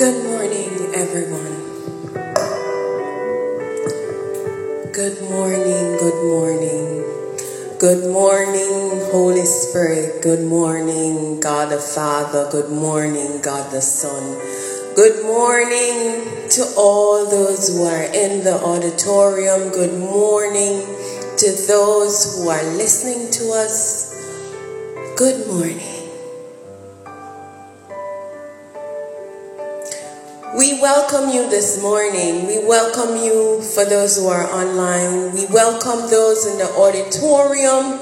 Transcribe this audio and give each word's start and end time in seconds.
Good 0.00 0.24
morning, 0.24 0.94
everyone. 0.94 1.60
Good 4.94 5.20
morning, 5.28 5.98
good 5.98 6.24
morning. 6.24 7.04
Good 7.78 8.10
morning, 8.10 9.10
Holy 9.12 9.44
Spirit. 9.44 10.22
Good 10.22 10.48
morning, 10.48 11.38
God 11.40 11.70
the 11.70 11.78
Father. 11.78 12.48
Good 12.50 12.70
morning, 12.70 13.42
God 13.42 13.70
the 13.72 13.82
Son. 13.82 14.40
Good 14.96 15.22
morning 15.26 16.48
to 16.48 16.64
all 16.78 17.28
those 17.28 17.68
who 17.68 17.84
are 17.84 18.04
in 18.04 18.42
the 18.42 18.58
auditorium. 18.64 19.68
Good 19.68 20.00
morning 20.00 20.80
to 21.36 21.52
those 21.68 22.38
who 22.38 22.48
are 22.48 22.64
listening 22.72 23.30
to 23.32 23.52
us. 23.52 24.16
Good 25.18 25.46
morning. 25.46 25.89
Welcome 30.80 31.28
you 31.28 31.48
this 31.50 31.82
morning. 31.82 32.46
We 32.46 32.64
welcome 32.64 33.16
you 33.16 33.60
for 33.60 33.84
those 33.84 34.16
who 34.16 34.28
are 34.28 34.48
online. 34.48 35.34
We 35.34 35.44
welcome 35.46 36.08
those 36.08 36.46
in 36.46 36.56
the 36.56 36.72
auditorium. 36.72 38.00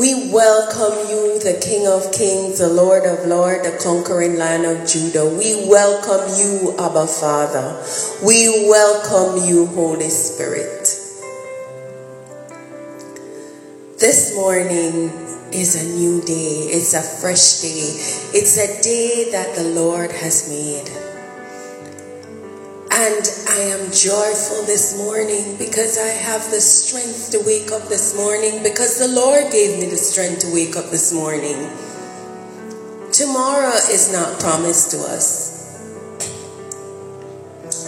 We 0.00 0.32
welcome 0.32 0.96
you, 1.10 1.38
the 1.40 1.60
King 1.60 1.86
of 1.86 2.12
Kings, 2.12 2.58
the 2.58 2.68
Lord 2.68 3.04
of 3.04 3.26
Lords, 3.26 3.68
the 3.68 3.78
conquering 3.82 4.38
Lion 4.38 4.64
of 4.64 4.88
Judah. 4.88 5.28
We 5.28 5.68
welcome 5.68 6.24
you, 6.38 6.74
Abba 6.78 7.06
Father. 7.06 7.84
We 8.24 8.66
welcome 8.66 9.46
you, 9.46 9.66
Holy 9.66 10.08
Spirit. 10.08 10.88
This 14.00 14.34
morning 14.34 15.10
is 15.52 15.76
a 15.76 15.96
new 15.98 16.22
day. 16.22 16.72
It's 16.72 16.94
a 16.94 17.02
fresh 17.02 17.60
day. 17.60 18.38
It's 18.38 18.56
a 18.56 18.82
day 18.82 19.30
that 19.32 19.54
the 19.54 19.64
Lord 19.64 20.12
has 20.12 20.48
made. 20.48 21.05
And 22.98 23.28
I 23.50 23.58
am 23.76 23.92
joyful 23.92 24.64
this 24.64 24.96
morning 24.96 25.58
because 25.58 25.98
I 25.98 26.08
have 26.08 26.50
the 26.50 26.62
strength 26.62 27.30
to 27.32 27.44
wake 27.44 27.70
up 27.70 27.90
this 27.90 28.16
morning 28.16 28.62
because 28.62 28.98
the 28.98 29.08
Lord 29.08 29.52
gave 29.52 29.78
me 29.78 29.84
the 29.90 29.98
strength 29.98 30.40
to 30.40 30.54
wake 30.54 30.76
up 30.76 30.88
this 30.90 31.12
morning. 31.12 31.68
Tomorrow 33.12 33.76
is 33.92 34.10
not 34.10 34.40
promised 34.40 34.92
to 34.92 34.96
us. 35.12 35.52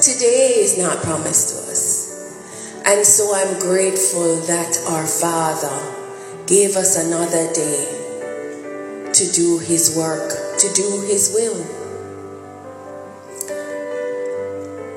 Today 0.05 0.57
is 0.59 0.77
not 0.77 0.99
promised 0.99 1.57
to 1.57 1.73
us. 1.73 2.83
And 2.85 3.07
so 3.07 3.33
I'm 3.35 3.59
grateful 3.59 4.37
that 4.45 4.77
our 4.89 5.07
Father 5.07 6.45
gave 6.47 6.77
us 6.77 7.03
another 7.03 7.51
day 7.55 9.09
to 9.15 9.33
do 9.33 9.59
His 9.59 9.97
work, 9.97 10.59
to 10.59 10.73
do 10.75 11.01
His 11.09 11.33
will. 11.35 11.78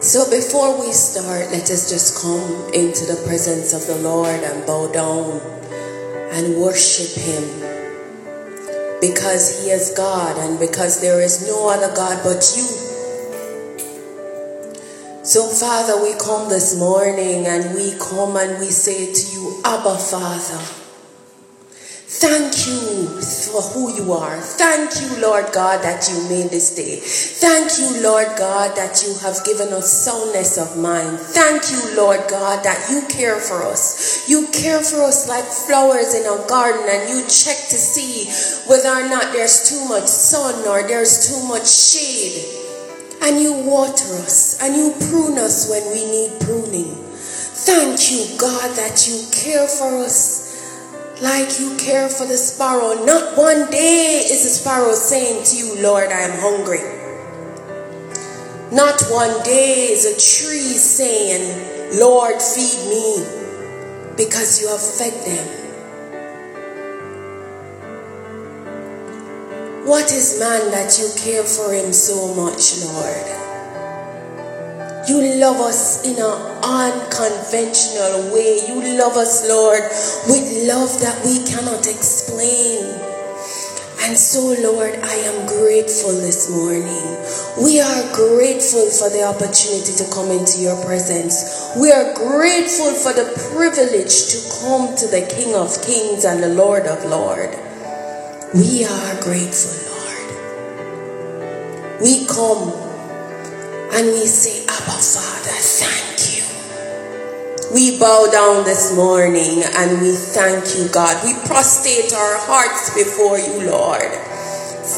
So 0.02 0.28
before 0.32 0.82
we 0.82 0.92
start, 0.94 1.52
let 1.52 1.70
us 1.70 1.88
just 1.88 2.20
come 2.24 2.74
into 2.74 3.06
the 3.06 3.22
presence 3.28 3.72
of 3.72 3.86
the 3.86 4.02
Lord 4.02 4.42
and 4.42 4.66
bow 4.66 4.92
down 4.92 5.40
and 6.34 6.58
worship 6.60 7.14
Him. 7.22 7.44
Because 9.00 9.62
He 9.62 9.70
is 9.70 9.94
God 9.96 10.40
and 10.40 10.58
because 10.58 11.02
there 11.02 11.22
is 11.22 11.48
no 11.48 11.70
other 11.70 11.94
God 11.96 12.20
but 12.24 12.42
you. 12.58 12.66
So, 15.24 15.48
Father, 15.48 16.02
we 16.02 16.18
come 16.18 16.50
this 16.50 16.80
morning 16.80 17.46
and 17.46 17.76
we 17.76 17.94
come 18.00 18.36
and 18.38 18.60
we 18.60 18.72
say 18.72 19.14
to 19.14 19.32
you, 19.32 19.62
Abba, 19.64 20.00
Father. 20.00 20.81
Thank 22.22 22.68
you 22.70 23.10
for 23.50 23.66
who 23.74 23.98
you 23.98 24.14
are. 24.14 24.38
Thank 24.40 25.02
you, 25.02 25.20
Lord 25.26 25.50
God, 25.52 25.82
that 25.82 26.06
you 26.06 26.30
made 26.30 26.52
this 26.52 26.70
day. 26.76 27.02
Thank 27.02 27.82
you, 27.82 28.04
Lord 28.04 28.38
God, 28.38 28.78
that 28.78 29.02
you 29.02 29.18
have 29.26 29.44
given 29.44 29.74
us 29.74 30.06
soundness 30.06 30.60
of 30.62 30.78
mind. 30.78 31.18
Thank 31.18 31.72
you, 31.72 31.98
Lord 31.98 32.22
God, 32.30 32.64
that 32.64 32.78
you 32.92 33.02
care 33.10 33.42
for 33.42 33.66
us. 33.66 34.30
You 34.30 34.46
care 34.54 34.84
for 34.84 35.02
us 35.02 35.28
like 35.28 35.46
flowers 35.46 36.14
in 36.14 36.22
a 36.30 36.38
garden 36.46 36.86
and 36.86 37.10
you 37.10 37.26
check 37.26 37.58
to 37.74 37.78
see 37.82 38.30
whether 38.70 38.94
or 38.94 39.10
not 39.10 39.34
there's 39.34 39.68
too 39.68 39.90
much 39.90 40.06
sun 40.06 40.62
or 40.68 40.88
there's 40.88 41.26
too 41.26 41.42
much 41.48 41.66
shade. 41.66 42.46
And 43.24 43.42
you 43.42 43.66
water 43.66 44.14
us 44.22 44.62
and 44.62 44.76
you 44.76 44.94
prune 45.10 45.40
us 45.40 45.72
when 45.72 45.90
we 45.90 46.06
need 46.06 46.40
pruning. 46.42 46.94
Thank 47.66 48.12
you, 48.14 48.38
God, 48.38 48.78
that 48.78 49.10
you 49.10 49.26
care 49.34 49.68
for 49.68 50.06
us 50.06 50.41
like 51.22 51.60
you 51.60 51.78
care 51.78 52.10
for 52.10 52.26
the 52.26 52.38
sparrow. 52.38 53.06
Not 53.06 53.38
one 53.38 53.70
day 53.70 54.26
is 54.26 54.44
the 54.44 54.50
sparrow 54.50 54.94
saying 54.94 55.44
to 55.46 55.56
you, 55.56 55.82
Lord, 55.82 56.10
I 56.10 56.22
am 56.22 56.40
hungry. 56.40 56.82
Not 58.72 59.02
one 59.10 59.44
day 59.44 59.90
is 59.92 60.06
a 60.06 60.14
tree 60.14 60.78
saying, 60.78 62.00
Lord, 62.00 62.42
feed 62.42 62.90
me, 62.90 63.26
because 64.18 64.62
you 64.62 64.70
have 64.70 64.82
fed 64.82 65.14
them. 65.26 65.48
What 69.86 70.12
is 70.12 70.40
man 70.40 70.72
that 70.72 70.98
you 70.98 71.10
care 71.18 71.44
for 71.44 71.74
him 71.74 71.92
so 71.92 72.34
much, 72.34 72.82
Lord? 72.82 73.51
You 75.08 75.40
love 75.40 75.58
us 75.58 76.06
in 76.06 76.18
an 76.18 76.38
unconventional 76.62 78.34
way. 78.34 78.62
You 78.68 78.98
love 79.00 79.18
us, 79.18 79.50
Lord, 79.50 79.82
with 80.30 80.68
love 80.70 80.94
that 81.02 81.18
we 81.26 81.44
cannot 81.44 81.88
explain. 81.88 82.86
And 84.04 84.18
so, 84.18 84.54
Lord, 84.62 84.94
I 85.02 85.16
am 85.26 85.48
grateful 85.48 86.12
this 86.12 86.50
morning. 86.50 87.18
We 87.64 87.80
are 87.82 88.04
grateful 88.14 88.90
for 88.90 89.10
the 89.10 89.24
opportunity 89.26 89.94
to 89.98 90.06
come 90.14 90.30
into 90.30 90.60
your 90.60 90.78
presence. 90.86 91.74
We 91.80 91.92
are 91.92 92.14
grateful 92.14 92.94
for 92.94 93.14
the 93.14 93.30
privilege 93.54 94.30
to 94.34 94.38
come 94.62 94.96
to 94.98 95.08
the 95.08 95.26
King 95.34 95.56
of 95.56 95.82
Kings 95.82 96.26
and 96.26 96.44
the 96.44 96.50
Lord 96.50 96.86
of 96.86 97.06
Lords. 97.06 97.58
We 98.54 98.86
are 98.86 99.22
grateful, 99.22 99.74
Lord. 99.90 100.28
We 102.02 102.26
come 102.26 102.81
and 103.94 104.08
we 104.08 104.26
say, 104.26 104.64
Abba 104.64 104.98
Father, 104.98 105.58
thank 105.60 106.36
you. 106.36 106.44
We 107.74 108.00
bow 108.00 108.28
down 108.32 108.64
this 108.64 108.96
morning 108.96 109.64
and 109.64 110.02
we 110.02 110.12
thank 110.12 110.78
you, 110.78 110.90
God. 110.90 111.24
We 111.24 111.34
prostrate 111.48 112.14
our 112.14 112.38
hearts 112.40 112.94
before 112.96 113.40
you, 113.40 113.70
Lord. 113.70 114.12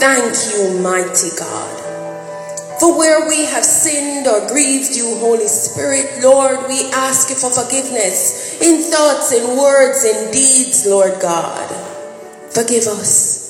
Thank 0.01 0.33
you, 0.53 0.79
mighty 0.81 1.29
God. 1.37 1.79
For 2.79 2.97
where 2.97 3.29
we 3.29 3.45
have 3.45 3.63
sinned 3.63 4.27
or 4.27 4.47
grieved 4.47 4.95
you, 4.95 5.17
Holy 5.19 5.47
Spirit, 5.47 6.23
Lord, 6.23 6.67
we 6.67 6.89
ask 6.91 7.29
you 7.29 7.35
for 7.35 7.51
forgiveness 7.51 8.59
in 8.61 8.91
thoughts, 8.91 9.31
in 9.31 9.57
words, 9.57 10.03
in 10.03 10.31
deeds, 10.31 10.85
Lord 10.87 11.21
God. 11.21 11.69
Forgive 12.51 12.87
us. 12.87 13.42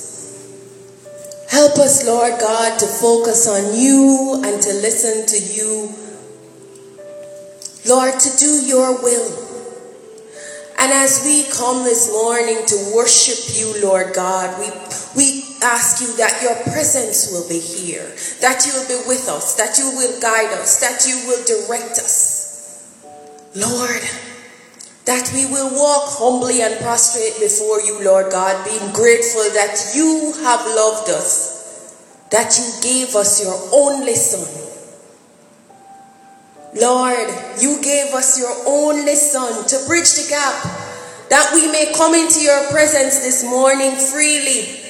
Help 1.54 1.78
us, 1.78 2.04
Lord 2.04 2.34
God, 2.40 2.80
to 2.80 2.86
focus 2.86 3.46
on 3.46 3.78
you 3.78 4.42
and 4.44 4.60
to 4.60 4.72
listen 4.82 5.22
to 5.22 5.38
you. 5.38 5.86
Lord, 7.86 8.18
to 8.18 8.36
do 8.36 8.66
your 8.66 9.00
will. 9.00 9.30
And 10.80 10.90
as 10.90 11.22
we 11.22 11.44
come 11.54 11.84
this 11.84 12.10
morning 12.10 12.58
to 12.66 12.92
worship 12.96 13.54
you, 13.54 13.86
Lord 13.86 14.14
God, 14.16 14.58
we, 14.58 14.66
we 15.14 15.44
ask 15.62 16.02
you 16.02 16.16
that 16.16 16.42
your 16.42 16.56
presence 16.74 17.30
will 17.30 17.48
be 17.48 17.60
here, 17.60 18.02
that 18.40 18.66
you 18.66 18.72
will 18.74 18.88
be 18.88 19.06
with 19.06 19.28
us, 19.28 19.54
that 19.54 19.78
you 19.78 19.94
will 19.94 20.20
guide 20.20 20.50
us, 20.58 20.80
that 20.80 21.06
you 21.06 21.22
will 21.28 21.44
direct 21.46 22.00
us. 22.02 22.82
Lord, 23.54 24.02
that 25.06 25.30
we 25.34 25.44
will 25.46 25.68
walk 25.74 26.08
humbly 26.16 26.62
and 26.62 26.80
prostrate 26.80 27.38
before 27.38 27.80
you, 27.82 28.02
Lord 28.02 28.32
God, 28.32 28.64
being 28.64 28.92
grateful 28.92 29.44
that 29.52 29.92
you 29.94 30.32
have 30.42 30.64
loved 30.64 31.10
us, 31.10 31.94
that 32.30 32.56
you 32.56 32.64
gave 32.82 33.14
us 33.14 33.44
your 33.44 33.54
only 33.72 34.14
Son. 34.14 34.48
Lord, 36.80 37.28
you 37.60 37.82
gave 37.82 38.14
us 38.14 38.38
your 38.38 38.54
only 38.66 39.14
Son 39.14 39.66
to 39.68 39.86
bridge 39.86 40.10
the 40.14 40.26
gap, 40.28 40.64
that 41.28 41.50
we 41.54 41.70
may 41.70 41.92
come 41.94 42.14
into 42.14 42.40
your 42.40 42.70
presence 42.70 43.20
this 43.20 43.44
morning 43.44 43.96
freely, 43.96 44.83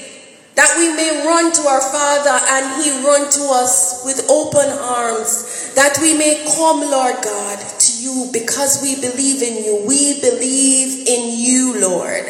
that 0.55 0.75
we 0.79 0.95
may 0.95 1.27
run 1.27 1.53
to 1.53 1.62
our 1.62 1.81
Father 1.81 2.39
and 2.47 2.83
He 2.83 3.05
run 3.05 3.31
to 3.31 3.43
us 3.51 4.03
with 4.05 4.31
open 4.31 4.71
arms, 4.71 5.75
that 5.75 5.99
we 6.01 6.17
may 6.17 6.45
come, 6.55 6.81
Lord 6.81 7.17
God, 7.23 7.59
to 7.59 8.03
you 8.03 8.31
because 8.33 8.81
we 8.83 8.95
believe 9.01 9.43
in 9.43 9.65
you. 9.65 9.85
We 9.87 10.21
believe 10.21 11.09
in 11.09 11.39
you, 11.39 11.81
Lord. 11.81 12.25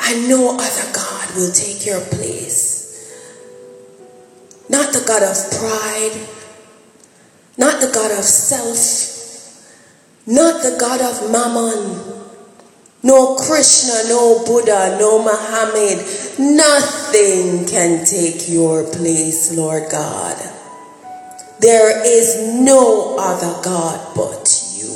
And 0.00 0.28
no 0.28 0.56
other 0.58 0.92
God 0.92 1.34
will 1.34 1.52
take 1.52 1.86
your 1.86 2.00
place. 2.00 2.78
Not 4.68 4.92
the 4.92 5.04
God 5.06 5.22
of 5.22 5.50
pride, 5.58 6.28
not 7.56 7.80
the 7.80 7.90
God 7.92 8.12
of 8.12 8.24
self, 8.24 9.16
not 10.26 10.62
the 10.62 10.76
God 10.78 11.00
of 11.00 11.32
mammon. 11.32 12.17
No 13.02 13.36
Krishna, 13.36 14.08
no 14.08 14.44
Buddha, 14.44 14.96
no 14.98 15.22
Muhammad. 15.22 16.04
Nothing 16.38 17.64
can 17.66 18.04
take 18.04 18.48
your 18.48 18.82
place, 18.84 19.56
Lord 19.56 19.84
God. 19.90 20.36
There 21.60 22.04
is 22.04 22.58
no 22.60 23.16
other 23.16 23.62
God 23.62 24.16
but 24.16 24.64
you. 24.74 24.88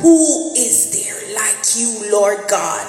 Who 0.00 0.52
is 0.56 0.90
there 0.90 1.34
like 1.36 1.76
you, 1.76 2.10
Lord 2.10 2.38
God? 2.48 2.86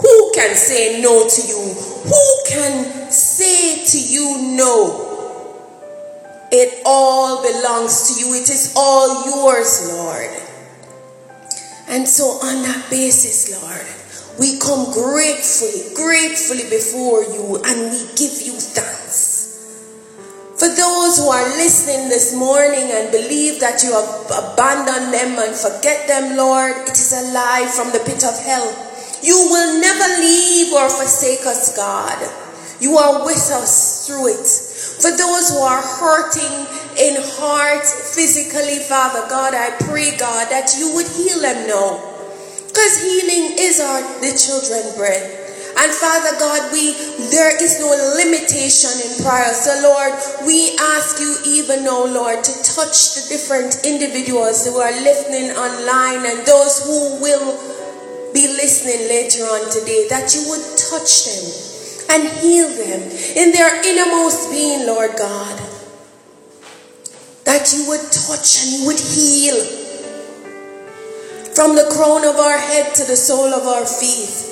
Who 0.00 0.32
can 0.34 0.54
say 0.54 1.00
no 1.00 1.26
to 1.26 1.42
you? 1.46 1.74
Who 2.04 2.44
can 2.46 3.10
say 3.10 3.84
to 3.86 3.98
you 3.98 4.56
no? 4.56 5.06
It 6.52 6.82
all 6.84 7.42
belongs 7.42 8.08
to 8.08 8.20
you. 8.20 8.34
It 8.34 8.50
is 8.50 8.74
all 8.76 9.24
yours, 9.24 9.88
Lord. 9.92 10.49
And 11.90 12.06
so, 12.06 12.38
on 12.38 12.62
that 12.62 12.86
basis, 12.88 13.50
Lord, 13.50 13.82
we 14.38 14.62
come 14.62 14.94
gratefully, 14.94 15.90
gratefully 15.98 16.70
before 16.70 17.26
you 17.26 17.58
and 17.66 17.90
we 17.90 18.06
give 18.14 18.38
you 18.46 18.54
thanks. 18.54 19.50
For 20.54 20.70
those 20.70 21.18
who 21.18 21.26
are 21.26 21.48
listening 21.58 22.08
this 22.08 22.30
morning 22.36 22.94
and 22.94 23.10
believe 23.10 23.58
that 23.58 23.82
you 23.82 23.90
have 23.90 24.06
abandoned 24.30 25.10
them 25.10 25.34
and 25.42 25.50
forget 25.50 26.06
them, 26.06 26.36
Lord, 26.36 26.86
it 26.86 26.94
is 26.94 27.10
a 27.10 27.34
lie 27.34 27.66
from 27.74 27.90
the 27.90 27.98
pit 28.06 28.22
of 28.22 28.38
hell. 28.38 28.70
You 29.22 29.50
will 29.50 29.80
never 29.80 30.20
leave 30.22 30.72
or 30.72 30.88
forsake 30.88 31.44
us, 31.44 31.74
God. 31.74 32.22
You 32.78 32.98
are 32.98 33.24
with 33.26 33.50
us 33.50 34.06
through 34.06 34.38
it. 34.38 34.69
For 35.00 35.16
those 35.16 35.48
who 35.48 35.64
are 35.64 35.80
hurting 35.80 36.68
in 37.00 37.16
heart, 37.40 37.88
physically, 37.88 38.84
Father 38.84 39.24
God, 39.32 39.56
I 39.56 39.72
pray, 39.88 40.12
God, 40.20 40.52
that 40.52 40.76
you 40.76 40.92
would 40.92 41.08
heal 41.08 41.40
them 41.40 41.64
now. 41.64 41.96
Because 42.68 43.00
healing 43.00 43.56
is 43.56 43.80
our 43.80 44.04
the 44.20 44.36
children 44.36 44.84
bread. 45.00 45.24
And 45.80 45.88
Father 45.88 46.36
God, 46.36 46.68
we 46.76 46.92
there 47.32 47.56
is 47.56 47.80
no 47.80 47.88
limitation 48.20 48.92
in 49.00 49.24
prayer. 49.24 49.56
So 49.56 49.72
Lord, 49.80 50.12
we 50.44 50.76
ask 50.92 51.16
you 51.16 51.32
even 51.48 51.84
now, 51.88 52.04
Lord, 52.04 52.44
to 52.44 52.52
touch 52.60 53.16
the 53.16 53.24
different 53.32 53.80
individuals 53.88 54.68
who 54.68 54.76
are 54.76 54.92
listening 55.00 55.56
online 55.56 56.28
and 56.28 56.44
those 56.44 56.84
who 56.84 57.24
will 57.24 57.56
be 58.36 58.52
listening 58.52 59.08
later 59.08 59.48
on 59.48 59.64
today, 59.72 60.04
that 60.12 60.36
you 60.36 60.44
would 60.52 60.64
touch 60.76 61.24
them 61.24 61.69
and 62.10 62.28
heal 62.42 62.68
them 62.68 63.02
in 63.36 63.52
their 63.52 63.70
innermost 63.86 64.50
being, 64.50 64.86
Lord 64.86 65.12
God. 65.16 65.58
That 67.44 67.72
you 67.72 67.88
would 67.88 68.02
touch 68.12 68.62
and 68.62 68.70
you 68.72 68.86
would 68.86 68.98
heal 68.98 69.58
from 71.54 71.76
the 71.76 71.88
crown 71.92 72.24
of 72.24 72.36
our 72.36 72.58
head 72.58 72.94
to 72.94 73.04
the 73.04 73.16
sole 73.16 73.52
of 73.52 73.66
our 73.66 73.86
feet. 73.86 74.46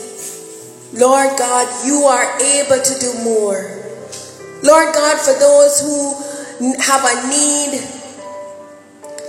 Lord 0.92 1.38
God, 1.38 1.86
you 1.86 2.04
are 2.04 2.38
able 2.40 2.82
to 2.82 2.98
do 2.98 3.12
more. 3.22 3.78
Lord 4.62 4.94
God, 4.94 5.18
for 5.18 5.34
those 5.38 5.80
who 5.80 6.14
have 6.80 7.04
a 7.04 7.28
need, 7.28 7.80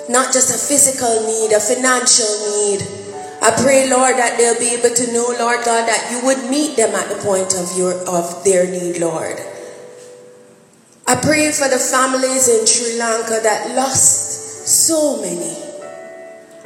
not 0.10 0.34
just 0.34 0.50
a 0.50 0.58
physical 0.58 1.22
need, 1.28 1.52
a 1.54 1.60
financial 1.60 2.31
need, 2.50 2.99
I 3.41 3.51
pray, 3.63 3.89
Lord, 3.89 4.18
that 4.18 4.36
they'll 4.38 4.59
be 4.59 4.75
able 4.75 4.94
to 4.94 5.13
know, 5.13 5.31
Lord 5.39 5.63
God, 5.63 5.88
that 5.88 6.12
you 6.12 6.25
would 6.27 6.50
meet 6.50 6.75
them 6.75 6.94
at 6.94 7.07
the 7.07 7.24
point 7.24 7.56
of 7.56 7.71
your 7.77 7.95
of 8.03 8.44
their 8.44 8.68
need, 8.69 9.00
Lord. 9.00 9.39
I 11.07 11.15
pray 11.15 11.50
for 11.51 11.69
the 11.69 11.80
families 11.80 12.50
in 12.50 12.68
Sri 12.68 13.00
Lanka 13.00 13.39
that 13.41 13.75
lost 13.75 14.68
so 14.68 15.21
many. 15.21 15.56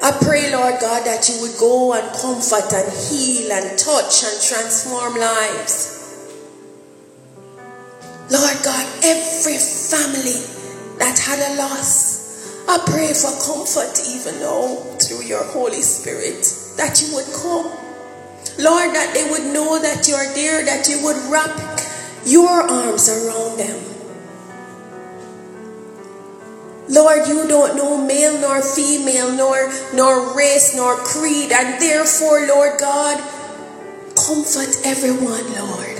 I 0.01 0.11
pray, 0.19 0.51
Lord 0.51 0.81
God, 0.81 1.05
that 1.05 1.29
you 1.29 1.39
would 1.41 1.55
go 1.59 1.93
and 1.93 2.03
comfort 2.17 2.73
and 2.73 2.91
heal 2.91 3.51
and 3.53 3.77
touch 3.77 4.25
and 4.25 4.35
transform 4.41 5.15
lives. 5.15 6.27
Lord 8.31 8.57
God, 8.65 8.85
every 9.05 9.61
family 9.61 10.41
that 10.97 11.19
had 11.21 11.37
a 11.37 11.61
loss, 11.61 12.65
I 12.67 12.81
pray 12.87 13.13
for 13.13 13.29
comfort 13.45 13.93
even 14.09 14.41
now 14.41 14.75
through 14.97 15.23
your 15.23 15.43
Holy 15.45 15.81
Spirit 15.81 16.62
that 16.77 17.01
you 17.01 17.15
would 17.15 17.25
come. 17.33 17.71
Lord, 18.59 18.93
that 18.93 19.13
they 19.13 19.29
would 19.29 19.53
know 19.53 19.81
that 19.81 20.07
you 20.07 20.13
are 20.15 20.31
there, 20.33 20.63
that 20.65 20.87
you 20.87 21.01
would 21.03 21.17
wrap 21.31 21.51
your 22.25 22.49
arms 22.49 23.09
around 23.09 23.57
them. 23.57 23.93
Lord, 26.89 27.27
you 27.27 27.47
don't 27.47 27.75
know 27.75 28.05
male 28.05 28.39
nor 28.39 28.61
female, 28.61 29.31
nor, 29.31 29.71
nor 29.93 30.35
race, 30.35 30.75
nor 30.75 30.95
creed, 30.97 31.51
and 31.51 31.81
therefore, 31.81 32.45
Lord 32.47 32.79
God, 32.79 33.17
comfort 34.15 34.75
everyone, 34.85 35.47
Lord. 35.55 35.97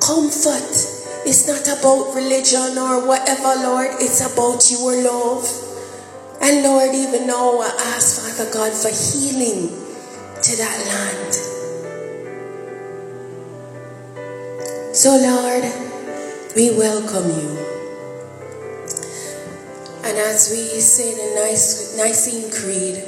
Comfort 0.00 0.70
is 1.26 1.48
not 1.48 1.66
about 1.66 2.14
religion 2.14 2.76
or 2.76 3.06
whatever, 3.06 3.54
Lord, 3.62 3.90
it's 4.00 4.20
about 4.20 4.70
your 4.70 5.02
love. 5.02 5.65
And 6.40 6.62
Lord, 6.62 6.94
even 6.94 7.26
now 7.26 7.60
I 7.60 7.68
ask, 7.94 8.20
Father 8.20 8.50
God, 8.52 8.72
for 8.72 8.88
healing 8.88 9.68
to 10.42 10.56
that 10.56 10.78
land. 10.88 11.34
So, 14.94 15.16
Lord, 15.16 15.64
we 16.54 16.70
welcome 16.76 17.30
you. 17.30 17.58
And 20.04 20.16
as 20.18 20.50
we 20.50 20.80
say 20.80 21.14
the 21.14 21.34
Nicene 21.98 22.50
Creed, 22.50 23.02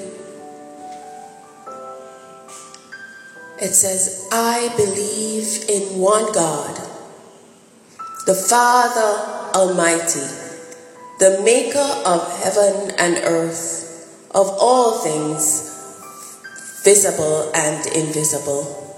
it 3.60 3.72
says, 3.74 4.28
I 4.32 4.69
believe 4.76 5.64
in 5.69 5.98
one 6.00 6.32
God, 6.32 6.76
the 8.26 8.34
Father 8.34 9.52
Almighty, 9.54 10.47
the 11.19 11.41
maker 11.43 12.03
of 12.06 12.23
heaven 12.43 12.93
and 12.97 13.17
earth, 13.25 14.29
of 14.31 14.47
all 14.61 14.99
things, 14.99 15.75
visible 16.85 17.50
and 17.55 17.87
invisible. 17.87 18.97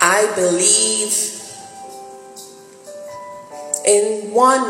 I 0.00 0.26
believe 0.34 1.14
in 3.86 4.32
one 4.32 4.66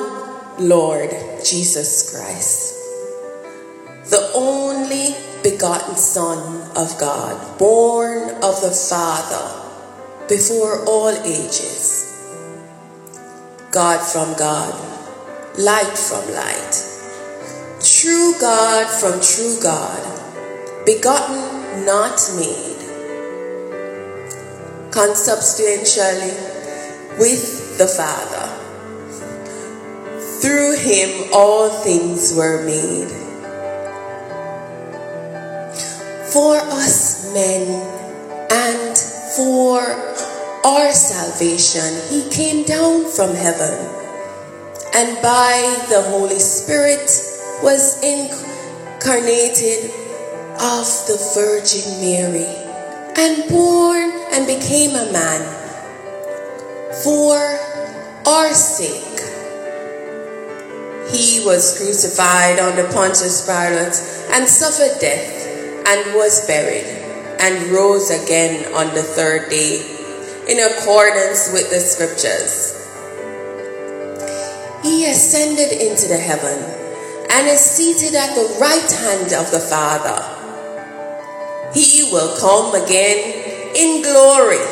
Lord 0.58 1.10
Jesus 1.42 2.10
Christ, 2.12 2.74
the 4.10 4.30
only 4.34 5.14
begotten 5.42 5.96
Son 5.96 6.70
of 6.76 6.98
God, 7.00 7.58
born 7.58 8.28
of 8.42 8.60
the 8.60 8.70
Father 8.70 10.28
before 10.28 10.84
all 10.84 11.16
ages, 11.24 12.12
God 13.70 14.00
from 14.00 14.36
God, 14.36 14.95
light 15.58 15.96
from 15.96 16.22
light, 16.34 16.74
true 17.80 18.34
God 18.38 18.90
from 18.90 19.20
true 19.22 19.56
God, 19.62 20.84
begotten, 20.84 21.86
not 21.86 22.20
made, 22.36 22.76
consubstantially 24.92 26.36
with 27.18 27.78
the 27.78 27.86
Father. 27.86 28.52
Through 30.42 30.76
him 30.76 31.30
all 31.32 31.70
things 31.70 32.34
were 32.36 32.62
made. 32.66 33.08
For 36.32 36.56
us 36.56 37.32
men 37.32 37.80
and 38.50 38.98
for 39.34 39.80
our 40.66 40.92
salvation, 40.92 41.98
he 42.10 42.28
came 42.28 42.66
down 42.66 43.10
from 43.10 43.34
heaven 43.34 43.95
and 44.96 45.20
by 45.20 45.84
the 45.90 46.00
Holy 46.08 46.38
Spirit 46.38 47.04
was 47.62 48.02
incarnated 48.02 49.90
of 50.56 50.86
the 51.04 51.20
Virgin 51.34 52.00
Mary 52.00 52.48
and 53.18 53.46
born 53.50 54.10
and 54.32 54.46
became 54.46 54.96
a 54.96 55.12
man 55.12 55.42
for 57.04 57.36
our 58.26 58.54
sake 58.54 59.16
he 61.12 61.44
was 61.44 61.76
crucified 61.76 62.58
under 62.58 62.90
Pontius 62.92 63.46
Pilate 63.46 64.00
and 64.32 64.48
suffered 64.48 64.98
death 64.98 65.86
and 65.86 66.14
was 66.14 66.46
buried 66.46 66.86
and 67.38 67.70
rose 67.70 68.10
again 68.10 68.72
on 68.74 68.92
the 68.94 69.02
third 69.02 69.50
day 69.50 69.80
in 70.48 70.58
accordance 70.58 71.52
with 71.52 71.70
the 71.70 71.80
scriptures. 71.80 72.75
He 74.86 75.10
ascended 75.10 75.72
into 75.72 76.06
the 76.06 76.16
heaven 76.16 76.62
and 77.30 77.48
is 77.48 77.60
seated 77.60 78.14
at 78.14 78.34
the 78.36 78.56
right 78.60 78.92
hand 79.02 79.32
of 79.32 79.50
the 79.50 79.58
Father. 79.58 80.22
He 81.74 82.08
will 82.12 82.38
come 82.38 82.80
again 82.80 83.74
in 83.74 84.02
glory 84.02 84.62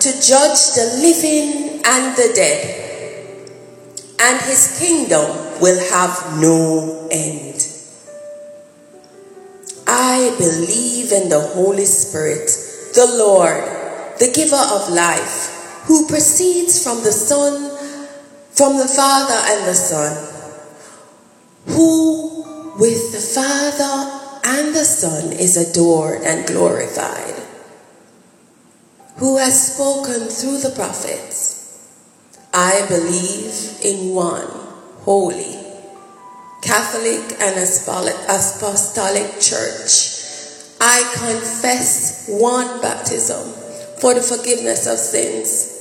to 0.00 0.20
judge 0.20 0.76
the 0.76 1.00
living 1.00 1.80
and 1.84 2.14
the 2.14 2.32
dead 2.34 2.88
and 4.20 4.40
his 4.42 4.78
kingdom 4.78 5.24
will 5.60 5.78
have 5.90 6.40
no 6.40 7.08
end. 7.10 7.66
I 9.86 10.34
believe 10.38 11.12
in 11.12 11.30
the 11.30 11.40
Holy 11.40 11.86
Spirit, 11.86 12.50
the 12.94 13.06
Lord, 13.16 13.64
the 14.18 14.30
giver 14.34 14.56
of 14.56 14.90
life, 14.90 15.82
who 15.86 16.06
proceeds 16.06 16.82
from 16.82 17.02
the 17.02 17.12
Son, 17.12 17.77
from 18.58 18.76
the 18.76 18.88
Father 18.88 19.40
and 19.52 19.68
the 19.68 19.72
Son, 19.72 20.12
who 21.66 22.74
with 22.76 23.12
the 23.12 23.20
Father 23.20 24.42
and 24.44 24.74
the 24.74 24.84
Son 24.84 25.32
is 25.32 25.56
adored 25.56 26.22
and 26.22 26.44
glorified, 26.44 27.40
who 29.18 29.38
has 29.38 29.74
spoken 29.74 30.26
through 30.26 30.58
the 30.58 30.74
prophets. 30.74 31.86
I 32.52 32.84
believe 32.88 33.78
in 33.84 34.12
one 34.12 34.48
holy, 35.02 35.54
Catholic 36.60 37.40
and 37.40 37.54
Apostolic 37.58 39.38
Church. 39.38 40.18
I 40.80 40.98
confess 41.14 42.26
one 42.28 42.80
baptism 42.80 43.52
for 44.00 44.14
the 44.14 44.20
forgiveness 44.20 44.88
of 44.88 44.98
sins. 44.98 45.77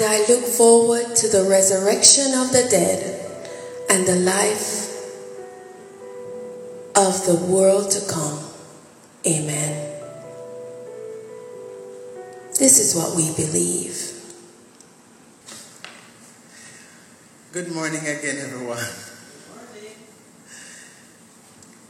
And 0.00 0.08
I 0.08 0.20
look 0.32 0.44
forward 0.44 1.14
to 1.16 1.28
the 1.28 1.44
resurrection 1.44 2.32
of 2.32 2.52
the 2.52 2.66
dead 2.70 3.20
and 3.90 4.06
the 4.06 4.16
life 4.16 4.88
of 6.96 7.26
the 7.26 7.34
world 7.34 7.90
to 7.90 8.10
come. 8.10 8.38
Amen. 9.26 10.00
This 12.58 12.78
is 12.78 12.96
what 12.96 13.14
we 13.14 13.30
believe. 13.34 14.16
Good 17.52 17.70
morning 17.70 18.00
again, 18.00 18.38
everyone. 18.38 18.78
Morning. 18.78 19.92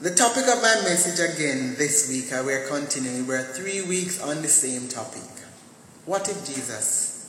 The 0.00 0.16
topic 0.16 0.48
of 0.48 0.60
my 0.60 0.82
message 0.82 1.20
again 1.20 1.76
this 1.78 2.08
week, 2.08 2.30
we're 2.44 2.66
continuing. 2.66 3.28
We're 3.28 3.44
three 3.44 3.82
weeks 3.82 4.20
on 4.20 4.42
the 4.42 4.48
same 4.48 4.88
topic. 4.88 5.30
What 6.06 6.28
if 6.28 6.44
Jesus 6.44 7.19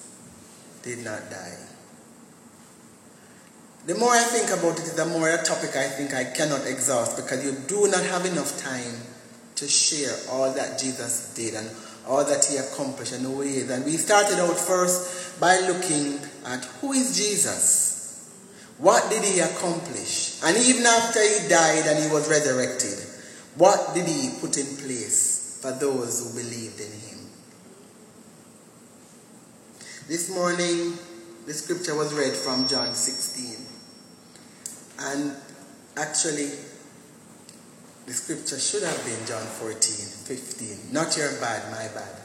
did 0.84 1.04
not 1.04 1.30
die? 1.30 1.58
The 3.88 3.96
more 3.96 4.12
I 4.12 4.22
think 4.22 4.50
about 4.52 4.80
it, 4.80 4.96
the 4.96 5.06
more 5.06 5.30
a 5.30 5.44
topic 5.44 5.76
I 5.76 5.88
think 5.88 6.14
I 6.14 6.26
cannot 6.26 6.68
exhaust 6.68 7.18
because 7.18 7.44
you 7.44 7.54
do 7.68 7.90
not 7.90 8.04
have 8.04 8.26
enough 8.26 8.62
time 8.62 8.96
to 9.56 9.68
share 9.68 10.16
all 10.30 10.54
that 10.54 10.80
Jesus 10.80 11.34
did 11.34 11.56
and 11.56 11.70
all 12.08 12.24
that 12.26 12.46
he 12.46 12.58
accomplished 12.58 13.14
and 13.14 13.26
the 13.26 13.32
ways. 13.32 13.70
And 13.70 13.86
we 13.86 13.98
started 13.98 14.40
out 14.40 14.58
first 14.58 15.40
by 15.40 15.60
looking 15.62 16.20
at 16.46 16.64
who 16.80 16.94
is 16.94 17.18
Jesus? 17.18 18.30
What 18.78 19.10
did 19.10 19.24
he 19.24 19.40
accomplish? 19.40 20.42
And 20.44 20.58
even 20.58 20.86
after 20.86 21.20
he 21.22 21.48
died 21.48 21.86
and 21.88 22.04
he 22.04 22.12
was 22.12 22.30
resurrected, 22.30 22.98
what 23.56 23.94
did 23.94 24.08
he 24.08 24.32
put 24.40 24.58
in 24.58 24.66
place 24.78 25.60
for 25.62 25.72
those 25.72 26.22
who 26.22 26.42
believed 26.42 26.80
in 26.80 26.92
him? 26.92 27.20
This 30.08 30.34
morning, 30.34 30.98
the 31.46 31.54
scripture 31.54 31.96
was 31.96 32.14
read 32.14 32.34
from 32.34 32.68
John 32.68 32.94
16. 32.94 33.66
And 35.00 35.36
actually, 35.96 36.50
the 38.08 38.14
scripture 38.14 38.60
should 38.60 38.84
have 38.84 39.04
been 39.06 39.26
John 39.28 39.46
14, 39.46 39.78
15. 39.78 40.94
Not 40.94 41.16
your 41.18 41.32
bad, 41.40 41.72
my 41.72 41.88
bad. 41.94 42.18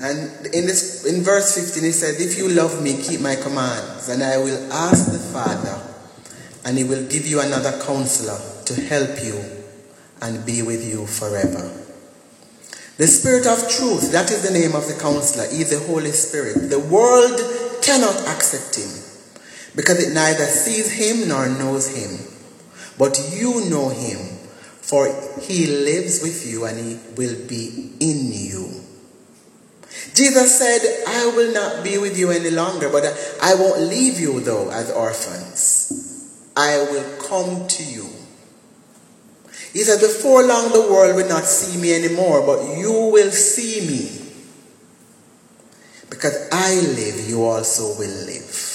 And 0.00 0.46
in 0.54 0.66
this 0.66 1.06
in 1.06 1.22
verse 1.22 1.54
15 1.54 1.84
he 1.84 1.92
said, 1.92 2.20
If 2.20 2.36
you 2.36 2.48
love 2.48 2.82
me, 2.82 3.00
keep 3.02 3.20
my 3.20 3.36
commands, 3.36 4.08
and 4.08 4.22
I 4.22 4.38
will 4.38 4.72
ask 4.72 5.12
the 5.12 5.18
Father, 5.18 5.80
and 6.64 6.76
he 6.76 6.84
will 6.84 7.06
give 7.08 7.26
you 7.26 7.40
another 7.40 7.72
counselor 7.84 8.38
to 8.66 8.80
help 8.82 9.22
you 9.22 9.53
and 10.24 10.44
be 10.46 10.62
with 10.62 10.82
you 10.82 11.06
forever. 11.06 11.70
The 12.96 13.06
Spirit 13.06 13.46
of 13.46 13.68
truth, 13.68 14.12
that 14.12 14.30
is 14.30 14.42
the 14.42 14.56
name 14.56 14.74
of 14.74 14.88
the 14.88 14.98
counselor, 14.98 15.44
is 15.44 15.70
the 15.70 15.84
Holy 15.86 16.12
Spirit. 16.12 16.70
The 16.70 16.80
world 16.80 17.38
cannot 17.82 18.16
accept 18.28 18.76
him 18.76 18.88
because 19.76 20.00
it 20.00 20.14
neither 20.14 20.46
sees 20.46 20.90
him 20.90 21.28
nor 21.28 21.48
knows 21.48 21.94
him. 21.94 22.18
But 22.96 23.18
you 23.34 23.68
know 23.68 23.90
him, 23.90 24.18
for 24.80 25.06
he 25.42 25.66
lives 25.66 26.22
with 26.22 26.46
you 26.46 26.64
and 26.64 26.78
he 26.78 26.98
will 27.16 27.36
be 27.46 27.92
in 28.00 28.32
you. 28.32 28.80
Jesus 30.14 30.58
said, 30.58 30.80
I 31.06 31.26
will 31.36 31.52
not 31.52 31.84
be 31.84 31.98
with 31.98 32.16
you 32.16 32.30
any 32.30 32.50
longer, 32.50 32.88
but 32.88 33.04
I 33.42 33.54
won't 33.56 33.82
leave 33.82 34.18
you 34.18 34.40
though 34.40 34.70
as 34.70 34.90
orphans. 34.90 36.30
I 36.56 36.78
will 36.90 37.18
come 37.20 37.66
to 37.66 37.82
you. 37.82 38.13
He 39.74 39.80
said, 39.80 40.00
Before 40.00 40.46
long 40.46 40.72
the 40.72 40.80
world 40.80 41.16
will 41.16 41.28
not 41.28 41.44
see 41.44 41.76
me 41.76 41.92
anymore, 41.92 42.46
but 42.46 42.78
you 42.78 42.92
will 42.92 43.32
see 43.32 43.84
me. 43.84 44.20
Because 46.08 46.48
I 46.52 46.76
live, 46.76 47.28
you 47.28 47.42
also 47.44 47.98
will 47.98 48.24
live. 48.24 48.70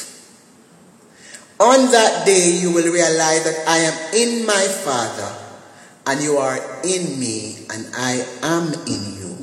On 1.61 1.91
that 1.91 2.25
day, 2.25 2.59
you 2.61 2.71
will 2.73 2.91
realize 2.91 3.45
that 3.45 3.63
I 3.65 3.77
am 3.77 4.13
in 4.13 4.45
my 4.45 4.67
Father, 4.83 5.35
and 6.05 6.21
you 6.21 6.35
are 6.37 6.59
in 6.83 7.17
me, 7.17 7.65
and 7.69 7.87
I 7.95 8.25
am 8.43 8.73
in 8.85 9.15
you. 9.15 9.37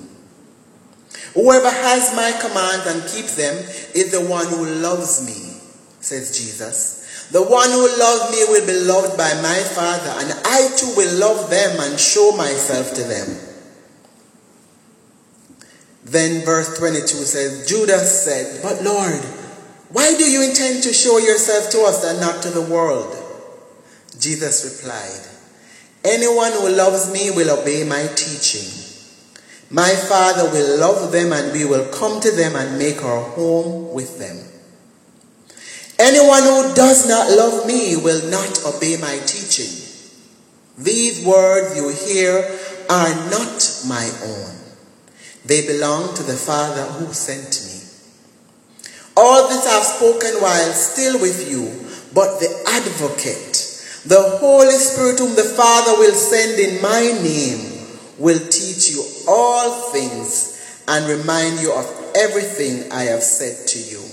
Whoever 1.32 1.70
has 1.70 2.14
my 2.14 2.32
commands 2.32 2.86
and 2.86 3.02
keeps 3.10 3.36
them 3.36 3.56
is 3.94 4.12
the 4.12 4.26
one 4.26 4.46
who 4.46 4.64
loves 4.64 5.24
me, 5.26 5.58
says 6.00 6.36
Jesus. 6.36 6.95
The 7.32 7.42
one 7.42 7.70
who 7.70 7.98
loves 7.98 8.30
me 8.30 8.44
will 8.48 8.66
be 8.66 8.86
loved 8.86 9.18
by 9.18 9.32
my 9.42 9.58
Father, 9.58 10.12
and 10.20 10.32
I 10.44 10.70
too 10.76 10.94
will 10.96 11.18
love 11.18 11.50
them 11.50 11.80
and 11.80 11.98
show 11.98 12.32
myself 12.36 12.94
to 12.94 13.02
them. 13.02 13.46
Then 16.04 16.44
verse 16.44 16.78
22 16.78 17.04
says, 17.06 17.66
Judas 17.68 18.24
said, 18.24 18.62
But 18.62 18.84
Lord, 18.84 19.20
why 19.90 20.16
do 20.16 20.30
you 20.30 20.48
intend 20.48 20.84
to 20.84 20.92
show 20.92 21.18
yourself 21.18 21.68
to 21.70 21.82
us 21.82 22.04
and 22.04 22.20
not 22.20 22.42
to 22.44 22.50
the 22.50 22.62
world? 22.62 23.12
Jesus 24.18 24.82
replied, 24.82 25.26
Anyone 26.04 26.52
who 26.52 26.68
loves 26.68 27.12
me 27.12 27.32
will 27.32 27.58
obey 27.58 27.82
my 27.82 28.06
teaching. 28.14 28.70
My 29.68 29.90
Father 29.90 30.48
will 30.50 30.78
love 30.78 31.10
them 31.10 31.32
and 31.32 31.52
we 31.52 31.64
will 31.64 31.90
come 31.92 32.20
to 32.20 32.30
them 32.30 32.54
and 32.54 32.78
make 32.78 33.02
our 33.02 33.22
home 33.22 33.92
with 33.92 34.20
them. 34.20 34.38
Anyone 35.98 36.42
who 36.42 36.74
does 36.74 37.08
not 37.08 37.30
love 37.30 37.66
me 37.66 37.96
will 37.96 38.28
not 38.30 38.64
obey 38.66 38.96
my 39.00 39.18
teaching. 39.24 39.72
These 40.78 41.24
words 41.24 41.74
you 41.74 41.88
hear 41.88 42.36
are 42.90 43.14
not 43.30 43.82
my 43.86 44.10
own. 44.24 44.54
They 45.46 45.66
belong 45.66 46.14
to 46.16 46.22
the 46.22 46.34
Father 46.34 46.82
who 46.82 47.12
sent 47.14 47.64
me. 47.66 47.76
All 49.16 49.48
this 49.48 49.66
I've 49.66 49.84
spoken 49.84 50.42
while 50.42 50.72
still 50.72 51.18
with 51.18 51.50
you, 51.50 51.64
but 52.12 52.40
the 52.40 52.52
advocate, 52.68 54.02
the 54.04 54.38
Holy 54.38 54.74
Spirit 54.74 55.18
whom 55.18 55.34
the 55.34 55.44
Father 55.44 55.92
will 55.98 56.14
send 56.14 56.60
in 56.60 56.82
my 56.82 57.00
name, 57.22 57.88
will 58.18 58.40
teach 58.50 58.90
you 58.90 59.02
all 59.26 59.90
things 59.92 60.82
and 60.86 61.08
remind 61.08 61.60
you 61.60 61.72
of 61.72 62.12
everything 62.14 62.92
I 62.92 63.04
have 63.04 63.22
said 63.22 63.66
to 63.68 63.78
you. 63.78 64.05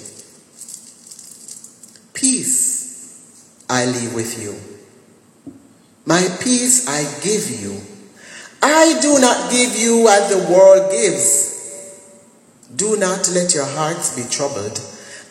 Peace 2.24 3.65
I 3.70 3.84
leave 3.84 4.13
with 4.13 4.42
you. 4.42 4.56
My 6.06 6.22
peace 6.42 6.88
I 6.88 7.03
give 7.22 7.51
you. 7.51 7.82
I 8.62 8.98
do 9.01 9.20
not 9.20 9.51
give 9.51 9.75
you 9.75 10.08
as 10.08 10.30
the 10.30 10.50
world 10.50 10.89
gives. 10.89 12.08
Do 12.74 12.96
not 12.96 13.30
let 13.34 13.53
your 13.53 13.65
hearts 13.65 14.15
be 14.15 14.24
troubled 14.30 14.80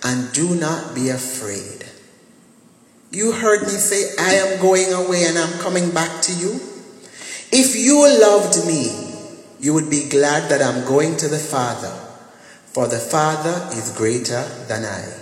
and 0.05 0.31
do 0.35 0.55
not 0.55 0.95
be 0.95 1.09
afraid. 1.09 1.87
You 3.11 3.33
heard 3.33 3.63
me 3.63 3.69
say, 3.69 4.15
I 4.19 4.35
am 4.35 4.61
going 4.61 4.93
away 4.93 5.25
and 5.25 5.39
I'm 5.39 5.59
coming 5.61 5.93
back 5.93 6.21
to 6.25 6.33
you. 6.35 6.61
If 7.51 7.75
you 7.75 7.97
loved 8.21 8.67
me, 8.67 8.93
you 9.61 9.73
would 9.73 9.89
be 9.89 10.11
glad 10.11 10.51
that 10.51 10.61
I'm 10.61 10.87
going 10.87 11.17
to 11.17 11.29
the 11.29 11.39
Father, 11.39 11.97
for 12.67 12.87
the 12.87 12.99
Father 12.99 13.71
is 13.73 13.97
greater 13.97 14.45
than 14.69 14.85
I. 14.85 15.22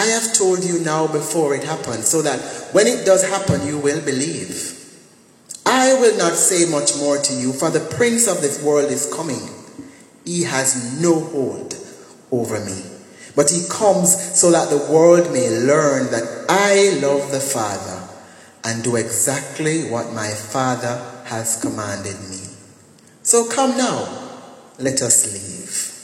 I 0.00 0.04
have 0.04 0.32
told 0.32 0.64
you 0.64 0.78
now 0.80 1.06
before 1.06 1.54
it 1.54 1.62
happens, 1.62 2.06
so 2.08 2.22
that 2.22 2.40
when 2.72 2.86
it 2.86 3.04
does 3.04 3.22
happen, 3.22 3.66
you 3.66 3.78
will 3.78 4.00
believe. 4.02 4.78
I 5.66 5.92
will 5.92 6.16
not 6.16 6.32
say 6.32 6.64
much 6.70 6.96
more 6.96 7.18
to 7.18 7.34
you, 7.34 7.52
for 7.52 7.68
the 7.68 7.80
prince 7.80 8.26
of 8.26 8.40
this 8.40 8.62
world 8.62 8.90
is 8.90 9.12
coming. 9.12 9.42
He 10.24 10.44
has 10.44 10.98
no 11.02 11.20
hold 11.20 11.74
over 12.32 12.64
me. 12.64 12.82
But 13.36 13.50
he 13.50 13.68
comes 13.68 14.40
so 14.40 14.50
that 14.52 14.70
the 14.70 14.90
world 14.90 15.34
may 15.34 15.50
learn 15.50 16.10
that 16.12 16.46
I 16.48 16.98
love 17.02 17.30
the 17.30 17.38
Father 17.38 18.08
and 18.64 18.82
do 18.82 18.96
exactly 18.96 19.90
what 19.90 20.14
my 20.14 20.30
Father 20.30 20.96
has 21.26 21.60
commanded 21.60 22.18
me. 22.30 22.40
So 23.22 23.46
come 23.46 23.76
now, 23.76 24.08
let 24.78 25.02
us 25.02 25.30
leave. 25.30 25.99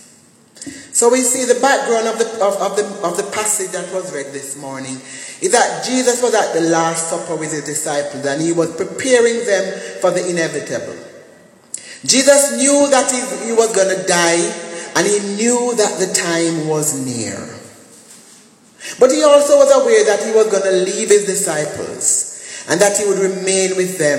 So 0.97 1.11
we 1.11 1.21
see 1.21 1.45
the 1.45 1.61
background 1.61 2.09
of 2.09 2.17
the, 2.17 2.25
of, 2.41 2.57
of, 2.57 2.73
the, 2.75 2.85
of 3.07 3.19
the 3.19 3.29
passage 3.31 3.69
that 3.73 3.93
was 3.93 4.15
read 4.15 4.33
this 4.33 4.57
morning 4.57 4.97
is 5.45 5.53
that 5.53 5.85
Jesus 5.85 6.23
was 6.23 6.33
at 6.33 6.55
the 6.55 6.71
Last 6.71 7.11
Supper 7.11 7.37
with 7.37 7.53
his 7.53 7.67
disciples 7.67 8.25
and 8.25 8.41
he 8.41 8.57
was 8.57 8.75
preparing 8.77 9.45
them 9.45 10.01
for 10.01 10.11
the 10.11 10.25
inevitable. 10.25 10.97
Jesus 12.01 12.57
knew 12.57 12.89
that 12.89 13.13
he, 13.13 13.21
he 13.45 13.53
was 13.53 13.77
going 13.77 13.93
to 13.93 14.09
die 14.09 14.41
and 14.97 15.05
he 15.05 15.37
knew 15.37 15.77
that 15.77 16.01
the 16.01 16.09
time 16.17 16.67
was 16.67 16.97
near. 16.97 17.45
But 18.99 19.13
he 19.13 19.23
also 19.23 19.59
was 19.61 19.69
aware 19.77 20.03
that 20.07 20.25
he 20.25 20.33
was 20.33 20.49
going 20.49 20.65
to 20.65 20.81
leave 20.81 21.11
his 21.11 21.27
disciples 21.27 22.65
and 22.71 22.81
that 22.81 22.97
he 22.97 23.05
would 23.05 23.19
remain 23.19 23.77
with 23.77 23.99
them. 23.99 24.17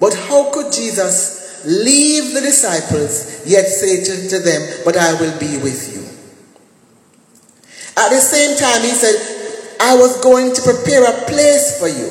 But 0.00 0.14
how 0.14 0.50
could 0.50 0.72
Jesus 0.72 1.39
leave 1.64 2.34
the 2.34 2.40
disciples 2.40 3.46
yet 3.46 3.66
to, 3.66 4.28
to 4.28 4.38
them, 4.38 4.82
But 4.84 4.96
I 4.96 5.14
will 5.20 5.38
be 5.38 5.58
with 5.58 5.94
you? 5.94 6.00
At 7.96 8.10
the 8.10 8.20
same 8.20 8.56
time, 8.56 8.82
he 8.82 8.90
said, 8.90 9.76
I 9.80 9.96
was 9.96 10.20
going 10.20 10.54
to 10.54 10.62
prepare 10.62 11.04
a 11.04 11.24
place 11.26 11.78
for 11.78 11.88
you, 11.88 12.10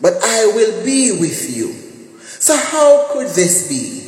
but 0.00 0.14
I 0.22 0.46
will 0.54 0.84
be 0.84 1.12
with 1.20 1.56
you. 1.56 1.72
So, 2.20 2.56
how 2.56 3.12
could 3.12 3.28
this 3.28 3.68
be? 3.68 4.00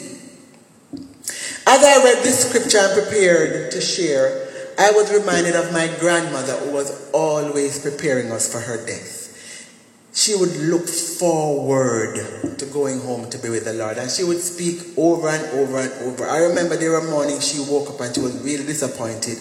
As 1.66 1.84
I 1.84 2.04
read 2.04 2.24
this 2.24 2.48
scripture 2.48 2.78
and 2.78 3.02
prepared 3.02 3.70
to 3.70 3.80
share, 3.80 4.48
I 4.78 4.90
was 4.92 5.12
reminded 5.12 5.54
of 5.54 5.72
my 5.72 5.86
grandmother 6.00 6.54
who 6.54 6.72
was 6.72 7.10
always 7.12 7.78
preparing 7.78 8.32
us 8.32 8.50
for 8.50 8.58
her 8.58 8.84
death. 8.84 9.21
She 10.14 10.34
would 10.36 10.54
look 10.56 10.86
forward 10.88 12.16
to 12.58 12.66
going 12.66 13.00
home 13.00 13.30
to 13.30 13.38
be 13.38 13.48
with 13.48 13.64
the 13.64 13.72
Lord, 13.72 13.96
and 13.96 14.10
she 14.10 14.24
would 14.24 14.40
speak 14.40 14.96
over 14.98 15.28
and 15.28 15.44
over 15.58 15.78
and 15.78 15.92
over. 16.02 16.28
I 16.28 16.38
remember 16.38 16.76
there 16.76 16.90
were 16.90 17.08
mornings 17.08 17.48
she 17.48 17.60
woke 17.60 17.88
up 17.88 18.00
and 18.00 18.14
she 18.14 18.20
was 18.20 18.38
really 18.42 18.64
disappointed 18.64 19.38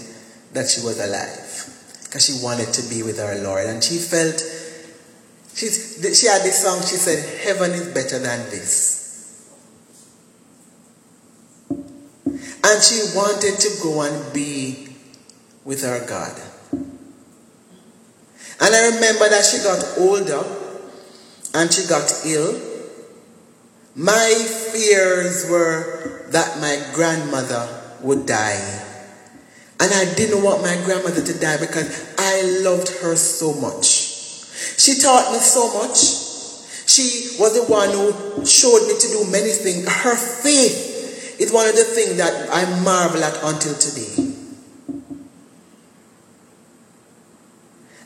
that 0.54 0.70
she 0.70 0.82
was 0.82 0.98
alive 1.00 2.04
because 2.06 2.26
she 2.26 2.40
wanted 2.44 2.72
to 2.74 2.90
be 2.90 3.04
with 3.04 3.20
our 3.20 3.36
Lord, 3.40 3.66
and 3.66 3.84
she 3.84 3.98
felt 3.98 4.40
she's, 5.54 6.00
she 6.18 6.28
had 6.28 6.42
this 6.42 6.64
song. 6.64 6.80
She 6.80 6.96
said, 6.96 7.20
"Heaven 7.44 7.72
is 7.72 7.94
better 7.94 8.20
than 8.20 8.50
this." 8.50 9.00
And 12.64 12.82
she 12.82 13.02
wanted 13.14 13.60
to 13.60 13.70
go 13.84 14.02
and 14.04 14.34
be 14.34 14.96
with 15.66 15.82
her 15.84 16.06
God. 16.08 16.40
And 18.64 18.76
I 18.76 18.94
remember 18.94 19.28
that 19.28 19.44
she 19.44 19.58
got 19.64 19.84
older 19.98 20.61
and 21.54 21.72
she 21.72 21.88
got 21.88 22.12
ill. 22.26 22.60
My 23.96 24.34
fears 24.72 25.50
were 25.50 26.26
that 26.30 26.60
my 26.62 26.82
grandmother 26.94 27.68
would 28.02 28.26
die. 28.26 28.88
And 29.80 29.92
I 29.94 30.14
didn't 30.14 30.44
want 30.44 30.62
my 30.62 30.80
grandmother 30.86 31.22
to 31.24 31.40
die 31.40 31.58
because 31.58 32.16
I 32.18 32.62
loved 32.64 32.90
her 33.02 33.16
so 33.16 33.54
much. 33.54 33.86
She 34.80 35.00
taught 35.00 35.32
me 35.34 35.40
so 35.40 35.74
much. 35.74 35.98
She 36.88 37.36
was 37.40 37.54
the 37.56 37.72
one 37.72 37.90
who 37.90 38.46
showed 38.46 38.88
me 38.88 38.98
to 38.98 39.08
do 39.08 39.32
many 39.32 39.50
things. 39.50 39.88
Her 39.88 40.16
faith 40.16 41.40
is 41.40 41.52
one 41.52 41.68
of 41.68 41.76
the 41.76 41.84
things 41.84 42.18
that 42.18 42.50
I 42.52 42.64
marvel 42.84 43.24
at 43.24 43.36
until 43.44 43.74
today. 43.76 44.32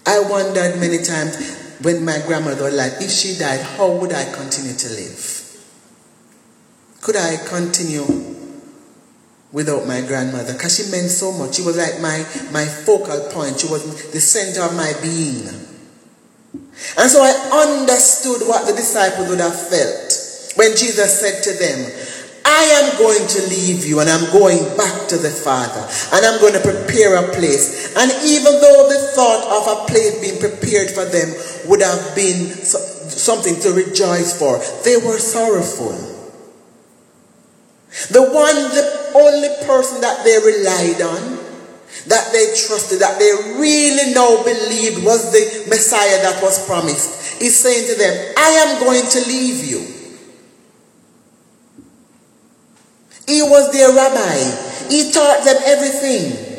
I 0.07 0.19
wondered 0.19 0.79
many 0.79 1.03
times 1.03 1.64
when 1.81 2.05
my 2.05 2.21
grandmother 2.25 2.71
like, 2.71 2.93
if 3.01 3.11
she 3.11 3.37
died, 3.37 3.61
how 3.61 3.91
would 3.91 4.13
I 4.13 4.25
continue 4.33 4.73
to 4.73 4.89
live? 4.89 5.41
Could 7.01 7.17
I 7.17 7.37
continue 7.47 8.05
without 9.51 9.85
my 9.85 10.01
grandmother? 10.01 10.53
Because 10.53 10.77
she 10.77 10.91
meant 10.91 11.09
so 11.09 11.31
much. 11.31 11.55
She 11.55 11.61
was 11.61 11.77
like 11.77 12.01
my, 12.01 12.17
my 12.51 12.65
focal 12.65 13.29
point. 13.31 13.59
She 13.59 13.67
was 13.67 14.11
the 14.11 14.19
center 14.19 14.61
of 14.63 14.75
my 14.75 14.93
being. 15.01 15.47
And 16.97 17.09
so 17.09 17.21
I 17.23 17.31
understood 17.67 18.47
what 18.47 18.65
the 18.65 18.73
disciples 18.73 19.29
would 19.29 19.39
have 19.39 19.55
felt 19.69 20.55
when 20.55 20.71
Jesus 20.71 21.19
said 21.19 21.43
to 21.43 21.53
them, 21.59 21.91
I 22.45 22.61
am 22.77 22.97
going 22.99 23.27
to 23.27 23.41
leave 23.49 23.85
you 23.85 23.99
and 23.99 24.09
I'm 24.09 24.31
going 24.31 24.61
back 24.77 25.09
to 25.09 25.17
the 25.17 25.31
Father 25.31 25.81
and 26.13 26.23
I'm 26.23 26.39
going 26.39 26.53
to 26.53 26.61
prepare 26.61 27.17
a 27.17 27.33
place. 27.33 27.95
And 27.97 28.11
even 28.23 28.61
though 28.61 28.87
the 28.87 29.01
thought 29.17 29.49
of 29.49 29.65
a 29.65 29.91
place 29.91 30.21
being 30.21 30.39
prepared 30.39 30.91
for 30.91 31.05
them 31.05 31.33
would 31.65 31.81
have 31.81 32.15
been 32.15 32.53
something 32.53 33.59
to 33.61 33.73
rejoice 33.73 34.37
for, 34.37 34.61
they 34.85 34.95
were 34.97 35.17
sorrowful. 35.17 35.97
The 38.11 38.21
one, 38.21 38.55
the 38.75 39.11
only 39.15 39.49
person 39.65 40.01
that 40.01 40.23
they 40.23 40.37
relied 40.37 41.01
on, 41.01 41.41
that 42.07 42.29
they 42.31 42.53
trusted, 42.53 42.99
that 42.99 43.17
they 43.17 43.31
really 43.57 44.13
now 44.13 44.43
believed 44.43 45.03
was 45.03 45.31
the 45.31 45.65
Messiah 45.69 46.21
that 46.21 46.43
was 46.43 46.63
promised, 46.67 47.41
is 47.41 47.57
saying 47.57 47.87
to 47.87 47.95
them, 47.97 48.33
I 48.37 48.49
am 48.67 48.83
going 48.83 49.09
to 49.09 49.19
leave 49.27 49.65
you. 49.65 49.94
He 53.27 53.41
was 53.41 53.71
their 53.71 53.93
rabbi. 53.93 54.89
He 54.89 55.11
taught 55.11 55.43
them 55.43 55.57
everything. 55.65 56.55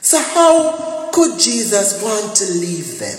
So, 0.00 0.18
how 0.18 1.10
could 1.12 1.38
Jesus 1.38 2.02
want 2.02 2.36
to 2.36 2.44
leave 2.54 2.98
them? 2.98 3.18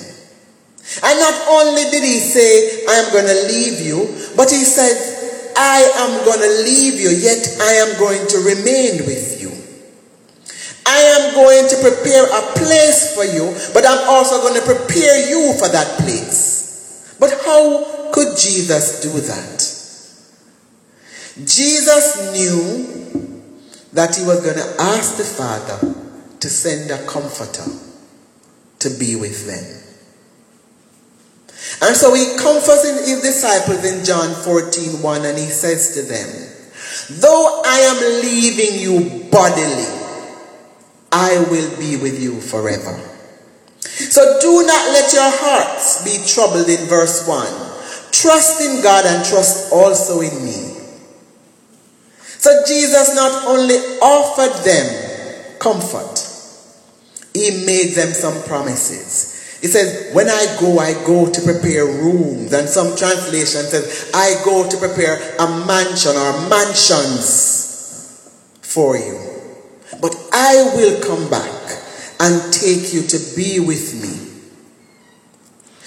And 1.03 1.19
not 1.19 1.35
only 1.49 1.83
did 1.89 2.03
he 2.03 2.19
say, 2.19 2.83
I 2.85 2.95
am 2.95 3.13
going 3.13 3.27
to 3.27 3.47
leave 3.47 3.79
you, 3.79 4.11
but 4.35 4.49
he 4.49 4.65
said, 4.65 5.53
I 5.55 5.79
am 6.03 6.25
going 6.25 6.39
to 6.39 6.63
leave 6.63 6.99
you, 6.99 7.09
yet 7.09 7.47
I 7.61 7.73
am 7.85 7.97
going 7.99 8.27
to 8.27 8.37
remain 8.39 9.05
with 9.05 9.39
you. 9.39 9.51
I 10.85 10.97
am 10.97 11.35
going 11.35 11.69
to 11.69 11.75
prepare 11.79 12.25
a 12.25 12.41
place 12.57 13.15
for 13.15 13.23
you, 13.23 13.55
but 13.73 13.85
I'm 13.85 14.09
also 14.09 14.41
going 14.41 14.59
to 14.59 14.65
prepare 14.65 15.29
you 15.29 15.53
for 15.53 15.69
that 15.69 15.99
place. 15.99 17.15
But 17.19 17.39
how 17.45 18.11
could 18.11 18.35
Jesus 18.37 19.01
do 19.01 19.11
that? 19.21 19.60
Jesus 21.37 22.33
knew 22.33 23.01
that 23.93 24.15
he 24.15 24.23
was 24.25 24.41
going 24.41 24.57
to 24.57 24.81
ask 24.81 25.17
the 25.17 25.23
Father 25.23 25.95
to 26.39 26.49
send 26.49 26.91
a 26.91 27.05
comforter 27.05 27.63
to 28.79 28.89
be 28.99 29.15
with 29.15 29.47
them. 29.47 29.81
And 31.83 31.95
so 31.95 32.13
he 32.13 32.37
comforts 32.37 32.83
his 32.83 33.21
disciples 33.21 33.85
in 33.85 34.03
John 34.03 34.33
14 34.33 35.01
1 35.01 35.25
and 35.25 35.37
he 35.37 35.45
says 35.45 35.93
to 35.95 36.01
them, 36.01 36.51
Though 37.21 37.61
I 37.65 37.77
am 37.79 38.21
leaving 38.23 38.79
you 38.81 39.29
bodily, 39.29 39.87
I 41.11 41.45
will 41.49 41.77
be 41.77 41.97
with 41.97 42.21
you 42.21 42.39
forever. 42.41 42.97
So 43.79 44.39
do 44.41 44.65
not 44.65 44.91
let 44.91 45.13
your 45.13 45.31
hearts 45.31 46.03
be 46.03 46.23
troubled 46.25 46.67
in 46.67 46.87
verse 46.87 47.27
1. 47.27 47.47
Trust 48.11 48.61
in 48.61 48.81
God 48.81 49.05
and 49.05 49.25
trust 49.25 49.71
also 49.71 50.21
in 50.21 50.43
me. 50.43 50.70
So 52.41 52.49
Jesus 52.65 53.13
not 53.13 53.45
only 53.45 53.75
offered 54.01 54.65
them 54.65 55.59
comfort, 55.59 56.17
he 57.35 57.63
made 57.67 57.93
them 57.93 58.13
some 58.13 58.41
promises. 58.49 59.59
He 59.61 59.67
says, 59.67 60.11
When 60.15 60.27
I 60.27 60.57
go, 60.59 60.79
I 60.79 60.93
go 61.05 61.31
to 61.31 61.41
prepare 61.43 61.85
rooms. 61.85 62.51
And 62.51 62.67
some 62.67 62.97
translation 62.97 63.61
says, 63.61 64.09
I 64.15 64.41
go 64.43 64.67
to 64.67 64.75
prepare 64.77 65.21
a 65.37 65.65
mansion 65.67 66.15
or 66.15 66.49
mansions 66.49 68.27
for 68.63 68.97
you. 68.97 69.19
But 70.01 70.15
I 70.33 70.73
will 70.75 70.99
come 70.99 71.29
back 71.29 71.77
and 72.21 72.51
take 72.51 72.91
you 72.91 73.03
to 73.03 73.35
be 73.35 73.59
with 73.59 74.01
me. 74.01 74.17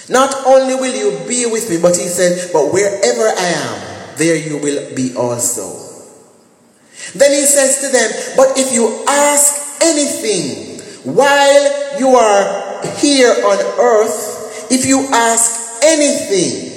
Not 0.09 0.33
only 0.47 0.77
will 0.77 0.95
you 0.95 1.19
be 1.27 1.47
with 1.51 1.69
me, 1.69 1.79
but 1.83 1.97
he 1.97 2.07
said, 2.07 2.53
But 2.53 2.73
wherever 2.73 3.27
I 3.27 3.55
am, 3.59 4.17
there 4.19 4.37
you 4.37 4.59
will 4.59 4.95
be 4.95 5.17
also. 5.17 5.84
Then 7.13 7.33
he 7.33 7.45
says 7.45 7.81
to 7.81 7.89
them, 7.89 8.11
But 8.37 8.59
if 8.59 8.73
you 8.73 9.05
ask 9.09 9.83
anything 9.83 10.81
while 11.05 11.99
you 11.99 12.09
are 12.09 12.87
here 12.97 13.31
on 13.31 13.59
earth, 13.79 14.69
if 14.71 14.87
you 14.87 15.07
ask 15.13 15.83
anything 15.85 16.73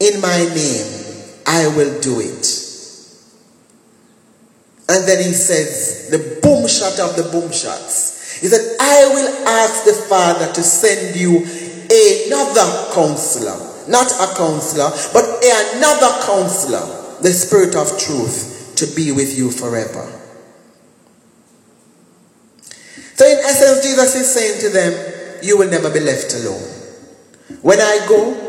in 0.00 0.20
my 0.20 0.38
name, 0.54 0.86
I 1.46 1.68
will 1.76 2.00
do 2.00 2.20
it. 2.20 2.62
And 4.88 5.06
then 5.06 5.18
he 5.18 5.32
says, 5.32 6.08
the 6.10 6.40
boom 6.42 6.66
shot 6.68 6.98
of 7.00 7.16
the 7.16 7.28
boom 7.30 7.50
shots. 7.52 8.40
He 8.40 8.46
said, 8.46 8.76
I 8.80 9.08
will 9.08 9.48
ask 9.48 9.84
the 9.84 9.92
Father 9.92 10.52
to 10.52 10.62
send 10.62 11.16
you 11.16 11.38
another 11.90 12.94
counselor. 12.94 13.74
Not 13.88 14.10
a 14.12 14.34
counselor, 14.36 14.90
but 15.12 15.24
another 15.44 16.24
counselor, 16.24 17.18
the 17.20 17.32
Spirit 17.32 17.74
of 17.76 17.98
truth 17.98 18.55
to 18.76 18.86
be 18.94 19.12
with 19.12 19.36
you 19.36 19.50
forever. 19.50 20.04
So, 23.14 23.24
in 23.26 23.38
essence, 23.38 23.82
Jesus 23.82 24.14
is 24.14 24.32
saying 24.32 24.60
to 24.60 24.68
them, 24.68 25.38
You 25.42 25.58
will 25.58 25.70
never 25.70 25.90
be 25.90 26.00
left 26.00 26.34
alone. 26.34 26.62
When 27.62 27.80
I 27.80 28.04
go, 28.08 28.46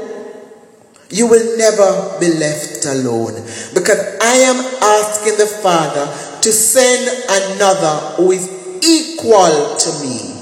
you 1.10 1.28
will 1.28 1.58
never 1.58 2.18
be 2.20 2.34
left 2.34 2.86
alone 2.86 3.34
because 3.74 4.00
I 4.22 4.36
am 4.44 4.58
asking 4.84 5.38
the 5.38 5.46
Father 5.46 6.06
to 6.42 6.52
send 6.52 7.08
another 7.30 8.16
who 8.18 8.32
is 8.32 8.48
equal 8.84 9.78
to 9.78 10.00
me, 10.04 10.36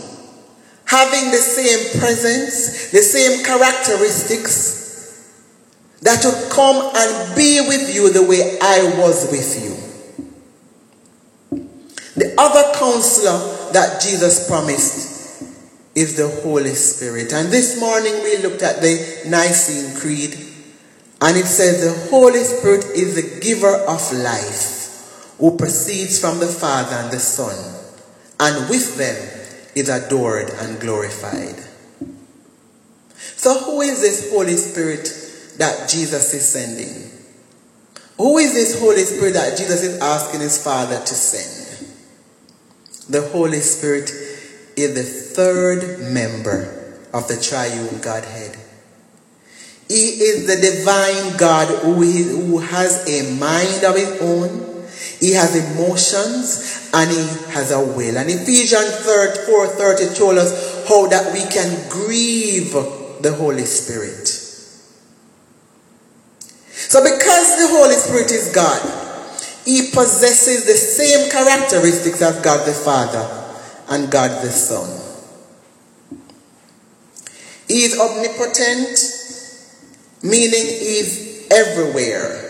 having 0.86 1.32
the 1.32 1.38
same 1.38 2.00
presence, 2.00 2.92
the 2.92 3.02
same 3.02 3.44
characteristics, 3.44 4.85
that 6.02 6.24
would 6.24 6.52
come 6.52 6.92
and 6.96 7.36
be 7.36 7.62
with 7.68 7.94
you 7.94 8.12
the 8.12 8.24
way 8.24 8.58
I 8.62 9.00
was 9.00 9.32
with 9.32 9.64
you. 9.64 9.86
The 12.16 12.34
other 12.38 12.78
counselor 12.80 13.72
that 13.74 14.02
Jesus 14.02 14.48
promised 14.48 15.44
is 15.96 16.16
the 16.16 16.28
Holy 16.42 16.74
Spirit. 16.74 17.34
And 17.34 17.50
this 17.50 17.80
morning 17.80 18.14
we 18.24 18.38
looked 18.38 18.62
at 18.62 18.82
the 18.82 19.24
Nicene 19.28 20.00
Creed, 20.00 20.34
and 21.22 21.38
it 21.38 21.46
says 21.46 21.82
the 21.82 22.10
Holy 22.10 22.44
Spirit 22.44 22.86
is 22.96 23.16
the 23.16 23.40
giver 23.40 23.76
of 23.76 24.14
life, 24.14 25.36
who 25.40 25.58
proceeds 25.58 26.20
from 26.20 26.40
the 26.40 26.48
Father 26.48 26.96
and 26.96 27.12
the 27.12 27.20
Son, 27.20 27.56
and 28.40 28.70
with 28.70 28.98
them 28.98 29.16
is 29.76 29.90
adored 29.90 30.50
and 30.50 30.80
glorified. 30.80 31.56
So, 33.18 33.60
who 33.60 33.82
is 33.82 34.02
this 34.02 34.32
Holy 34.32 34.56
Spirit 34.56 35.25
that 35.58 35.90
Jesus 35.90 36.34
is 36.34 36.48
sending? 36.48 37.12
Who 38.18 38.38
is 38.38 38.54
this 38.54 38.80
Holy 38.80 39.04
Spirit 39.04 39.34
that 39.34 39.58
Jesus 39.58 39.84
is 39.84 40.00
asking 40.00 40.42
his 40.42 40.62
Father 40.64 41.00
to 41.00 41.14
send? 41.14 41.66
The 43.10 43.22
Holy 43.30 43.60
Spirit 43.60 44.10
is 44.76 44.96
the 44.96 45.04
third 45.04 46.00
member 46.12 46.98
of 47.14 47.28
the 47.28 47.38
triune 47.38 48.00
Godhead. 48.02 48.58
He 49.88 50.08
is 50.24 50.48
the 50.48 50.56
divine 50.56 51.38
God 51.38 51.68
who, 51.84 52.58
has 52.60 53.08
a 53.08 53.38
mind 53.38 53.84
of 53.84 53.96
his 53.96 54.22
own. 54.22 54.88
He 55.20 55.34
has 55.34 55.56
emotions 55.56 56.90
and 56.94 57.12
he 57.12 57.52
has 57.52 57.72
a 57.72 57.80
will. 57.80 58.18
And 58.18 58.30
Ephesians 58.30 58.96
4 59.06 59.68
30 59.68 60.16
told 60.16 60.38
us 60.38 60.88
how 60.88 61.08
that 61.08 61.32
we 61.34 61.42
can 61.52 61.90
grieve 61.90 62.72
the 63.22 63.36
Holy 63.38 63.66
Spirit. 63.66 64.45
So, 66.88 67.04
because 67.04 67.58
the 67.58 67.68
Holy 67.76 67.96
Spirit 67.96 68.32
is 68.32 68.52
God, 68.54 68.82
he 69.66 69.90
possesses 69.92 70.66
the 70.66 70.78
same 70.78 71.30
characteristics 71.32 72.22
as 72.22 72.40
God 72.42 72.66
the 72.68 72.74
Father 72.74 73.26
and 73.90 74.12
God 74.12 74.44
the 74.44 74.52
Son. 74.52 75.02
He 77.68 77.84
is 77.84 78.00
omnipotent, 78.00 79.02
meaning 80.22 80.66
he 80.66 81.02
is 81.02 81.48
everywhere. 81.50 82.46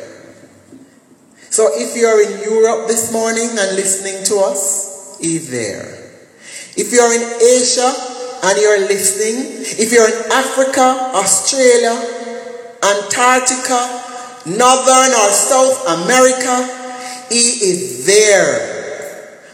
So 1.50 1.70
if 1.74 1.96
you're 1.96 2.22
in 2.22 2.44
Europe 2.44 2.90
this 2.90 3.14
morning 3.14 3.48
and 3.48 3.76
listening 3.78 4.26
to 4.26 4.36
us, 4.44 5.18
he's 5.22 5.50
there. 5.50 6.12
If 6.76 6.92
you're 6.92 7.14
in 7.14 7.24
Asia 7.40 7.88
and 8.44 8.60
you're 8.60 8.80
listening, 8.92 9.64
if 9.80 9.94
you're 9.94 10.06
in 10.06 10.32
Africa, 10.34 11.16
Australia, 11.16 11.96
Antarctica, 12.84 14.05
Northern 14.46 15.12
or 15.12 15.30
South 15.34 16.06
America, 16.06 16.86
he 17.30 17.66
is 17.66 18.06
there. 18.06 18.76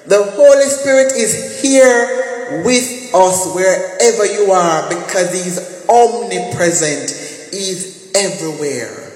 The 0.08 0.23
Holy 0.36 0.65
Spirit 0.65 1.13
is 1.13 1.62
here 1.62 2.63
with 2.65 3.13
us 3.15 3.54
wherever 3.56 4.25
you 4.25 4.51
are 4.51 4.89
because 4.89 5.32
He's 5.32 5.88
omnipresent. 5.88 7.10
He's 7.51 8.12
everywhere. 8.15 9.08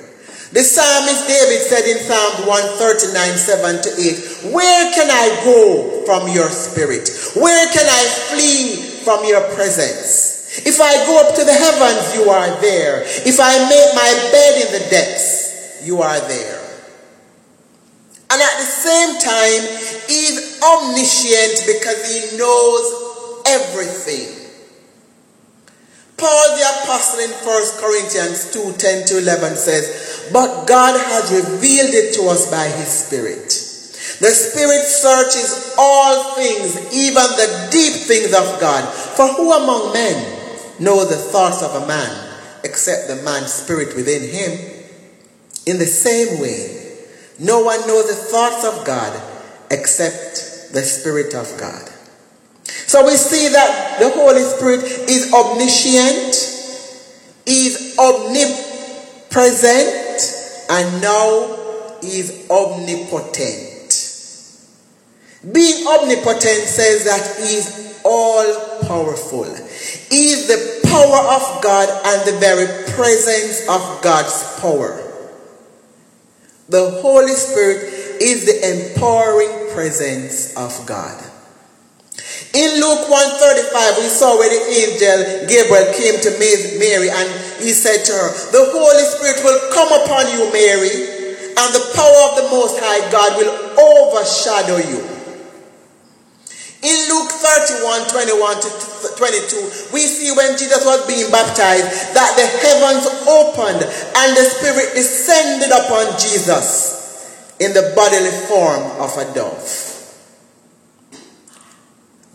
The 0.55 0.63
psalmist 0.63 1.27
David 1.27 1.59
said 1.67 1.83
in 1.83 1.99
Psalm 1.99 2.47
139, 2.47 3.11
7 3.11 3.81
to 3.83 3.89
8, 4.47 4.53
Where 4.55 4.93
can 4.93 5.11
I 5.11 5.43
go 5.43 6.05
from 6.05 6.31
your 6.31 6.47
spirit? 6.47 7.09
Where 7.35 7.67
can 7.73 7.83
I 7.83 8.03
flee 8.31 9.03
from 9.03 9.25
your 9.25 9.41
presence? 9.53 10.63
If 10.65 10.79
I 10.79 10.95
go 11.05 11.27
up 11.27 11.35
to 11.35 11.43
the 11.43 11.51
heavens, 11.51 12.15
you 12.15 12.29
are 12.31 12.61
there. 12.61 13.03
If 13.27 13.41
I 13.41 13.67
make 13.67 13.91
my 13.95 14.11
bed 14.31 14.53
in 14.63 14.71
the 14.71 14.89
depths, 14.89 15.44
you 15.85 16.01
are 16.01 16.19
there. 16.27 16.61
And 18.31 18.41
at 18.41 18.57
the 18.57 18.65
same 18.65 19.19
time, 19.21 19.61
he's 20.09 20.59
omniscient 20.61 21.77
because 21.77 22.03
he 22.09 22.37
knows 22.37 23.43
everything. 23.45 24.45
Paul 26.17 26.57
the 26.57 26.63
apostle 26.81 27.19
in 27.19 27.29
1 27.29 27.43
Corinthians 27.79 28.51
2 28.51 28.73
10 28.77 29.07
to 29.07 29.17
11 29.19 29.55
says, 29.55 30.29
But 30.33 30.65
God 30.65 30.99
has 30.99 31.31
revealed 31.31 31.93
it 31.93 32.15
to 32.15 32.23
us 32.29 32.49
by 32.49 32.65
his 32.65 32.87
Spirit. 32.87 33.49
The 34.19 34.31
Spirit 34.31 34.81
searches 34.83 35.75
all 35.77 36.35
things, 36.35 36.75
even 36.93 37.13
the 37.13 37.67
deep 37.69 38.07
things 38.07 38.33
of 38.33 38.59
God. 38.59 38.91
For 38.93 39.27
who 39.27 39.53
among 39.53 39.93
men 39.93 40.79
know 40.79 41.05
the 41.05 41.17
thoughts 41.17 41.61
of 41.61 41.83
a 41.83 41.85
man 41.85 42.31
except 42.63 43.07
the 43.07 43.21
man's 43.23 43.53
spirit 43.53 43.95
within 43.95 44.23
him? 44.23 44.74
In 45.65 45.79
the 45.79 45.87
same 45.87 46.39
way, 46.39 46.97
no 47.39 47.61
one 47.63 47.79
knows 47.87 48.07
the 48.07 48.15
thoughts 48.15 48.63
of 48.65 48.85
God 48.85 49.19
except 49.71 50.71
the 50.73 50.81
Spirit 50.81 51.33
of 51.33 51.51
God. 51.59 51.89
So 52.87 53.05
we 53.05 53.15
see 53.15 53.47
that 53.49 53.99
the 53.99 54.09
Holy 54.11 54.43
Spirit 54.43 54.83
is 55.09 55.33
omniscient, 55.33 56.35
is 57.45 57.97
omnipresent, 57.97 58.51
and 60.69 61.01
now 61.01 61.57
is 62.01 62.47
omnipotent. 62.49 63.71
Being 65.51 65.87
omnipotent 65.87 66.67
says 66.67 67.05
that 67.05 67.37
he 67.37 67.55
is 67.57 68.01
all 68.03 68.45
powerful. 68.87 69.45
He 70.09 70.29
is 70.29 70.47
the 70.47 70.87
power 70.87 71.19
of 71.35 71.61
God 71.61 71.89
and 72.05 72.25
the 72.27 72.37
very 72.39 72.67
presence 72.93 73.61
of 73.67 74.01
God's 74.01 74.59
power. 74.59 75.04
The 76.69 77.01
Holy 77.01 77.33
Spirit 77.33 78.21
is 78.21 78.45
the 78.45 78.57
empowering 78.57 79.73
presence 79.73 80.55
of 80.57 80.73
God. 80.85 81.13
In 82.55 82.79
Luke 82.79 83.05
135, 83.11 83.97
we 83.99 84.07
saw 84.07 84.39
where 84.39 84.49
the 84.49 84.63
angel 84.71 85.45
Gabriel 85.45 85.93
came 85.93 86.17
to 86.23 86.31
Mary 86.39 87.11
and 87.11 87.27
he 87.59 87.69
said 87.75 88.01
to 88.07 88.13
her, 88.15 88.29
The 88.49 88.65
Holy 88.71 89.05
Spirit 89.11 89.43
will 89.43 89.59
come 89.75 89.91
upon 89.91 90.31
you, 90.33 90.47
Mary, 90.49 90.95
and 91.53 91.69
the 91.75 91.85
power 91.93 92.21
of 92.31 92.33
the 92.39 92.47
Most 92.49 92.79
High 92.79 93.03
God 93.11 93.37
will 93.37 93.53
overshadow 93.75 94.79
you. 94.79 95.03
In 96.81 96.97
Luke 97.11 97.29
31 97.29 98.09
21 98.09 98.61
to 98.61 98.69
22, 99.17 99.91
we 99.93 100.01
see 100.01 100.31
when 100.35 100.57
Jesus 100.57 100.85
was 100.85 101.05
being 101.07 101.31
baptized 101.31 102.15
that 102.15 102.35
the 102.35 102.47
heavens 102.47 103.05
opened 103.27 103.83
and 103.83 104.29
the 104.37 104.45
Spirit 104.45 104.93
descended 104.93 105.71
upon 105.71 106.11
Jesus 106.19 106.95
in 107.59 107.73
the 107.73 107.93
bodily 107.95 108.31
form 108.47 108.83
of 108.99 109.15
a 109.17 109.33
dove. 109.33 109.95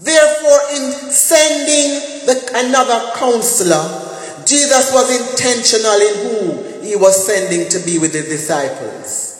Therefore, 0.01 0.61
in 0.73 0.93
sending 1.13 2.25
the, 2.27 2.51
another 2.55 3.13
counselor, 3.17 3.85
Jesus 4.47 4.93
was 4.93 5.11
intentional 5.13 6.01
in 6.01 6.15
who 6.25 6.81
he 6.81 6.97
was 6.97 7.27
sending 7.27 7.69
to 7.69 7.79
be 7.81 7.99
with 7.99 8.13
the 8.13 8.23
disciples. 8.23 9.31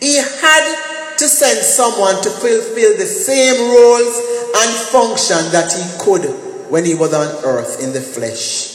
He 0.00 0.16
had 0.16 1.03
to 1.18 1.28
send 1.28 1.58
someone 1.58 2.22
to 2.22 2.30
fulfill 2.30 2.96
the 2.96 3.06
same 3.06 3.56
roles 3.70 4.34
and 4.56 4.70
function 4.90 5.40
that 5.52 5.72
he 5.72 5.84
could 5.98 6.24
when 6.70 6.84
he 6.84 6.94
was 6.94 7.12
on 7.14 7.44
earth 7.44 7.82
in 7.82 7.92
the 7.92 8.00
flesh. 8.00 8.74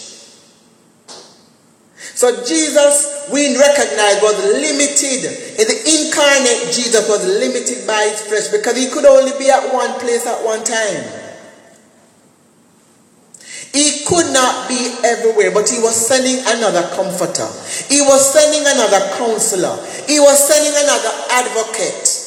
So 2.19 2.43
Jesus, 2.43 3.31
we 3.31 3.55
recognize, 3.55 4.19
was 4.21 4.35
limited. 4.43 5.23
In 5.55 5.65
the 5.71 5.79
incarnate, 5.87 6.75
Jesus 6.75 7.07
was 7.07 7.23
limited 7.25 7.87
by 7.87 8.11
his 8.11 8.19
flesh 8.27 8.47
because 8.49 8.75
he 8.75 8.91
could 8.91 9.05
only 9.05 9.31
be 9.39 9.49
at 9.49 9.71
one 9.73 9.97
place 9.99 10.27
at 10.27 10.43
one 10.43 10.63
time. 10.63 11.19
He 13.71 14.03
could 14.03 14.33
not 14.33 14.67
be 14.67 14.99
everywhere, 15.05 15.51
but 15.51 15.69
he 15.69 15.79
was 15.79 15.95
sending 15.95 16.43
another 16.43 16.83
comforter. 16.91 17.47
He 17.87 18.01
was 18.01 18.19
sending 18.33 18.67
another 18.67 18.99
counselor. 19.15 19.79
He 20.03 20.19
was 20.19 20.35
sending 20.43 20.75
another 20.75 21.13
advocate 21.31 22.18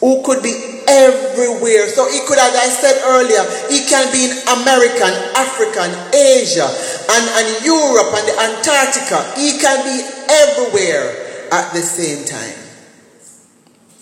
who 0.00 0.24
could 0.24 0.42
be 0.42 0.52
everywhere. 0.88 1.86
So 1.88 2.10
he 2.10 2.20
could, 2.26 2.40
as 2.40 2.56
I 2.56 2.68
said 2.72 2.96
earlier, 3.04 3.44
he 3.68 3.84
can 3.86 4.08
be 4.10 4.26
in 4.26 4.32
America, 4.48 5.06
Africa, 5.36 5.84
Asia, 6.16 6.66
and, 6.66 7.24
and 7.36 7.48
Europe, 7.64 8.10
and 8.16 8.24
the 8.26 8.36
Antarctica. 8.48 9.20
He 9.36 9.60
can 9.60 9.78
be 9.84 9.96
everywhere 10.28 11.52
at 11.52 11.72
the 11.72 11.82
same 11.84 12.24
time. 12.24 12.56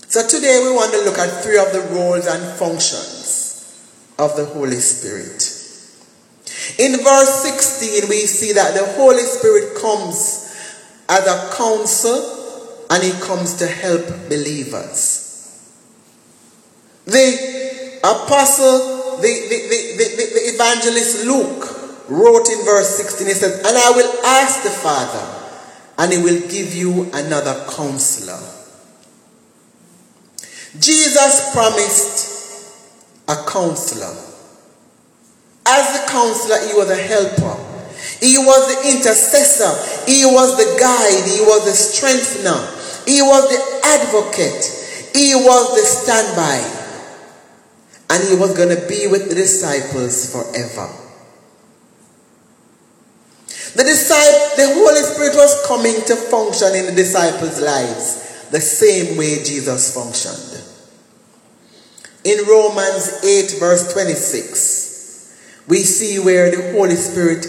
So 0.08 0.26
today 0.26 0.60
we 0.64 0.72
want 0.72 0.92
to 0.94 1.04
look 1.04 1.18
at 1.18 1.42
three 1.42 1.58
of 1.58 1.72
the 1.72 1.80
roles 1.92 2.26
and 2.26 2.42
functions 2.58 3.28
of 4.18 4.36
the 4.36 4.46
Holy 4.46 4.80
Spirit. 4.80 5.54
In 6.78 6.96
verse 7.04 7.42
16, 7.42 8.08
we 8.08 8.20
see 8.26 8.52
that 8.52 8.74
the 8.74 8.86
Holy 8.94 9.22
Spirit 9.22 9.76
comes 9.80 10.56
as 11.08 11.26
a 11.26 11.56
counsel 11.56 12.86
and 12.90 13.02
he 13.02 13.12
comes 13.20 13.54
to 13.58 13.66
help 13.66 14.06
believers. 14.28 15.27
The 17.08 18.00
apostle, 18.04 19.16
the, 19.16 19.32
the, 19.48 19.58
the, 19.96 20.04
the, 20.28 20.40
evangelist 20.52 21.24
Luke 21.24 21.64
wrote 22.10 22.48
in 22.50 22.66
verse 22.66 22.96
16, 22.96 23.26
he 23.26 23.32
says, 23.32 23.64
And 23.64 23.78
I 23.78 23.90
will 23.96 24.12
ask 24.26 24.62
the 24.62 24.68
Father, 24.68 25.24
and 25.96 26.12
he 26.12 26.18
will 26.18 26.46
give 26.50 26.74
you 26.74 27.08
another 27.14 27.64
counselor. 27.70 28.38
Jesus 30.78 31.50
promised 31.54 32.76
a 33.26 33.36
counselor. 33.48 34.14
As 35.64 36.00
the 36.00 36.12
counselor, 36.12 36.60
he 36.68 36.74
was 36.74 36.90
a 36.90 36.96
helper. 36.96 37.56
He 38.20 38.36
was 38.36 38.68
the 38.68 38.96
intercessor. 38.96 40.04
He 40.04 40.26
was 40.26 40.58
the 40.58 40.76
guide. 40.78 41.24
He 41.24 41.40
was 41.40 41.64
the 41.64 41.72
strengthener. 41.72 42.60
He 43.06 43.22
was 43.22 43.48
the 43.48 43.86
advocate. 43.96 44.76
He 45.14 45.34
was 45.34 45.74
the 45.74 45.86
standby. 45.88 46.77
And 48.10 48.26
he 48.28 48.36
was 48.36 48.56
going 48.56 48.74
to 48.74 48.88
be 48.88 49.06
with 49.06 49.28
the 49.28 49.34
disciples 49.34 50.32
forever. 50.32 50.88
The 53.76 53.84
disciple, 53.84 54.56
the 54.56 54.74
Holy 54.74 55.02
Spirit 55.02 55.34
was 55.36 55.66
coming 55.66 55.94
to 56.06 56.16
function 56.16 56.74
in 56.74 56.86
the 56.86 56.92
disciples' 56.92 57.60
lives 57.60 58.50
the 58.50 58.60
same 58.60 59.16
way 59.16 59.44
Jesus 59.44 59.94
functioned. 59.94 60.64
In 62.24 62.46
Romans 62.46 63.24
8, 63.24 63.56
verse 63.60 63.92
26, 63.92 65.64
we 65.68 65.78
see 65.78 66.18
where 66.18 66.50
the 66.50 66.72
Holy 66.72 66.96
Spirit 66.96 67.46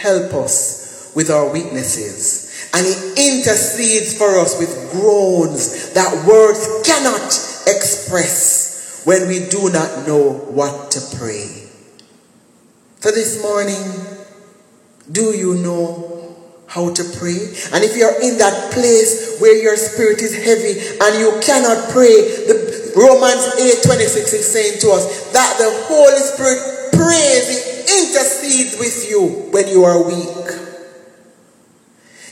helps 0.00 0.34
us 0.34 1.12
with 1.16 1.30
our 1.30 1.50
weaknesses. 1.50 2.70
And 2.74 2.86
He 2.86 3.38
intercedes 3.38 4.16
for 4.16 4.38
us 4.38 4.58
with 4.58 4.92
groans 4.92 5.92
that 5.94 6.26
words 6.26 6.66
cannot 6.84 7.26
express 7.66 8.61
when 9.04 9.28
we 9.28 9.48
do 9.48 9.70
not 9.70 10.06
know 10.06 10.32
what 10.50 10.90
to 10.92 11.16
pray. 11.16 11.68
So 13.00 13.10
this 13.10 13.42
morning, 13.42 13.82
do 15.10 15.36
you 15.36 15.56
know 15.56 16.36
how 16.68 16.92
to 16.94 17.04
pray? 17.18 17.36
And 17.72 17.82
if 17.82 17.96
you're 17.96 18.14
in 18.22 18.38
that 18.38 18.72
place 18.72 19.40
where 19.40 19.60
your 19.60 19.76
spirit 19.76 20.22
is 20.22 20.34
heavy 20.34 20.78
and 21.02 21.18
you 21.18 21.40
cannot 21.42 21.90
pray, 21.90 22.46
the 22.46 22.92
Romans 22.96 23.58
8 23.58 23.82
26 23.82 24.32
is 24.32 24.52
saying 24.52 24.80
to 24.80 24.90
us 24.90 25.32
that 25.32 25.58
the 25.58 25.70
Holy 25.88 26.20
Spirit 26.20 26.92
prays, 26.92 27.48
He 27.50 27.72
intercedes 28.06 28.78
with 28.78 29.10
you 29.10 29.50
when 29.50 29.68
you 29.68 29.84
are 29.84 30.02
weak. 30.02 30.62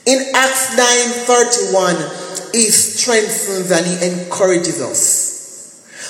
In 0.07 0.33
Acts 0.35 0.77
9:31, 0.77 2.53
he 2.53 2.71
strengthens 2.71 3.71
and 3.71 3.87
he 3.87 4.11
encourages 4.11 4.81
us. 4.81 5.30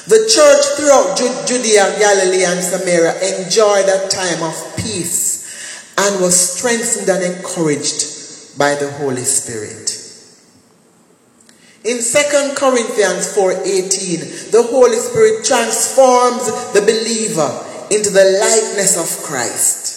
The 0.07 0.27
church 0.29 0.65
throughout 0.77 1.17
Judea, 1.47 1.99
Galilee, 1.99 2.45
and 2.45 2.63
Samaria 2.63 3.15
enjoyed 3.39 3.89
a 3.89 4.09
time 4.09 4.43
of 4.43 4.77
peace 4.77 5.95
and 5.99 6.21
was 6.21 6.35
strengthened 6.35 7.09
and 7.09 7.37
encouraged 7.37 8.57
by 8.57 8.75
the 8.75 8.91
Holy 8.93 9.25
Spirit. 9.25 9.97
In 11.85 11.99
2 12.03 12.55
Corinthians 12.57 13.29
4:18, 13.29 14.51
the 14.51 14.63
Holy 14.63 14.99
Spirit 14.99 15.45
transforms 15.45 16.45
the 16.73 16.83
believer 16.83 17.65
into 17.91 18.11
the 18.11 18.25
likeness 18.25 18.97
of 18.97 19.23
Christ. 19.25 19.90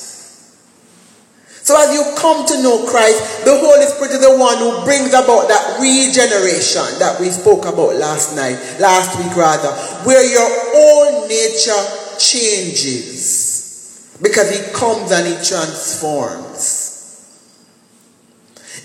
So 1.63 1.79
as 1.79 1.95
you 1.95 2.03
come 2.19 2.45
to 2.45 2.61
know 2.61 2.85
Christ, 2.85 3.45
the 3.45 3.57
Holy 3.57 3.87
Spirit 3.87 4.11
is 4.11 4.19
the 4.19 4.37
one 4.37 4.57
who 4.57 4.83
brings 4.83 5.15
about 5.15 5.47
that 5.47 5.79
regeneration 5.79 6.83
that 6.99 7.15
we 7.21 7.31
spoke 7.31 7.63
about 7.63 7.95
last 7.95 8.35
night, 8.35 8.59
last 8.83 9.17
week 9.17 9.33
rather, 9.33 9.71
where 10.03 10.27
your 10.27 10.43
own 10.43 11.29
nature 11.29 11.79
changes 12.19 14.11
because 14.21 14.51
he 14.51 14.59
comes 14.75 15.09
and 15.11 15.25
he 15.25 15.35
transforms. 15.39 16.83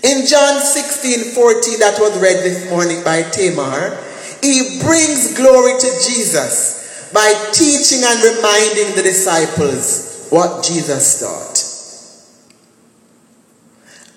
In 0.01 0.25
John 0.25 0.61
16, 0.61 1.35
14, 1.35 1.79
that 1.79 1.99
was 1.99 2.17
read 2.21 2.37
this 2.47 2.69
morning 2.69 3.03
by 3.03 3.23
Tamar, 3.23 3.97
he 4.41 4.79
brings 4.79 5.35
glory 5.35 5.77
to 5.77 5.89
Jesus 6.07 7.11
by 7.11 7.27
teaching 7.51 8.05
and 8.07 8.23
reminding 8.23 8.95
the 8.95 9.03
disciples 9.03 10.27
what 10.29 10.63
Jesus 10.63 11.19
taught. 11.19 11.68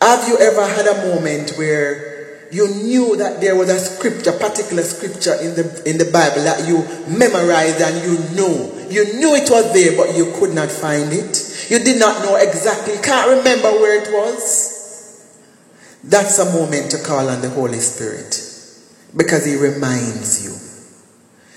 Have 0.02 0.26
you 0.26 0.36
ever 0.36 0.66
had 0.66 0.88
a 0.88 1.14
moment 1.14 1.52
where 1.52 2.48
you 2.50 2.66
knew 2.66 3.14
that 3.18 3.40
there 3.40 3.54
was 3.54 3.70
a 3.70 3.78
scripture, 3.78 4.32
particular 4.32 4.82
scripture 4.82 5.34
in 5.34 5.54
the, 5.54 5.82
in 5.86 5.96
the 5.96 6.10
Bible 6.10 6.42
that 6.42 6.66
you 6.66 6.82
memorized 7.06 7.80
and 7.80 8.02
you 8.02 8.18
knew? 8.34 8.90
You 8.90 9.14
knew 9.14 9.36
it 9.36 9.48
was 9.48 9.72
there, 9.72 9.96
but 9.96 10.16
you 10.16 10.32
could 10.34 10.56
not 10.56 10.72
find 10.72 11.12
it. 11.12 11.70
You 11.70 11.78
did 11.78 12.00
not 12.00 12.24
know 12.24 12.34
exactly, 12.34 12.94
can't 13.00 13.28
remember 13.30 13.70
where 13.78 14.02
it 14.02 14.12
was. 14.12 15.30
That's 16.02 16.36
a 16.40 16.46
moment 16.46 16.90
to 16.90 16.98
call 16.98 17.28
on 17.28 17.40
the 17.40 17.50
Holy 17.50 17.78
Spirit 17.78 18.42
because 19.16 19.46
He 19.46 19.54
reminds 19.54 20.44
you. 20.44 20.61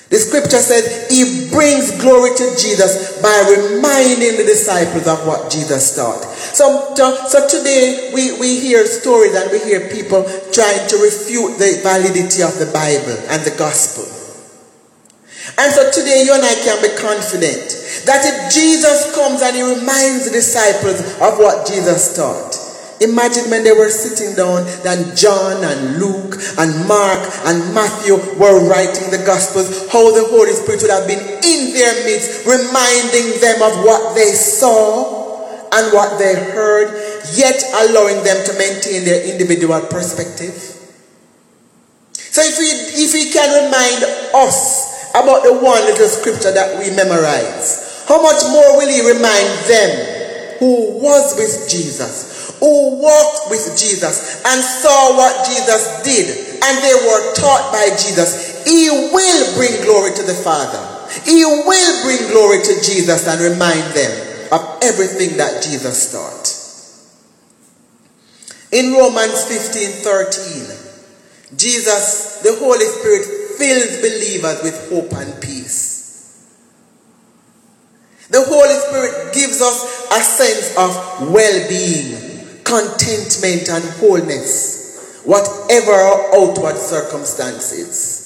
The 0.10 0.22
scripture 0.22 0.62
says 0.62 1.10
he 1.10 1.50
brings 1.50 1.90
glory 1.98 2.30
to 2.38 2.48
Jesus 2.62 3.20
by 3.22 3.34
reminding 3.50 4.38
the 4.38 4.46
disciples 4.46 5.08
of 5.08 5.26
what 5.26 5.52
Jesus 5.52 5.96
taught. 5.96 6.22
So, 6.54 6.94
so 6.94 7.48
today 7.50 8.12
we, 8.14 8.38
we 8.40 8.60
hear 8.60 8.86
stories 8.86 9.34
and 9.34 9.50
we 9.52 9.60
hear 9.60 9.90
people 9.90 10.24
trying 10.54 10.88
to 10.90 10.98
refute 11.02 11.58
the 11.58 11.82
validity 11.82 12.44
of 12.46 12.54
the 12.62 12.70
Bible 12.70 13.18
and 13.34 13.42
the 13.42 13.56
gospel. 13.58 14.06
And 15.58 15.74
so 15.74 15.90
today 15.90 16.24
you 16.26 16.34
and 16.34 16.44
I 16.44 16.54
can 16.54 16.82
be 16.82 16.94
confident 17.02 17.66
that 18.06 18.22
if 18.26 18.54
Jesus 18.54 19.14
comes 19.16 19.42
and 19.42 19.56
he 19.56 19.64
reminds 19.64 20.26
the 20.26 20.32
disciples 20.32 21.02
of 21.18 21.40
what 21.42 21.66
Jesus 21.66 22.16
taught, 22.16 22.65
Imagine 23.02 23.52
when 23.52 23.64
they 23.64 23.74
were 23.74 23.90
sitting 23.90 24.36
down, 24.36 24.64
then 24.84 25.16
John 25.16 25.64
and 25.64 26.00
Luke 26.00 26.40
and 26.58 26.88
Mark 26.88 27.20
and 27.44 27.74
Matthew 27.76 28.16
were 28.40 28.64
writing 28.70 29.12
the 29.12 29.20
Gospels, 29.26 29.92
how 29.92 30.16
the 30.16 30.24
Holy 30.32 30.54
Spirit 30.54 30.82
would 30.82 30.92
have 30.92 31.08
been 31.08 31.20
in 31.20 31.74
their 31.76 31.92
midst, 32.08 32.48
reminding 32.48 33.36
them 33.44 33.60
of 33.60 33.84
what 33.84 34.16
they 34.16 34.32
saw 34.32 35.26
and 35.76 35.92
what 35.92 36.18
they 36.20 36.36
heard, 36.36 36.88
yet 37.36 37.60
allowing 37.84 38.24
them 38.24 38.40
to 38.48 38.54
maintain 38.56 39.04
their 39.04 39.28
individual 39.28 39.82
perspective. 39.92 40.56
So 42.16 42.42
if 42.44 42.60
we, 42.60 42.68
if 43.04 43.14
we 43.14 43.32
can 43.32 43.66
remind 43.66 44.04
us 44.36 45.12
about 45.12 45.44
the 45.44 45.54
one 45.54 45.84
little 45.84 46.08
scripture 46.08 46.52
that 46.52 46.80
we 46.80 46.96
memorize, 46.96 48.06
how 48.08 48.22
much 48.22 48.44
more 48.52 48.78
will 48.78 48.88
he 48.88 49.02
remind 49.04 49.48
them 49.68 50.60
who 50.60 51.00
was 51.00 51.36
with 51.36 51.70
Jesus? 51.70 52.35
Who 52.60 53.02
walked 53.02 53.50
with 53.50 53.78
Jesus 53.78 54.44
and 54.46 54.62
saw 54.64 55.18
what 55.18 55.46
Jesus 55.46 56.04
did 56.04 56.56
and 56.64 56.84
they 56.84 56.96
were 57.06 57.34
taught 57.36 57.72
by 57.72 57.90
Jesus, 57.96 58.64
he 58.66 58.90
will 58.90 59.56
bring 59.56 59.84
glory 59.84 60.14
to 60.16 60.24
the 60.24 60.34
Father. 60.34 60.82
He 61.24 61.46
will 61.46 62.04
bring 62.04 62.32
glory 62.32 62.62
to 62.64 62.82
Jesus 62.82 63.28
and 63.28 63.40
remind 63.42 63.94
them 63.94 64.12
of 64.52 64.80
everything 64.82 65.38
that 65.38 65.64
Jesus 65.64 66.12
taught. 66.12 66.62
In 68.72 68.94
Romans 68.94 69.44
15 69.46 70.04
13, 70.04 71.58
Jesus, 71.58 72.42
the 72.42 72.56
Holy 72.60 72.86
Spirit, 72.86 73.26
fills 73.58 74.02
believers 74.02 74.64
with 74.64 74.90
hope 74.90 75.14
and 75.14 75.42
peace. 75.42 75.96
The 78.30 78.44
Holy 78.44 78.74
Spirit 78.90 79.34
gives 79.34 79.62
us 79.62 80.08
a 80.12 80.22
sense 80.22 80.76
of 80.78 81.32
well 81.32 81.70
being 81.70 82.25
contentment 82.66 83.70
and 83.70 83.84
wholeness, 84.02 85.22
whatever 85.24 85.94
our 85.94 86.36
outward 86.36 86.76
circumstances. 86.76 88.26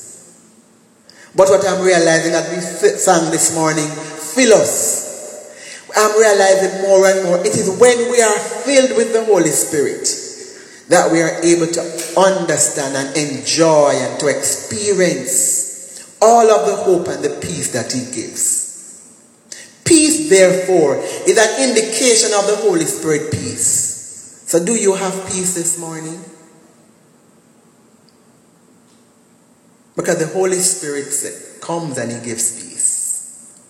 But 1.36 1.50
what 1.50 1.68
I'm 1.68 1.86
realizing 1.86 2.34
as 2.34 2.50
we 2.50 2.62
sang 2.98 3.30
this 3.32 3.54
morning, 3.54 3.86
fill 3.86 4.54
us. 4.54 5.92
I'm 5.96 6.20
realizing 6.20 6.82
more 6.82 7.06
and 7.06 7.24
more 7.26 7.40
it 7.40 7.54
is 7.56 7.78
when 7.80 8.12
we 8.12 8.22
are 8.22 8.40
filled 8.40 8.98
with 8.98 9.14
the 9.14 9.26
Holy 9.26 9.52
Spirit 9.52 10.08
that 10.90 11.12
we 11.12 11.22
are 11.22 11.40
able 11.44 11.68
to 11.68 11.82
understand 12.18 12.96
and 12.98 13.16
enjoy 13.16 13.92
and 13.94 14.20
to 14.20 14.28
experience 14.28 16.18
all 16.22 16.50
of 16.50 16.68
the 16.68 16.76
hope 16.76 17.08
and 17.08 17.24
the 17.24 17.40
peace 17.40 17.72
that 17.74 17.92
He 17.92 18.06
gives. 18.12 18.60
Peace, 19.86 20.30
therefore, 20.30 20.98
is 20.98 21.38
an 21.38 21.70
indication 21.70 22.32
of 22.34 22.46
the 22.48 22.58
Holy 22.58 22.86
Spirit 22.86 23.32
peace. 23.32 23.89
So, 24.50 24.58
do 24.66 24.74
you 24.74 24.96
have 24.96 25.14
peace 25.28 25.54
this 25.54 25.78
morning? 25.78 26.20
Because 29.96 30.18
the 30.18 30.26
Holy 30.26 30.58
Spirit 30.58 31.62
comes 31.62 32.00
and 32.00 32.12
He 32.12 32.18
gives 32.26 32.56
peace. 32.56 33.62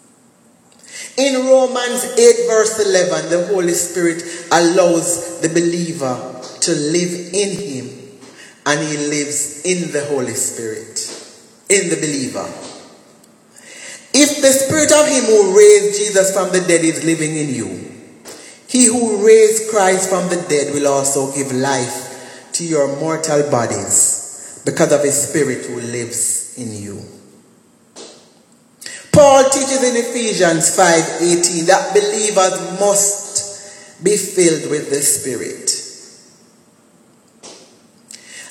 In 1.18 1.48
Romans 1.48 2.06
8, 2.18 2.48
verse 2.48 2.80
11, 2.80 3.30
the 3.30 3.48
Holy 3.48 3.74
Spirit 3.74 4.24
allows 4.54 5.42
the 5.42 5.50
believer 5.50 6.16
to 6.62 6.72
live 6.72 7.34
in 7.34 7.60
Him, 7.60 8.20
and 8.66 8.80
He 8.80 8.96
lives 8.96 9.66
in 9.66 9.92
the 9.92 10.06
Holy 10.06 10.34
Spirit, 10.34 10.96
in 11.68 11.90
the 11.90 11.98
believer. 11.98 12.48
If 14.14 14.40
the 14.40 14.54
Spirit 14.54 14.94
of 14.94 15.10
Him 15.10 15.26
who 15.26 15.58
raised 15.58 16.00
Jesus 16.00 16.32
from 16.32 16.54
the 16.54 16.62
dead 16.62 16.86
is 16.86 17.04
living 17.04 17.36
in 17.36 17.54
you, 17.54 17.99
He 18.70 18.86
who 18.86 19.26
raised 19.26 19.72
Christ 19.72 20.10
from 20.10 20.30
the 20.30 20.46
dead 20.48 20.76
will 20.76 20.88
also 20.88 21.34
give 21.34 21.52
life 21.52 22.52
to 22.54 22.64
your 22.64 23.00
mortal 23.00 23.50
bodies 23.50 24.62
because 24.64 24.92
of 24.92 25.04
his 25.04 25.30
spirit 25.30 25.66
who 25.66 25.82
lives 25.82 26.54
in 26.56 26.72
you. 26.76 27.02
Paul 29.12 29.50
teaches 29.50 29.84
in 29.84 29.98
Ephesians 29.98 30.70
5:18 30.78 31.66
that 31.66 31.96
believers 31.96 32.80
must 32.80 34.04
be 34.04 34.16
filled 34.16 34.70
with 34.70 34.92
the 34.92 35.02
spirit. 35.02 35.74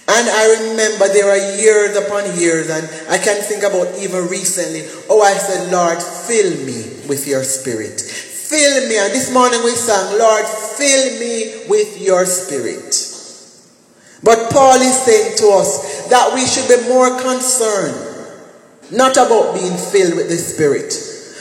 And 0.09 0.29
I 0.29 0.71
remember 0.71 1.07
there 1.09 1.31
are 1.31 1.61
years 1.61 1.97
upon 1.97 2.37
years, 2.37 2.71
and 2.71 2.91
I 3.09 3.19
can 3.19 3.41
think 3.43 3.63
about 3.63 3.97
even 3.99 4.27
recently, 4.27 4.83
oh, 5.09 5.23
I 5.23 5.35
said, 5.35 5.71
Lord, 5.71 6.03
fill 6.03 6.67
me 6.67 7.07
with 7.07 7.29
your 7.29 7.45
spirit. 7.45 8.01
Fill 8.49 8.89
me. 8.89 8.97
And 8.99 9.13
this 9.13 9.33
morning 9.33 9.63
we 9.63 9.73
sang, 9.73 10.19
Lord, 10.19 10.45
fill 10.47 11.21
me 11.21 11.69
with 11.69 12.01
your 12.01 12.25
spirit. 12.25 12.97
But 14.25 14.51
Paul 14.51 14.81
is 14.81 14.99
saying 15.03 15.37
to 15.39 15.49
us 15.51 16.09
that 16.09 16.35
we 16.35 16.47
should 16.47 16.67
be 16.69 16.89
more 16.89 17.21
concerned, 17.21 17.95
not 18.91 19.13
about 19.13 19.55
being 19.55 19.77
filled 19.77 20.17
with 20.17 20.29
the 20.29 20.37
spirit, 20.37 20.97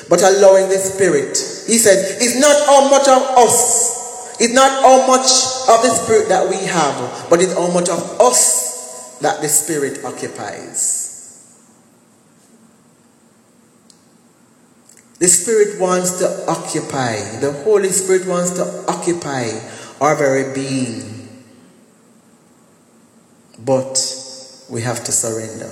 but 0.10 0.22
allowing 0.22 0.70
the 0.70 0.78
spirit. 0.78 1.38
He 1.66 1.80
said, 1.80 2.22
it's 2.22 2.40
not 2.40 2.56
how 2.68 2.90
much 2.90 3.08
of 3.08 3.24
us 3.38 3.98
it's 4.40 4.54
not 4.54 4.70
how 4.84 5.08
much 5.08 5.26
of 5.68 5.82
the 5.82 5.90
Spirit 5.90 6.30
that 6.30 6.48
we 6.48 6.58
have, 6.68 7.30
but 7.30 7.42
it's 7.42 7.54
how 7.54 7.72
much 7.72 7.90
of 7.90 8.22
us 8.22 9.18
that 9.20 9.42
the 9.42 9.50
Spirit 9.50 10.06
occupies. 10.06 11.07
The 15.20 15.28
Spirit 15.28 15.80
wants 15.80 16.20
to 16.20 16.46
occupy, 16.48 17.40
the 17.40 17.52
Holy 17.64 17.90
Spirit 17.90 18.28
wants 18.28 18.52
to 18.52 18.86
occupy 18.88 19.50
our 20.00 20.16
very 20.16 20.54
being. 20.54 21.30
But 23.60 23.98
we 24.70 24.82
have 24.82 25.04
to 25.06 25.12
surrender. 25.12 25.72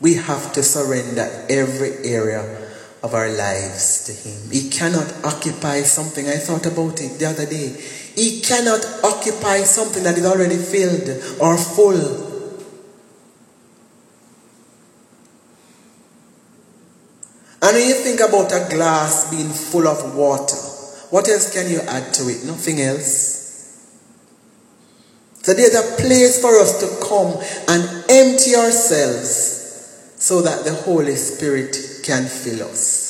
We 0.00 0.14
have 0.14 0.52
to 0.54 0.62
surrender 0.62 1.46
every 1.50 2.08
area 2.08 2.68
of 3.02 3.14
our 3.14 3.28
lives 3.28 4.04
to 4.06 4.12
Him. 4.12 4.50
He 4.50 4.70
cannot 4.70 5.12
occupy 5.24 5.82
something. 5.82 6.26
I 6.26 6.36
thought 6.36 6.66
about 6.66 7.00
it 7.00 7.18
the 7.18 7.26
other 7.26 7.46
day. 7.46 7.68
He 8.14 8.40
cannot 8.40 8.84
occupy 9.04 9.58
something 9.62 10.02
that 10.04 10.16
is 10.16 10.24
already 10.26 10.56
filled 10.56 11.08
or 11.40 11.58
full. 11.58 12.27
And 17.60 17.76
when 17.76 17.88
you 17.88 17.94
think 17.94 18.20
about 18.20 18.52
a 18.52 18.68
glass 18.74 19.30
being 19.30 19.48
full 19.48 19.88
of 19.88 20.14
water, 20.14 20.56
what 21.10 21.28
else 21.28 21.52
can 21.52 21.70
you 21.70 21.80
add 21.80 22.14
to 22.14 22.28
it? 22.28 22.44
Nothing 22.44 22.80
else. 22.80 23.38
So 25.42 25.54
there's 25.54 25.74
a 25.74 25.96
place 25.96 26.40
for 26.40 26.58
us 26.60 26.78
to 26.80 27.08
come 27.08 27.32
and 27.68 28.04
empty 28.10 28.54
ourselves 28.54 30.14
so 30.18 30.42
that 30.42 30.64
the 30.64 30.74
Holy 30.74 31.16
Spirit 31.16 31.76
can 32.04 32.26
fill 32.26 32.68
us. 32.68 33.08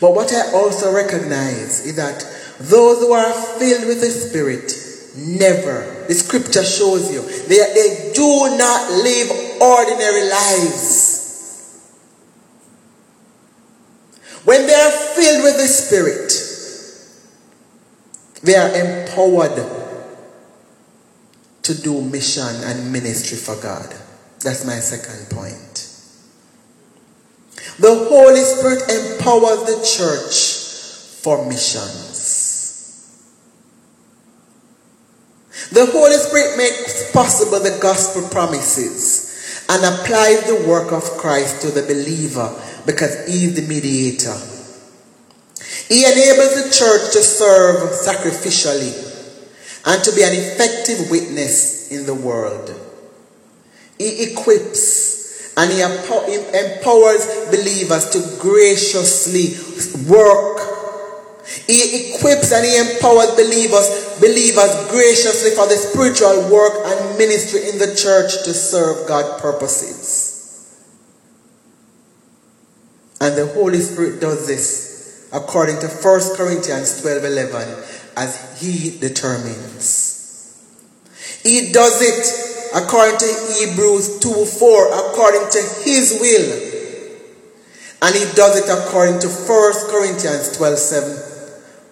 But 0.00 0.14
what 0.14 0.32
I 0.32 0.52
also 0.52 0.92
recognize 0.92 1.86
is 1.86 1.96
that 1.96 2.20
those 2.58 2.98
who 2.98 3.12
are 3.12 3.32
filled 3.58 3.86
with 3.86 4.00
the 4.00 4.10
Spirit 4.10 4.72
never, 5.16 6.04
the 6.08 6.14
scripture 6.14 6.64
shows 6.64 7.12
you, 7.12 7.22
they, 7.46 7.56
they 7.72 8.12
do 8.12 8.56
not 8.58 8.90
live 8.90 9.62
ordinary 9.62 10.28
lives. 10.28 11.15
When 14.46 14.64
they 14.64 14.74
are 14.74 14.92
filled 14.92 15.42
with 15.42 15.56
the 15.56 15.66
Spirit, 15.66 16.32
they 18.44 18.54
are 18.54 18.68
empowered 18.68 19.56
to 21.62 21.82
do 21.82 22.00
mission 22.00 22.46
and 22.62 22.92
ministry 22.92 23.38
for 23.38 23.60
God. 23.60 23.92
That's 24.44 24.64
my 24.64 24.76
second 24.76 25.30
point. 25.36 25.90
The 27.80 28.06
Holy 28.08 28.42
Spirit 28.42 28.82
empowers 28.88 29.64
the 29.66 29.82
church 29.84 31.22
for 31.22 31.44
missions. 31.44 32.14
The 35.72 35.86
Holy 35.86 36.18
Spirit 36.18 36.56
makes 36.56 37.10
possible 37.10 37.58
the 37.58 37.76
gospel 37.82 38.28
promises 38.28 39.66
and 39.68 39.84
applies 39.84 40.44
the 40.46 40.64
work 40.68 40.92
of 40.92 41.02
Christ 41.18 41.62
to 41.62 41.72
the 41.72 41.82
believer 41.82 42.54
because 42.86 43.26
he 43.26 43.46
is 43.46 43.54
the 43.54 43.62
mediator. 43.62 44.36
He 45.88 46.04
enables 46.04 46.54
the 46.54 46.70
church 46.70 47.12
to 47.12 47.22
serve 47.22 47.90
sacrificially 47.90 49.06
and 49.86 50.02
to 50.02 50.12
be 50.14 50.22
an 50.22 50.32
effective 50.32 51.10
witness 51.10 51.90
in 51.90 52.06
the 52.06 52.14
world. 52.14 52.74
He 53.98 54.30
equips 54.30 55.54
and 55.56 55.72
he 55.72 55.80
empowers 55.80 57.26
believers 57.50 58.10
to 58.10 58.40
graciously 58.40 59.56
work. 60.08 60.60
He 61.66 62.14
equips 62.14 62.52
and 62.52 62.66
he 62.66 62.76
empowers 62.76 63.30
believers, 63.36 64.18
believers 64.20 64.90
graciously 64.90 65.52
for 65.52 65.66
the 65.66 65.76
spiritual 65.76 66.50
work 66.50 66.74
and 66.84 67.16
ministry 67.16 67.68
in 67.70 67.78
the 67.78 67.94
church 67.94 68.44
to 68.44 68.52
serve 68.52 69.08
God's 69.08 69.40
purposes. 69.40 70.35
And 73.20 73.36
the 73.36 73.46
Holy 73.46 73.80
Spirit 73.80 74.20
does 74.20 74.46
this 74.46 75.28
according 75.32 75.78
to 75.80 75.88
1 75.88 76.36
Corinthians 76.36 77.00
12 77.00 77.24
11 77.24 77.68
as 78.16 78.60
he 78.60 78.98
determines. 78.98 80.14
He 81.42 81.72
does 81.72 82.00
it 82.02 82.74
according 82.74 83.18
to 83.18 83.26
Hebrews 83.58 84.18
2 84.20 84.44
4, 84.44 85.10
according 85.10 85.50
to 85.50 85.58
his 85.84 86.18
will. 86.20 86.62
And 88.02 88.14
he 88.14 88.24
does 88.34 88.56
it 88.56 88.68
according 88.68 89.20
to 89.20 89.28
1 89.28 89.90
Corinthians 89.90 90.56
12 90.56 90.78
7 90.78 91.36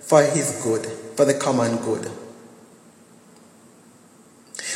for 0.01 0.23
his 0.23 0.61
good, 0.63 0.85
for 1.17 1.25
the 1.25 1.35
common 1.35 1.77
good. 1.79 2.11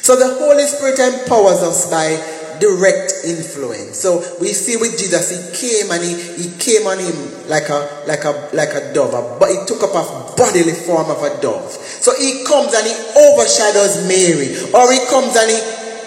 So 0.09 0.17
the 0.17 0.39
Holy 0.39 0.65
Spirit 0.65 0.99
empowers 0.99 1.59
us 1.59 1.91
by 1.91 2.17
direct 2.61 3.25
influence. 3.25 3.99
So 3.99 4.23
we 4.40 4.53
see 4.53 4.77
with 4.77 4.99
Jesus, 4.99 5.31
he 5.31 5.38
came 5.55 5.90
and 5.90 6.03
he, 6.03 6.14
he 6.37 6.47
came 6.59 6.87
on 6.87 6.99
him 6.99 7.14
like 7.49 7.68
a 7.68 8.05
like 8.07 8.25
a 8.25 8.51
like 8.53 8.75
a 8.75 8.92
dove, 8.92 9.38
but 9.38 9.49
he 9.51 9.59
took 9.66 9.83
up 9.83 9.94
a 9.94 10.05
bodily 10.37 10.75
form 10.75 11.11
of 11.11 11.23
a 11.23 11.40
dove. 11.40 11.71
So 11.71 12.12
he 12.18 12.44
comes 12.44 12.75
and 12.75 12.87
he 12.87 12.94
overshadows 13.16 14.07
Mary, 14.07 14.55
or 14.75 14.90
he 14.92 15.01
comes 15.11 15.35
and 15.37 15.51
he 15.51 15.61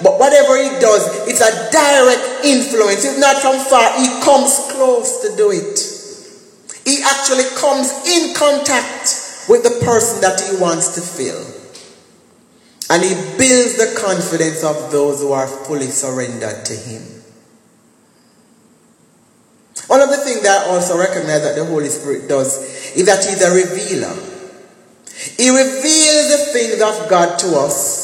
but 0.03 0.17
whatever 0.17 0.57
he 0.57 0.69
does, 0.81 1.05
it's 1.29 1.41
a 1.41 1.51
direct 1.69 2.45
influence. 2.45 3.05
It's 3.05 3.19
not 3.19 3.37
from 3.37 3.59
far. 3.59 3.85
He 4.01 4.09
comes 4.25 4.57
close 4.73 5.21
to 5.21 5.35
do 5.37 5.51
it. 5.51 5.77
He 6.85 7.03
actually 7.05 7.45
comes 7.61 7.93
in 8.09 8.33
contact 8.33 9.45
with 9.47 9.63
the 9.63 9.77
person 9.85 10.21
that 10.21 10.41
he 10.41 10.57
wants 10.57 10.95
to 10.95 11.01
fill. 11.01 11.50
And 12.91 13.01
he 13.01 13.15
builds 13.37 13.77
the 13.79 13.95
confidence 13.97 14.65
of 14.65 14.91
those 14.91 15.21
who 15.21 15.31
are 15.31 15.47
fully 15.47 15.87
surrendered 15.87 16.65
to 16.65 16.73
him. 16.75 17.01
One 19.87 20.01
of 20.01 20.09
the 20.09 20.17
things 20.17 20.41
that 20.43 20.67
I 20.67 20.69
also 20.71 20.99
recognize 20.99 21.41
that 21.43 21.55
the 21.55 21.63
Holy 21.63 21.87
Spirit 21.87 22.27
does 22.27 22.59
is 22.95 23.05
that 23.05 23.23
he's 23.23 23.41
a 23.41 23.55
revealer. 23.55 24.13
He 25.39 25.49
reveals 25.49 26.27
the 26.35 26.49
things 26.51 26.81
of 26.81 27.09
God 27.09 27.39
to 27.39 27.57
us 27.57 28.01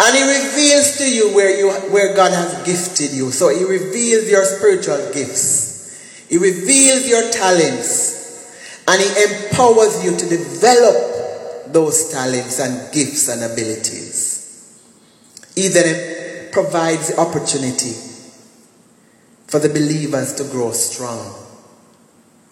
and 0.00 0.16
he 0.16 0.22
reveals 0.22 0.98
to 0.98 1.10
you 1.10 1.34
where 1.34 1.56
you 1.56 1.70
where 1.92 2.14
God 2.14 2.32
has 2.32 2.64
gifted 2.64 3.16
you. 3.16 3.30
So 3.30 3.48
he 3.48 3.64
reveals 3.64 4.28
your 4.28 4.44
spiritual 4.44 5.12
gifts. 5.12 6.26
He 6.28 6.36
reveals 6.38 7.06
your 7.06 7.30
talents. 7.30 8.14
And 8.86 9.00
he 9.00 9.08
empowers 9.08 10.04
you 10.04 10.16
to 10.16 10.28
develop 10.28 11.13
those 11.74 12.10
talents 12.10 12.60
and 12.60 12.92
gifts 12.94 13.28
and 13.28 13.42
abilities. 13.42 14.80
He 15.54 15.68
then 15.68 16.50
provides 16.52 17.08
the 17.08 17.20
opportunity 17.20 17.92
for 19.46 19.58
the 19.58 19.68
believers 19.68 20.34
to 20.34 20.44
grow 20.44 20.72
strong 20.72 21.44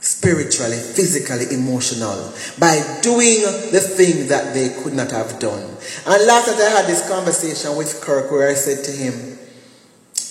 spiritually, 0.03 0.77
physically, 0.77 1.55
emotional, 1.55 2.33
by 2.59 2.75
doing 3.03 3.41
the 3.71 3.81
thing 3.81 4.27
that 4.27 4.53
they 4.53 4.69
could 4.83 4.93
not 4.93 5.13
have 5.13 5.39
done. 5.39 5.63
And 5.63 6.27
last 6.27 6.49
night 6.49 6.61
I 6.61 6.71
had 6.71 6.87
this 6.87 7.09
conversation 7.09 7.77
with 7.77 8.01
Kirk 8.03 8.31
where 8.33 8.51
I 8.51 8.55
said 8.55 8.85
to 8.85 8.91
him, 8.91 9.39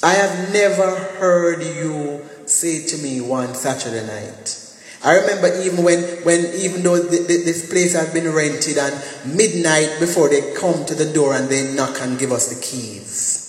I 0.03 0.13
have 0.13 0.51
never 0.51 0.95
heard 0.95 1.63
you 1.63 2.25
say 2.45 2.85
to 2.85 2.97
me 2.97 3.21
one 3.21 3.55
Saturday 3.55 4.05
night. 4.05 4.60
I 5.03 5.15
remember 5.17 5.61
even 5.61 5.83
when, 5.83 5.99
when 6.23 6.45
even 6.55 6.83
though 6.83 6.97
the, 6.97 7.17
the, 7.17 7.43
this 7.43 7.69
place 7.69 7.93
had 7.93 8.13
been 8.13 8.31
rented 8.31 8.77
and 8.77 8.93
midnight 9.25 9.97
before 9.99 10.29
they 10.29 10.53
come 10.53 10.85
to 10.85 10.93
the 10.93 11.11
door 11.11 11.33
and 11.33 11.49
they 11.49 11.73
knock 11.73 11.97
and 12.01 12.19
give 12.19 12.31
us 12.31 12.53
the 12.53 12.61
keys. 12.61 13.41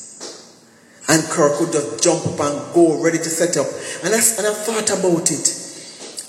And 1.09 1.23
Kirk 1.25 1.61
would 1.61 1.73
just 1.73 2.03
jump 2.03 2.25
up 2.27 2.41
and 2.41 2.75
go 2.75 3.03
ready 3.03 3.19
to 3.19 3.29
set 3.29 3.57
up. 3.59 3.67
And 4.03 4.15
I, 4.15 4.19
and 4.39 4.47
I 4.47 4.55
thought 4.55 4.89
about 4.97 5.31
it. 5.31 5.45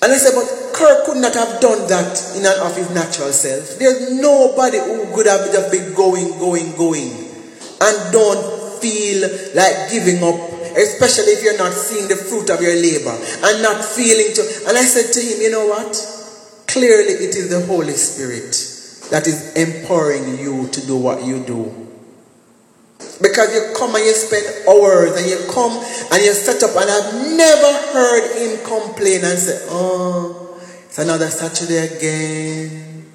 And 0.04 0.12
I 0.12 0.18
said, 0.18 0.36
but 0.36 0.74
Kirk 0.76 1.06
could 1.06 1.22
not 1.22 1.34
have 1.36 1.62
done 1.62 1.88
that 1.88 2.20
in 2.36 2.46
and 2.46 2.60
of 2.60 2.76
his 2.76 2.90
natural 2.92 3.32
self. 3.32 3.80
There's 3.80 4.12
nobody 4.20 4.80
who 4.80 5.14
could 5.16 5.28
have 5.28 5.48
just 5.54 5.72
been 5.72 5.94
going, 5.94 6.38
going, 6.40 6.76
going 6.76 7.32
and 7.80 8.12
don't 8.12 8.82
feel 8.82 9.22
like 9.56 9.92
giving 9.92 10.24
up, 10.24 10.36
especially 10.76 11.34
if 11.34 11.44
you're 11.44 11.58
not 11.58 11.74
seeing 11.74 12.08
the 12.08 12.16
fruit 12.16 12.50
of 12.50 12.62
your 12.62 12.76
labor 12.76 13.16
and 13.44 13.62
not 13.62 13.84
feeling 13.84 14.34
to. 14.36 14.42
And 14.68 14.78
I 14.78 14.84
said 14.84 15.14
to 15.14 15.20
him, 15.20 15.42
you 15.42 15.52
know 15.52 15.68
what? 15.68 15.94
Clearly, 16.68 17.14
it 17.14 17.36
is 17.36 17.50
the 17.50 17.66
Holy 17.66 17.94
Spirit 17.94 18.52
that 19.12 19.28
is 19.28 19.54
empowering 19.54 20.40
you 20.40 20.68
to 20.70 20.88
do 20.88 20.98
what 20.98 21.24
you 21.24 21.44
do. 21.44 21.84
Because 23.22 23.54
you 23.54 23.74
come 23.78 23.96
and 23.96 24.04
you 24.04 24.14
spend 24.14 24.68
hours 24.68 25.16
and 25.16 25.30
you 25.30 25.38
come 25.52 25.72
and 26.12 26.24
you 26.24 26.34
set 26.34 26.64
up, 26.64 26.76
and 26.76 26.90
I've 26.90 27.38
never 27.38 27.94
heard 27.94 28.38
him 28.38 28.66
complain 28.66 29.24
and 29.24 29.38
say, 29.38 29.60
Oh, 29.70 30.60
it's 30.86 30.98
another 30.98 31.28
Saturday 31.28 31.78
again. 31.78 33.12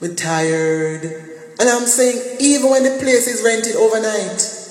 We're 0.00 0.14
tired. 0.14 1.04
And 1.60 1.68
I'm 1.68 1.86
saying, 1.86 2.38
even 2.40 2.70
when 2.70 2.82
the 2.82 2.98
place 2.98 3.28
is 3.28 3.42
rented 3.44 3.76
overnight, 3.76 4.61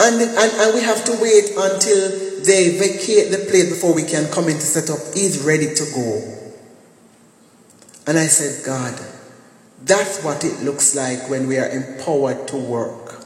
and, 0.00 0.20
and, 0.20 0.52
and 0.52 0.74
we 0.74 0.80
have 0.80 1.04
to 1.04 1.12
wait 1.20 1.50
until 1.56 2.30
they 2.44 2.78
vacate 2.78 3.30
the 3.30 3.46
place 3.50 3.68
before 3.68 3.94
we 3.94 4.02
can 4.02 4.30
come 4.32 4.48
in 4.48 4.54
to 4.54 4.62
set 4.62 4.88
up, 4.88 4.98
he's 5.14 5.42
ready 5.42 5.74
to 5.74 5.84
go. 5.94 6.40
And 8.06 8.18
I 8.18 8.26
said, 8.26 8.64
God, 8.64 8.98
that's 9.84 10.22
what 10.24 10.44
it 10.44 10.62
looks 10.62 10.94
like 10.94 11.28
when 11.28 11.46
we 11.46 11.58
are 11.58 11.68
empowered 11.68 12.48
to 12.48 12.56
work. 12.56 13.24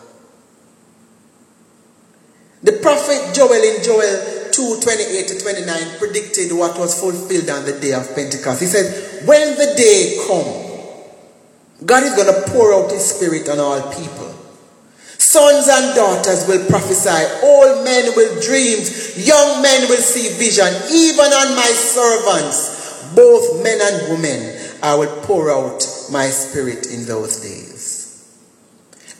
The 2.62 2.72
prophet 2.72 3.35
Joel 3.35 3.62
in 3.62 3.85
Joel 3.85 4.51
2 4.51 4.81
28 4.81 5.29
to 5.29 5.39
29 5.41 5.99
predicted 5.99 6.53
what 6.53 6.79
was 6.79 6.99
fulfilled 6.99 7.51
on 7.51 7.64
the 7.66 7.79
day 7.79 7.93
of 7.93 8.14
Pentecost. 8.14 8.61
He 8.61 8.66
said, 8.66 9.27
When 9.27 9.57
the 9.59 9.75
day 9.77 10.18
come, 10.27 11.87
God 11.87 12.05
is 12.05 12.14
going 12.14 12.33
to 12.33 12.51
pour 12.51 12.72
out 12.72 12.91
His 12.91 13.05
Spirit 13.05 13.49
on 13.49 13.61
all 13.61 13.93
people. 13.93 14.24
Sons 15.35 15.66
and 15.66 15.97
daughters 15.97 16.47
will 16.47 16.64
prophesy, 16.70 17.11
old 17.43 17.85
men 17.85 18.07
will 18.14 18.41
dream, 18.41 18.78
young 19.16 19.61
men 19.62 19.89
will 19.91 19.99
see 19.99 20.30
vision, 20.39 20.70
even 20.95 21.26
on 21.26 21.57
my 21.57 21.66
servants, 21.74 23.11
both 23.16 23.61
men 23.64 23.80
and 23.82 24.12
women, 24.12 24.57
I 24.80 24.95
will 24.95 25.11
pour 25.22 25.51
out 25.51 25.82
my 26.12 26.26
spirit 26.26 26.87
in 26.87 27.05
those 27.07 27.41
days. 27.41 28.30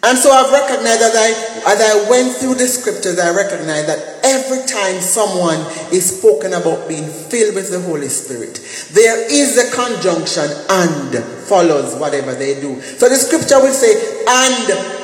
And 0.05 0.17
so 0.17 0.31
I've 0.31 0.53
recognized 0.53 1.03
as 1.03 1.17
I, 1.17 1.73
as 1.73 1.81
I 1.83 2.09
went 2.09 2.37
through 2.37 2.63
the 2.63 2.69
scriptures, 2.69 3.19
I 3.19 3.35
recognized 3.35 3.89
that 3.89 4.21
every 4.23 4.65
time 4.69 5.01
someone 5.01 5.59
is 5.91 6.21
spoken 6.21 6.53
about 6.53 6.87
being 6.87 7.09
filled 7.11 7.57
with 7.57 7.73
the 7.73 7.81
Holy 7.81 8.09
Spirit, 8.09 8.63
there 8.93 9.19
is 9.33 9.59
a 9.59 9.75
conjunction 9.75 10.47
and 10.71 11.25
follows 11.51 11.99
whatever 11.99 12.37
they 12.37 12.61
do. 12.61 12.81
So 12.83 13.09
the 13.09 13.17
scripture 13.17 13.59
will 13.59 13.75
say, 13.75 14.23
and, 14.29 15.04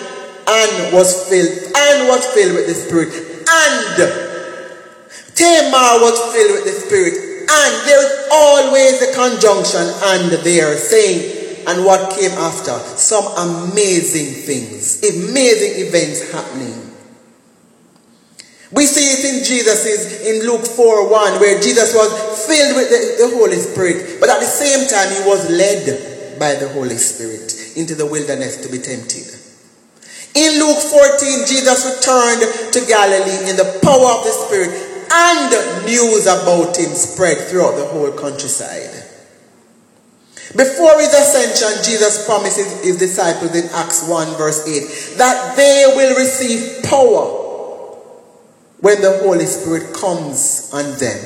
and 0.51 0.93
was 0.93 1.29
filled, 1.31 1.71
and 1.77 2.09
was 2.09 2.27
filled 2.35 2.55
with 2.59 2.67
the 2.67 2.75
Spirit, 2.75 3.15
and 3.47 4.31
Tamar 5.39 6.03
was 6.03 6.19
filled 6.35 6.53
with 6.59 6.67
the 6.67 6.75
Spirit, 6.75 7.15
and 7.47 7.71
there's 7.87 8.29
always 8.33 9.01
a 9.03 9.15
conjunction 9.15 9.87
and 10.13 10.33
there 10.45 10.77
saying, 10.77 11.41
and 11.67 11.85
what 11.85 12.19
came 12.19 12.33
after. 12.33 12.79
Some 12.97 13.25
amazing 13.39 14.43
things, 14.43 15.03
amazing 15.03 15.87
events 15.87 16.33
happening. 16.33 16.91
We 18.73 18.87
see 18.87 19.03
it 19.03 19.35
in 19.35 19.45
Jesus' 19.45 20.27
in 20.27 20.47
Luke 20.47 20.65
4 20.65 21.11
1, 21.11 21.41
where 21.41 21.61
Jesus 21.61 21.95
was 21.95 22.47
filled 22.47 22.77
with 22.77 22.89
the, 22.91 23.27
the 23.27 23.37
Holy 23.37 23.57
Spirit, 23.57 24.21
but 24.21 24.29
at 24.31 24.41
the 24.41 24.47
same 24.47 24.89
time, 24.89 25.11
he 25.11 25.29
was 25.29 25.51
led 25.51 26.39
by 26.39 26.55
the 26.55 26.69
Holy 26.69 26.97
Spirit 26.97 27.77
into 27.77 27.95
the 27.95 28.07
wilderness 28.07 28.65
to 28.65 28.71
be 28.71 28.79
tempted. 28.79 29.50
In 30.35 30.61
Luke 30.61 30.79
14, 30.79 31.47
Jesus 31.47 31.99
returned 31.99 32.73
to 32.73 32.87
Galilee 32.87 33.51
in 33.51 33.57
the 33.57 33.81
power 33.83 34.19
of 34.19 34.25
the 34.25 34.31
Spirit, 34.31 34.71
and 35.13 35.87
news 35.87 36.27
about 36.27 36.77
him 36.77 36.95
spread 36.95 37.49
throughout 37.49 37.75
the 37.77 37.87
whole 37.87 38.13
countryside. 38.13 38.91
Before 40.57 40.99
his 40.99 41.13
ascension, 41.15 41.85
Jesus 41.85 42.27
promises 42.27 42.83
his 42.83 42.99
disciples 42.99 43.55
in 43.55 43.69
Acts 43.71 44.09
1, 44.09 44.37
verse 44.37 44.67
8, 44.67 45.19
that 45.19 45.57
they 45.57 45.85
will 45.97 46.17
receive 46.17 46.85
power 46.85 47.37
when 48.81 49.01
the 49.03 49.19
Holy 49.23 49.47
Spirit 49.47 49.95
comes 49.95 50.71
on 50.73 50.97
them, 50.99 51.19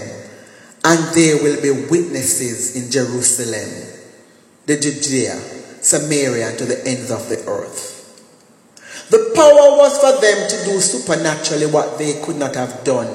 and 0.85 1.15
they 1.15 1.35
will 1.35 1.61
be 1.61 1.71
witnesses 1.89 2.77
in 2.77 2.91
Jerusalem, 2.91 3.71
the 4.67 4.79
Judea, 4.79 5.37
Samaria, 5.83 6.49
and 6.51 6.59
to 6.59 6.65
the 6.65 6.87
ends 6.87 7.11
of 7.11 7.29
the 7.29 7.43
earth. 7.47 7.94
The 9.11 9.33
power 9.35 9.77
was 9.77 9.99
for 9.99 10.21
them 10.21 10.49
to 10.49 10.57
do 10.65 10.81
supernaturally 10.81 11.67
what 11.67 11.99
they 11.99 12.21
could 12.23 12.37
not 12.37 12.55
have 12.55 12.85
done 12.85 13.09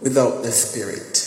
without 0.00 0.42
the 0.42 0.50
Spirit. 0.50 1.26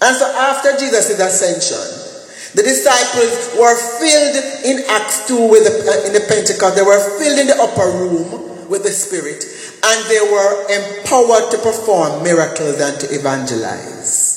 And 0.00 0.16
so 0.16 0.26
after 0.26 0.72
Jesus' 0.78 1.18
ascension, 1.18 2.08
the 2.54 2.62
disciples 2.62 3.56
were 3.58 3.76
filled 3.98 4.36
in 4.64 4.84
Acts 4.88 5.26
2 5.28 5.50
with 5.50 5.64
the, 5.64 5.90
uh, 5.90 6.06
in 6.06 6.12
the 6.14 6.24
Pentecost. 6.28 6.76
They 6.76 6.82
were 6.82 7.18
filled 7.18 7.38
in 7.38 7.46
the 7.46 7.60
upper 7.60 7.90
room 7.98 8.68
with 8.70 8.84
the 8.84 8.90
Spirit 8.92 9.44
and 9.84 10.10
they 10.10 10.20
were 10.20 10.66
empowered 10.70 11.50
to 11.50 11.58
perform 11.58 12.22
miracles 12.22 12.80
and 12.80 12.98
to 13.00 13.06
evangelize. 13.14 14.27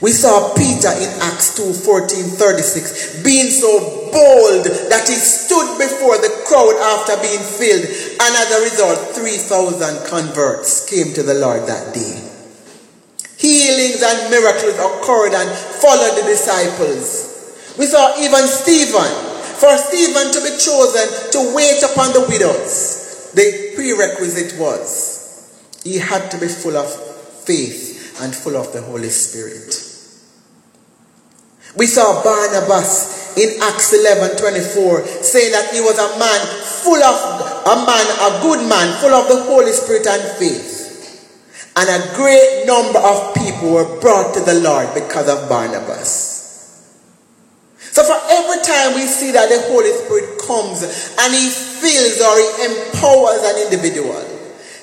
We 0.00 0.12
saw 0.12 0.54
Peter 0.54 0.94
in 0.94 1.10
Acts 1.26 1.56
2 1.58 1.72
14 1.72 2.38
36 2.38 3.22
being 3.24 3.50
so 3.50 4.08
bold 4.14 4.64
that 4.94 5.02
he 5.10 5.18
stood 5.18 5.74
before 5.74 6.14
the 6.22 6.30
crowd 6.46 6.78
after 6.94 7.18
being 7.18 7.42
filled, 7.42 7.82
and 7.82 8.32
as 8.38 8.48
a 8.54 8.62
result, 8.62 8.98
3,000 9.18 10.06
converts 10.06 10.88
came 10.88 11.12
to 11.14 11.22
the 11.24 11.34
Lord 11.34 11.66
that 11.66 11.94
day. 11.94 12.14
Healings 13.38 14.02
and 14.02 14.30
miracles 14.30 14.78
occurred 14.78 15.34
and 15.34 15.50
followed 15.82 16.14
the 16.14 16.30
disciples. 16.30 17.74
We 17.76 17.86
saw 17.86 18.14
even 18.18 18.46
Stephen. 18.46 19.34
For 19.58 19.76
Stephen 19.76 20.30
to 20.30 20.40
be 20.40 20.54
chosen 20.56 21.32
to 21.32 21.52
wait 21.52 21.82
upon 21.82 22.12
the 22.12 22.24
widows, 22.28 23.32
the 23.34 23.72
prerequisite 23.74 24.56
was 24.60 25.50
he 25.82 25.98
had 25.98 26.30
to 26.30 26.38
be 26.38 26.46
full 26.46 26.76
of 26.76 26.86
faith 27.44 27.97
and 28.20 28.34
full 28.34 28.56
of 28.56 28.72
the 28.72 28.82
Holy 28.82 29.08
Spirit. 29.08 29.88
We 31.76 31.86
saw 31.86 32.22
Barnabas 32.24 33.36
in 33.36 33.60
Acts 33.62 33.92
11 33.92 34.36
24 34.38 35.06
saying 35.22 35.52
that 35.52 35.70
he 35.72 35.80
was 35.80 35.98
a 35.98 36.18
man 36.18 36.40
full 36.82 37.02
of, 37.02 37.16
a 37.66 37.76
man, 37.86 38.06
a 38.18 38.42
good 38.42 38.68
man, 38.68 38.98
full 39.00 39.14
of 39.14 39.28
the 39.28 39.42
Holy 39.44 39.72
Spirit 39.72 40.06
and 40.06 40.22
faith. 40.38 40.76
And 41.76 41.86
a 41.86 42.16
great 42.16 42.64
number 42.66 42.98
of 42.98 43.34
people 43.36 43.70
were 43.70 44.00
brought 44.00 44.34
to 44.34 44.40
the 44.40 44.58
Lord 44.60 44.92
because 44.94 45.28
of 45.28 45.48
Barnabas. 45.48 46.38
So 47.78 48.02
for 48.02 48.18
every 48.30 48.62
time 48.62 48.94
we 48.94 49.06
see 49.06 49.30
that 49.32 49.48
the 49.48 49.62
Holy 49.70 49.92
Spirit 49.92 50.38
comes 50.42 50.82
and 50.82 51.34
he 51.34 51.50
fills 51.50 52.18
or 52.18 52.34
he 52.34 52.46
empowers 52.66 53.42
an 53.42 53.70
individual, 53.70 54.18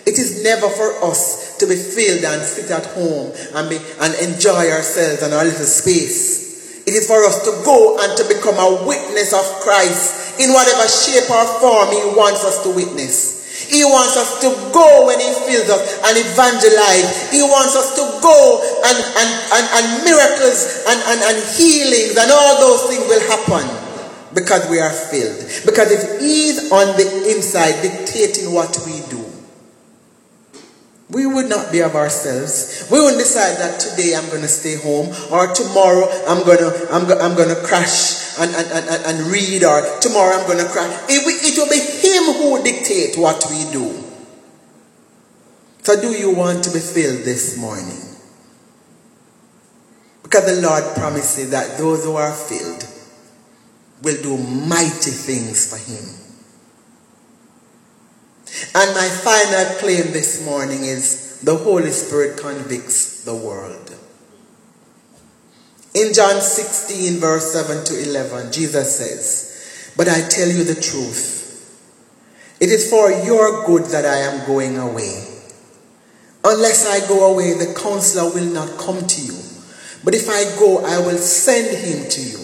it 0.05 0.15
is 0.19 0.43
never 0.43 0.69
for 0.69 1.11
us 1.11 1.44
to 1.59 1.67
be 1.67 1.75
filled 1.75 2.23
and 2.23 2.41
sit 2.41 2.71
at 2.71 2.85
home 2.97 3.31
and, 3.55 3.69
be, 3.69 3.77
and 4.01 4.11
enjoy 4.19 4.71
ourselves 4.71 5.23
in 5.23 5.33
our 5.33 5.43
little 5.43 5.65
space. 5.65 6.45
It 6.85 6.93
is 6.93 7.07
for 7.07 7.23
us 7.25 7.43
to 7.45 7.51
go 7.65 7.97
and 7.99 8.15
to 8.17 8.23
become 8.29 8.55
a 8.61 8.85
witness 8.85 9.33
of 9.33 9.45
Christ 9.65 10.39
in 10.39 10.53
whatever 10.53 10.85
shape 10.87 11.29
or 11.31 11.45
form 11.59 11.89
he 11.89 12.03
wants 12.13 12.45
us 12.45 12.61
to 12.63 12.69
witness. 12.75 13.35
He 13.55 13.83
wants 13.83 14.17
us 14.19 14.41
to 14.43 14.49
go 14.75 15.07
when 15.07 15.17
He 15.17 15.31
fills 15.47 15.69
us 15.71 15.81
and 16.05 16.13
evangelize. 16.19 17.31
He 17.31 17.41
wants 17.41 17.73
us 17.73 17.95
to 17.95 18.03
go 18.21 18.61
and, 18.83 18.97
and, 18.99 19.29
and, 19.55 19.65
and 19.79 19.85
miracles 20.05 20.85
and, 20.85 20.99
and, 21.07 21.19
and 21.23 21.37
healings 21.55 22.19
and 22.19 22.29
all 22.29 22.59
those 22.59 22.83
things 22.91 23.07
will 23.07 23.23
happen 23.31 23.65
because 24.35 24.69
we 24.69 24.79
are 24.79 24.91
filled. 24.91 25.39
Because 25.65 25.89
if 25.89 26.19
He's 26.19 26.71
on 26.71 26.93
the 26.99 27.07
inside 27.31 27.79
dictating 27.81 28.53
what 28.53 28.75
we 28.85 28.99
do, 29.07 29.14
we 31.09 31.27
would 31.27 31.47
not 31.47 31.71
be 31.71 31.81
of 31.81 31.95
ourselves. 31.95 32.87
We 32.91 32.99
wouldn't 32.99 33.19
decide 33.19 33.57
that 33.57 33.79
today 33.79 34.15
I'm 34.15 34.27
going 34.29 34.41
to 34.41 34.47
stay 34.47 34.75
home 34.75 35.13
or 35.31 35.53
tomorrow 35.53 36.09
I'm 36.27 36.43
going 36.45 36.57
to, 36.57 36.87
I'm, 36.91 37.07
go, 37.07 37.17
I'm 37.19 37.35
going 37.35 37.49
to 37.49 37.61
crash 37.61 38.39
and, 38.39 38.49
and, 38.55 38.67
and, 38.71 39.05
and 39.05 39.31
read 39.31 39.63
or 39.63 39.81
tomorrow 39.99 40.35
I'm 40.35 40.47
going 40.47 40.65
to 40.65 40.71
crash. 40.71 40.89
It, 41.09 41.21
it 41.21 41.57
will 41.57 41.69
be 41.69 41.77
Him 41.77 42.33
who 42.41 42.63
dictate 42.63 43.17
what 43.17 43.45
we 43.49 43.71
do. 43.71 44.03
So 45.83 46.01
do 46.01 46.11
you 46.11 46.33
want 46.33 46.63
to 46.63 46.71
be 46.71 46.79
filled 46.79 47.23
this 47.23 47.59
morning? 47.59 48.01
Because 50.23 50.55
the 50.55 50.67
Lord 50.67 50.83
promises 50.95 51.51
that 51.51 51.77
those 51.77 52.03
who 52.03 52.15
are 52.15 52.33
filled 52.33 52.83
will 54.01 54.19
do 54.23 54.37
mighty 54.37 55.11
things 55.11 55.69
for 55.69 55.77
Him. 55.77 56.24
And 58.73 58.95
my 58.95 59.07
final 59.09 59.65
claim 59.79 60.13
this 60.13 60.45
morning 60.45 60.83
is 60.83 61.41
the 61.41 61.57
Holy 61.57 61.91
Spirit 61.91 62.37
convicts 62.37 63.23
the 63.23 63.35
world. 63.35 63.93
In 65.93 66.13
John 66.13 66.41
16, 66.41 67.19
verse 67.19 67.53
7 67.53 67.85
to 67.85 68.09
11, 68.09 68.51
Jesus 68.51 68.97
says, 68.97 69.93
But 69.95 70.09
I 70.09 70.27
tell 70.27 70.47
you 70.47 70.63
the 70.63 70.75
truth. 70.75 71.35
It 72.59 72.69
is 72.69 72.89
for 72.89 73.11
your 73.11 73.65
good 73.65 73.85
that 73.91 74.05
I 74.05 74.17
am 74.17 74.45
going 74.45 74.77
away. 74.77 75.27
Unless 76.43 76.87
I 76.87 77.07
go 77.07 77.31
away, 77.33 77.53
the 77.53 77.73
counselor 77.73 78.33
will 78.33 78.53
not 78.53 78.77
come 78.77 79.05
to 79.05 79.21
you. 79.21 79.39
But 80.03 80.13
if 80.13 80.29
I 80.29 80.43
go, 80.59 80.85
I 80.85 80.99
will 80.99 81.17
send 81.17 81.75
him 81.75 82.09
to 82.09 82.21
you. 82.21 82.37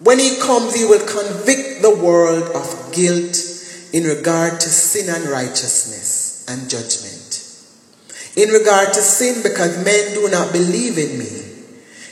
When 0.00 0.18
he 0.18 0.38
comes, 0.40 0.74
he 0.74 0.84
will 0.84 1.04
convict 1.06 1.82
the 1.82 1.94
world 1.94 2.44
of 2.54 2.92
guilt 2.94 3.36
in 3.92 4.04
regard 4.04 4.58
to 4.60 4.68
sin 4.68 5.14
and 5.14 5.28
righteousness 5.28 6.46
and 6.48 6.68
judgment. 6.68 7.38
In 8.36 8.48
regard 8.48 8.94
to 8.94 9.00
sin, 9.00 9.42
because 9.42 9.84
men 9.84 10.14
do 10.14 10.30
not 10.30 10.52
believe 10.52 10.96
in 10.96 11.18
me. 11.18 11.52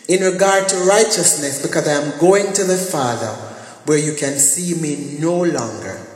In 0.09 0.22
regard 0.22 0.68
to 0.68 0.76
righteousness, 0.76 1.62
because 1.62 1.89
I 1.89 1.93
am 1.93 2.18
going 2.20 2.53
to 2.53 2.64
the 2.64 2.76
Father 2.76 3.33
where 3.87 3.99
you 3.99 4.14
can 4.14 4.39
see 4.39 4.74
me 4.81 5.16
no 5.18 5.43
longer. 5.43 6.07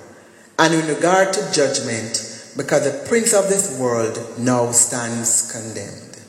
And 0.59 0.75
in 0.75 0.87
regard 0.87 1.33
to 1.33 1.53
judgment, 1.53 2.53
because 2.57 2.85
the 2.85 3.09
prince 3.09 3.33
of 3.33 3.49
this 3.49 3.79
world 3.79 4.19
now 4.39 4.71
stands 4.73 5.51
condemned. 5.51 6.21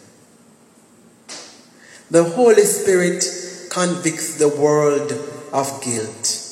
The 2.10 2.24
Holy 2.24 2.64
Spirit 2.64 3.26
convicts 3.70 4.38
the 4.38 4.48
world 4.48 5.12
of 5.52 5.84
guilt 5.84 6.45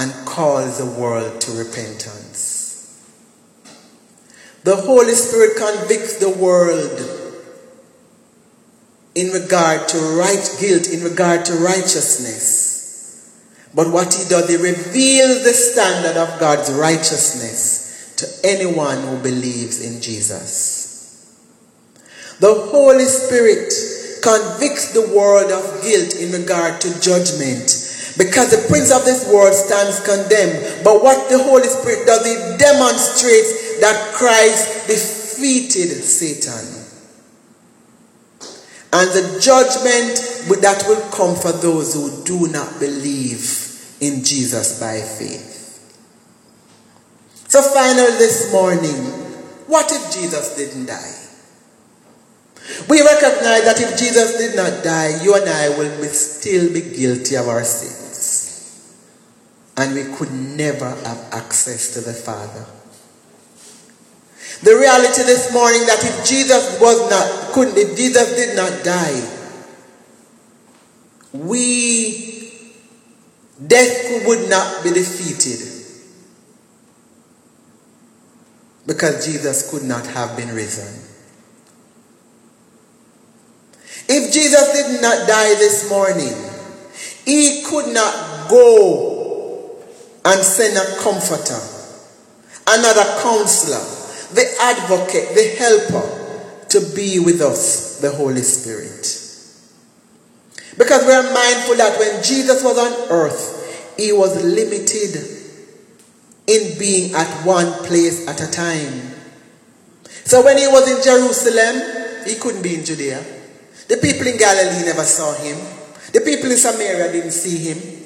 and 0.00 0.26
calls 0.26 0.78
the 0.78 0.98
world 0.98 1.42
to 1.42 1.52
repentance. 1.52 3.04
The 4.64 4.76
Holy 4.76 5.12
Spirit 5.12 5.58
convicts 5.58 6.18
the 6.18 6.30
world 6.30 6.98
in 9.14 9.30
regard 9.30 9.88
to 9.88 9.98
right 10.18 10.56
guilt, 10.58 10.88
in 10.88 11.04
regard 11.04 11.44
to 11.44 11.52
righteousness. 11.52 13.36
But 13.74 13.92
what 13.92 14.14
he 14.14 14.26
does, 14.26 14.48
he 14.48 14.56
reveals 14.56 15.44
the 15.44 15.52
standard 15.52 16.16
of 16.16 16.40
God's 16.40 16.72
righteousness 16.72 18.14
to 18.16 18.48
anyone 18.48 19.02
who 19.02 19.18
believes 19.18 19.84
in 19.84 20.00
Jesus. 20.00 21.36
The 22.40 22.54
Holy 22.54 23.04
Spirit 23.04 23.70
convicts 24.22 24.94
the 24.94 25.12
world 25.14 25.52
of 25.52 25.82
guilt 25.82 26.16
in 26.16 26.32
regard 26.32 26.80
to 26.80 27.00
judgment 27.00 27.79
because 28.18 28.50
the 28.50 28.68
prince 28.68 28.90
of 28.90 29.04
this 29.04 29.26
world 29.32 29.54
stands 29.54 30.00
condemned. 30.00 30.84
But 30.84 31.02
what 31.02 31.30
the 31.30 31.42
Holy 31.42 31.68
Spirit 31.68 32.06
does, 32.06 32.26
it 32.26 32.58
demonstrates 32.58 33.80
that 33.80 34.14
Christ 34.14 34.86
defeated 34.88 36.02
Satan. 36.02 36.80
And 38.92 39.08
the 39.10 39.38
judgment 39.40 40.60
that 40.60 40.84
will 40.88 41.00
come 41.10 41.36
for 41.36 41.52
those 41.52 41.94
who 41.94 42.24
do 42.24 42.50
not 42.50 42.80
believe 42.80 43.96
in 44.00 44.24
Jesus 44.24 44.80
by 44.80 45.00
faith. 45.00 45.58
So, 47.46 47.62
finally, 47.62 48.18
this 48.18 48.52
morning, 48.52 48.96
what 49.66 49.90
if 49.92 50.12
Jesus 50.12 50.56
didn't 50.56 50.86
die? 50.86 51.16
We 52.88 53.00
recognize 53.02 53.64
that 53.64 53.80
if 53.80 53.98
Jesus 53.98 54.36
did 54.38 54.56
not 54.56 54.84
die, 54.84 55.22
you 55.22 55.34
and 55.34 55.48
I 55.48 55.68
will 55.70 56.00
be 56.00 56.08
still 56.08 56.72
be 56.72 56.80
guilty 56.80 57.36
of 57.36 57.48
our 57.48 57.64
sins. 57.64 57.99
And 59.80 59.94
we 59.94 60.04
could 60.14 60.30
never 60.30 60.90
have 60.90 61.28
access 61.32 61.94
to 61.94 62.02
the 62.02 62.12
Father. 62.12 62.66
The 64.62 64.76
reality 64.76 65.22
this 65.22 65.54
morning 65.54 65.86
that 65.86 66.04
if 66.04 66.28
Jesus 66.28 66.78
was 66.78 67.08
not, 67.08 67.54
couldn't, 67.54 67.78
if 67.78 67.96
Jesus 67.96 68.36
did 68.36 68.56
not 68.56 68.84
die, 68.84 69.26
we, 71.32 72.52
death 73.66 74.26
would 74.26 74.50
not 74.50 74.84
be 74.84 74.90
defeated. 74.90 75.66
Because 78.86 79.24
Jesus 79.24 79.70
could 79.70 79.84
not 79.84 80.06
have 80.08 80.36
been 80.36 80.54
risen. 80.54 81.06
If 84.10 84.30
Jesus 84.30 84.72
did 84.74 85.00
not 85.00 85.26
die 85.26 85.54
this 85.54 85.88
morning, 85.88 86.34
he 87.24 87.62
could 87.64 87.94
not 87.94 88.50
go 88.50 89.09
and 90.24 90.40
send 90.40 90.76
a 90.76 91.00
comforter, 91.02 91.58
another 92.68 93.04
counselor, 93.22 93.80
the 94.34 94.46
advocate, 94.60 95.34
the 95.34 95.54
helper 95.58 96.66
to 96.68 96.94
be 96.94 97.18
with 97.18 97.40
us, 97.40 97.98
the 98.00 98.10
Holy 98.10 98.42
Spirit. 98.42 99.16
Because 100.78 101.04
we 101.06 101.12
are 101.12 101.22
mindful 101.22 101.76
that 101.76 101.98
when 101.98 102.22
Jesus 102.22 102.62
was 102.62 102.78
on 102.78 103.10
earth, 103.10 103.94
he 103.96 104.12
was 104.12 104.42
limited 104.42 105.16
in 106.46 106.78
being 106.78 107.14
at 107.14 107.44
one 107.44 107.72
place 107.84 108.26
at 108.26 108.40
a 108.40 108.50
time. 108.50 109.10
So 110.24 110.44
when 110.44 110.58
he 110.58 110.66
was 110.68 110.88
in 110.88 111.02
Jerusalem, 111.02 112.24
he 112.26 112.36
couldn't 112.36 112.62
be 112.62 112.76
in 112.76 112.84
Judea. 112.84 113.22
The 113.88 113.96
people 113.96 114.26
in 114.26 114.36
Galilee 114.38 114.84
never 114.84 115.02
saw 115.02 115.34
him. 115.34 115.58
The 116.12 116.20
people 116.20 116.50
in 116.50 116.56
Samaria 116.56 117.12
didn't 117.12 117.32
see 117.32 117.58
him. 117.58 117.99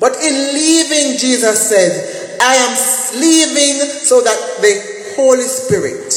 But 0.00 0.14
in 0.16 0.54
leaving, 0.54 1.18
Jesus 1.18 1.68
said, 1.68 2.38
I 2.40 2.54
am 2.54 3.20
leaving 3.20 3.80
so 4.04 4.20
that 4.22 4.58
the 4.60 5.14
Holy 5.16 5.42
Spirit 5.42 6.14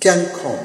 can 0.00 0.26
come. 0.40 0.64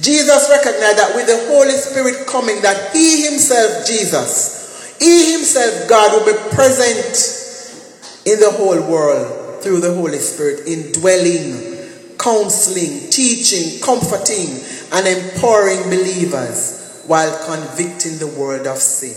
Jesus 0.00 0.50
recognized 0.50 0.98
that 0.98 1.12
with 1.14 1.26
the 1.26 1.46
Holy 1.48 1.72
Spirit 1.72 2.26
coming, 2.26 2.60
that 2.62 2.92
He 2.92 3.24
Himself, 3.24 3.86
Jesus, 3.86 4.96
He 4.98 5.32
Himself, 5.32 5.88
God, 5.88 6.12
will 6.12 6.32
be 6.32 6.54
present 6.54 8.26
in 8.26 8.38
the 8.40 8.50
whole 8.50 8.82
world 8.90 9.62
through 9.62 9.80
the 9.80 9.94
Holy 9.94 10.18
Spirit, 10.18 10.66
indwelling 10.66 11.76
counseling, 12.18 13.08
teaching, 13.10 13.80
comforting, 13.80 14.60
and 14.92 15.06
empowering 15.06 15.82
believers 15.84 16.85
while 17.06 17.46
convicting 17.46 18.18
the 18.18 18.26
world 18.26 18.66
of 18.66 18.78
sin, 18.78 19.16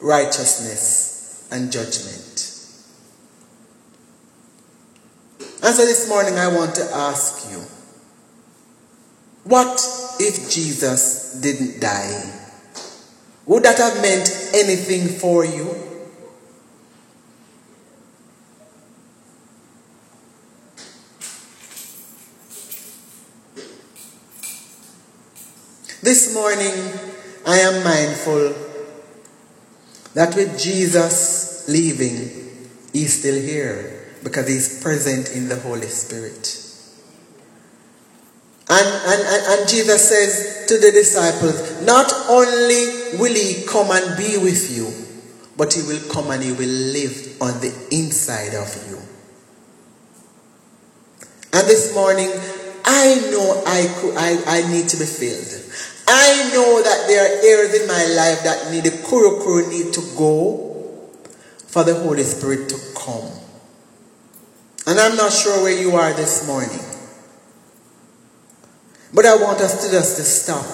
righteousness, 0.00 1.48
and 1.50 1.72
judgment. 1.72 2.26
And 5.62 5.74
so 5.74 5.84
this 5.84 6.08
morning 6.08 6.34
I 6.34 6.48
want 6.48 6.74
to 6.76 6.84
ask 6.92 7.50
you 7.50 7.58
what 9.44 9.80
if 10.20 10.50
Jesus 10.50 11.40
didn't 11.40 11.80
die? 11.80 12.36
Would 13.46 13.62
that 13.64 13.78
have 13.78 14.00
meant 14.00 14.30
anything 14.54 15.08
for 15.08 15.44
you? 15.44 15.89
This 26.10 26.34
morning, 26.34 26.74
I 27.46 27.58
am 27.58 27.84
mindful 27.84 28.52
that 30.14 30.34
with 30.34 30.58
Jesus 30.58 31.68
leaving, 31.68 32.58
He's 32.92 33.20
still 33.20 33.40
here 33.40 34.08
because 34.24 34.48
He's 34.48 34.82
present 34.82 35.30
in 35.30 35.48
the 35.48 35.54
Holy 35.54 35.86
Spirit. 35.86 36.66
And, 38.68 38.88
and, 39.06 39.22
and, 39.22 39.68
Jesus 39.68 40.08
says 40.08 40.66
to 40.66 40.78
the 40.78 40.90
disciples, 40.90 41.86
Not 41.86 42.12
only 42.28 43.16
will 43.16 43.32
He 43.32 43.64
come 43.64 43.92
and 43.92 44.18
be 44.18 44.36
with 44.36 44.76
you, 44.76 44.90
but 45.56 45.72
He 45.72 45.82
will 45.82 46.02
come 46.12 46.32
and 46.32 46.42
He 46.42 46.50
will 46.50 46.74
live 46.90 47.40
on 47.40 47.60
the 47.60 47.72
inside 47.92 48.56
of 48.56 48.66
you. 48.90 48.98
And 51.52 51.68
this 51.68 51.94
morning, 51.94 52.32
I 52.84 53.14
know 53.30 53.62
I, 53.64 53.94
could, 54.00 54.16
I, 54.16 54.58
I 54.58 54.72
need 54.72 54.88
to 54.88 54.96
be 54.96 55.06
filled. 55.06 55.60
I 56.10 56.50
know 56.52 56.82
that 56.82 57.06
there 57.06 57.24
are 57.24 57.44
areas 57.44 57.80
in 57.80 57.86
my 57.86 58.04
life 58.16 58.42
that 58.44 58.70
need 58.70 58.84
the 58.84 58.90
kurukuru 58.90 59.68
need 59.68 59.92
to 59.94 60.00
go 60.16 61.08
for 61.66 61.84
the 61.84 61.94
Holy 61.94 62.24
Spirit 62.24 62.68
to 62.70 62.76
come. 62.96 63.30
And 64.86 64.98
I'm 64.98 65.16
not 65.16 65.32
sure 65.32 65.62
where 65.62 65.78
you 65.78 65.94
are 65.96 66.12
this 66.12 66.46
morning. 66.46 66.80
But 69.12 69.26
I 69.26 69.36
want 69.36 69.60
us 69.60 69.84
to 69.84 69.90
just 69.90 70.16
to 70.16 70.22
stop 70.22 70.64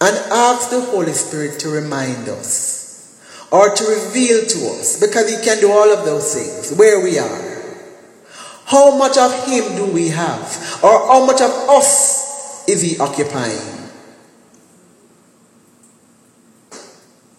and 0.00 0.16
ask 0.32 0.70
the 0.70 0.80
Holy 0.80 1.12
Spirit 1.12 1.58
to 1.60 1.68
remind 1.68 2.28
us 2.28 3.20
or 3.50 3.74
to 3.74 3.84
reveal 3.84 4.44
to 4.46 4.58
us 4.78 5.00
because 5.00 5.30
He 5.30 5.44
can 5.44 5.60
do 5.60 5.70
all 5.70 5.92
of 5.92 6.04
those 6.04 6.34
things 6.34 6.76
where 6.78 7.00
we 7.00 7.18
are. 7.18 7.56
How 8.66 8.96
much 8.96 9.16
of 9.16 9.32
Him 9.46 9.76
do 9.76 9.92
we 9.92 10.08
have? 10.08 10.80
Or 10.82 11.06
how 11.06 11.26
much 11.26 11.40
of 11.40 11.50
us 11.50 12.25
is 12.68 12.82
he 12.82 12.98
occupying? 12.98 13.90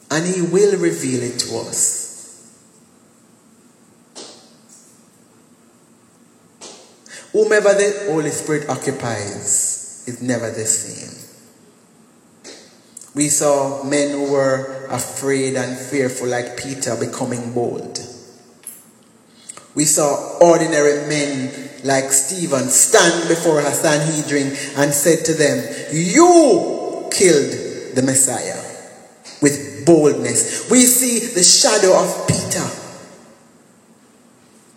And 0.10 0.26
he 0.26 0.42
will 0.42 0.78
reveal 0.80 1.24
it 1.24 1.40
to 1.40 1.58
us. 1.58 2.08
Whomever 7.34 7.74
the 7.74 8.06
Holy 8.10 8.32
Spirit 8.32 8.70
occupies 8.70 10.06
is 10.08 10.22
never 10.22 10.50
the 10.50 10.66
same. 10.66 11.28
We 13.14 13.30
saw 13.30 13.84
men 13.84 14.12
who 14.12 14.32
were 14.32 14.88
afraid 14.90 15.56
and 15.56 15.78
fearful, 15.78 16.28
like 16.28 16.56
Peter, 16.58 16.96
becoming 16.96 17.52
bold. 17.54 18.00
We 19.76 19.86
saw 19.86 20.38
ordinary 20.40 21.08
men 21.08 21.67
like 21.84 22.12
Stephen 22.12 22.70
stand 22.70 23.28
before 23.28 23.60
a 23.60 23.72
Sanhedrin 23.72 24.56
and 24.78 24.94
said 24.94 25.26
to 25.26 25.34
them, 25.34 25.58
You 25.92 27.10
killed 27.12 27.96
the 27.96 28.04
Messiah 28.04 28.64
with 29.42 29.86
boldness. 29.86 30.70
We 30.70 30.82
see 30.82 31.34
the 31.34 31.44
shadow 31.44 31.94
of 31.98 32.28
Peter 32.28 32.38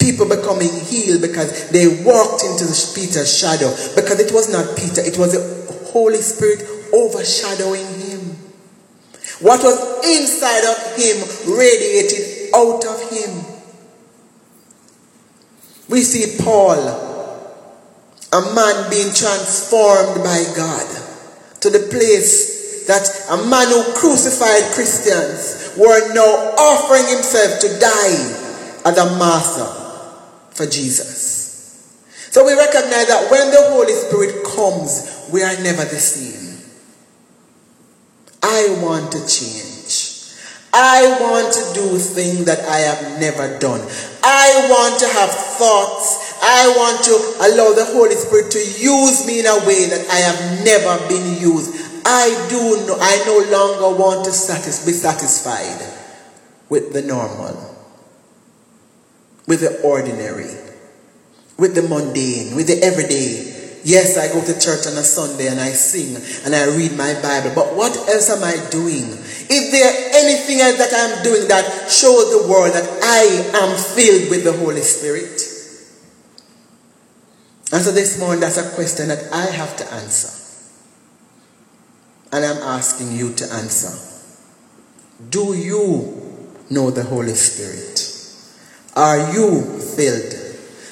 people 0.01 0.27
becoming 0.27 0.73
healed 0.81 1.21
because 1.21 1.71
they 1.71 2.03
walked 2.03 2.43
into 2.43 2.65
Peter's 2.95 3.31
shadow. 3.31 3.71
Because 3.95 4.19
it 4.19 4.33
was 4.33 4.51
not 4.51 4.77
Peter, 4.77 5.03
it 5.03 5.17
was 5.19 5.33
the 5.37 5.91
Holy 5.93 6.19
Spirit 6.19 6.65
overshadowing 6.93 7.87
him. 8.01 8.21
What 9.41 9.63
was 9.63 9.77
inside 10.05 10.65
of 10.65 10.97
him 10.97 11.17
radiated 11.57 12.53
out 12.55 12.85
of 12.85 13.11
him. 13.11 13.50
We 15.91 16.03
see 16.03 16.43
Paul, 16.43 16.79
a 16.79 18.55
man 18.55 18.91
being 18.91 19.13
transformed 19.13 20.23
by 20.23 20.45
God 20.55 20.87
to 21.61 21.69
the 21.69 21.89
place 21.91 22.87
that 22.87 23.03
a 23.31 23.49
man 23.51 23.67
who 23.69 23.83
crucified 23.95 24.73
Christians 24.73 25.75
were 25.77 26.15
now 26.15 26.55
offering 26.57 27.07
himself 27.11 27.59
to 27.61 27.69
die 27.81 28.81
as 28.87 28.99
a 28.99 29.19
martyr 29.19 29.67
for 30.55 30.65
Jesus. 30.67 31.41
So 32.31 32.47
we 32.47 32.55
recognize 32.55 33.09
that 33.09 33.29
when 33.29 33.51
the 33.51 33.71
Holy 33.71 33.93
Spirit 33.93 34.45
comes, 34.45 35.29
we 35.33 35.43
are 35.43 35.61
never 35.63 35.83
the 35.83 35.99
same. 35.99 36.57
I 38.45 38.79
want 38.81 39.11
to 39.11 39.19
change. 39.27 40.35
I 40.73 41.19
want 41.21 41.53
to 41.53 41.75
do 41.75 41.99
things 41.99 42.45
that 42.45 42.61
I 42.61 42.79
have 42.79 43.21
never 43.21 43.59
done. 43.59 43.81
I 44.23 44.67
want 44.71 45.01
to 45.01 45.09
have 45.09 45.31
thoughts. 45.31 46.39
I 46.43 46.69
want 46.77 47.05
to 47.05 47.15
allow 47.47 47.73
the 47.73 47.85
Holy 47.93 48.15
Spirit 48.15 48.51
to 48.53 48.59
use 48.59 49.27
me 49.27 49.41
in 49.41 49.47
a 49.47 49.59
way 49.67 49.87
that 49.89 50.07
I 50.11 50.17
have 50.17 50.65
never 50.65 50.97
been 51.09 51.41
used. 51.41 51.75
I 52.05 52.29
do 52.49 52.87
no, 52.87 52.97
I 53.01 53.23
no 53.27 53.39
longer 53.51 53.99
want 53.99 54.25
to 54.25 54.33
satis- 54.33 54.85
be 54.85 54.93
satisfied 54.93 55.81
with 56.69 56.93
the 56.93 57.03
normal 57.03 57.71
with 59.51 59.61
the 59.63 59.83
ordinary, 59.83 60.47
with 61.59 61.75
the 61.75 61.83
mundane, 61.83 62.55
with 62.55 62.69
the 62.69 62.79
everyday. 62.85 63.81
Yes, 63.83 64.17
I 64.17 64.29
go 64.29 64.39
to 64.45 64.61
church 64.61 64.87
on 64.87 64.93
a 64.97 65.03
Sunday 65.03 65.49
and 65.49 65.59
I 65.59 65.71
sing 65.71 66.15
and 66.45 66.55
I 66.55 66.67
read 66.77 66.97
my 66.97 67.15
Bible, 67.21 67.51
but 67.55 67.75
what 67.75 67.97
else 68.09 68.31
am 68.31 68.45
I 68.45 68.55
doing? 68.71 69.11
Is 69.51 69.73
there 69.73 69.93
anything 70.15 70.61
else 70.61 70.79
that 70.79 70.93
I'm 70.95 71.25
doing 71.25 71.49
that 71.49 71.91
shows 71.91 72.31
the 72.31 72.49
world 72.49 72.73
that 72.73 72.89
I 73.03 73.59
am 73.59 73.77
filled 73.77 74.31
with 74.31 74.45
the 74.45 74.53
Holy 74.53 74.81
Spirit? 74.81 75.43
And 77.73 77.83
so 77.83 77.91
this 77.91 78.19
morning, 78.21 78.41
that's 78.41 78.59
a 78.59 78.71
question 78.77 79.09
that 79.09 79.33
I 79.33 79.47
have 79.47 79.77
to 79.79 79.93
answer. 79.93 80.31
And 82.33 82.45
I'm 82.45 82.63
asking 82.63 83.11
you 83.11 83.33
to 83.35 83.53
answer. 83.53 83.91
Do 85.31 85.55
you 85.55 86.47
know 86.71 86.93
the 86.93 87.03
Holy 87.03 87.35
Spirit? 87.35 88.07
Are 88.95 89.33
you 89.33 89.63
filled? 89.97 90.33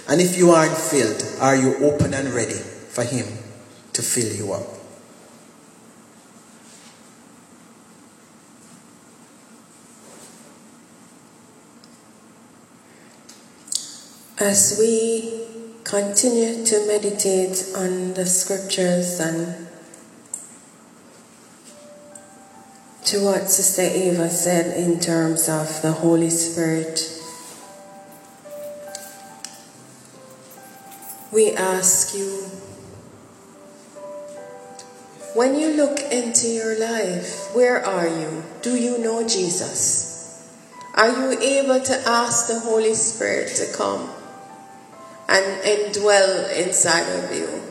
And 0.08 0.20
if 0.20 0.36
you 0.36 0.50
aren't 0.50 0.76
filled, 0.76 1.22
are 1.40 1.54
you 1.54 1.76
open 1.76 2.12
and 2.12 2.34
ready 2.34 2.54
for 2.54 3.04
Him 3.04 3.26
to 3.92 4.02
fill 4.02 4.34
you 4.34 4.52
up? 4.52 4.77
As 14.40 14.76
we 14.78 15.48
continue 15.82 16.64
to 16.64 16.86
meditate 16.86 17.72
on 17.74 18.14
the 18.14 18.24
scriptures 18.24 19.18
and 19.18 19.66
to 23.04 23.24
what 23.24 23.50
Sister 23.50 23.82
Eva 23.82 24.30
said 24.30 24.76
in 24.76 25.00
terms 25.00 25.48
of 25.48 25.82
the 25.82 25.90
Holy 25.90 26.30
Spirit 26.30 27.00
we 31.32 31.50
ask 31.56 32.14
you 32.14 32.46
when 35.34 35.58
you 35.58 35.74
look 35.74 35.98
into 36.12 36.46
your 36.46 36.78
life, 36.78 37.52
where 37.56 37.84
are 37.84 38.06
you? 38.06 38.44
Do 38.62 38.76
you 38.76 38.98
know 38.98 39.26
Jesus? 39.26 40.48
Are 40.94 41.08
you 41.08 41.40
able 41.40 41.80
to 41.80 41.94
ask 42.06 42.46
the 42.46 42.60
Holy 42.60 42.94
Spirit 42.94 43.48
to 43.56 43.76
come 43.76 44.10
and 45.28 45.62
indwell 45.62 46.56
inside 46.56 47.08
of 47.08 47.34
you? 47.34 47.62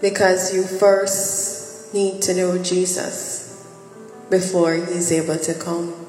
Because 0.00 0.54
you 0.54 0.64
first 0.64 1.92
need 1.94 2.22
to 2.22 2.34
know 2.34 2.62
Jesus 2.62 3.66
before 4.30 4.74
He's 4.74 5.10
able 5.12 5.38
to 5.38 5.54
come. 5.54 6.04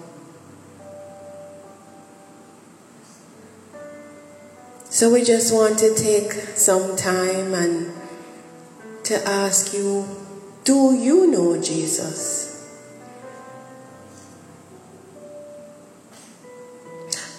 So 4.90 5.12
we 5.12 5.24
just 5.24 5.54
want 5.54 5.78
to 5.80 5.94
take 5.94 6.32
some 6.56 6.96
time 6.96 7.54
and 7.54 7.92
to 9.04 9.16
ask 9.28 9.74
you, 9.74 10.08
do 10.64 10.96
you 10.96 11.30
know 11.30 11.62
Jesus? 11.62 12.46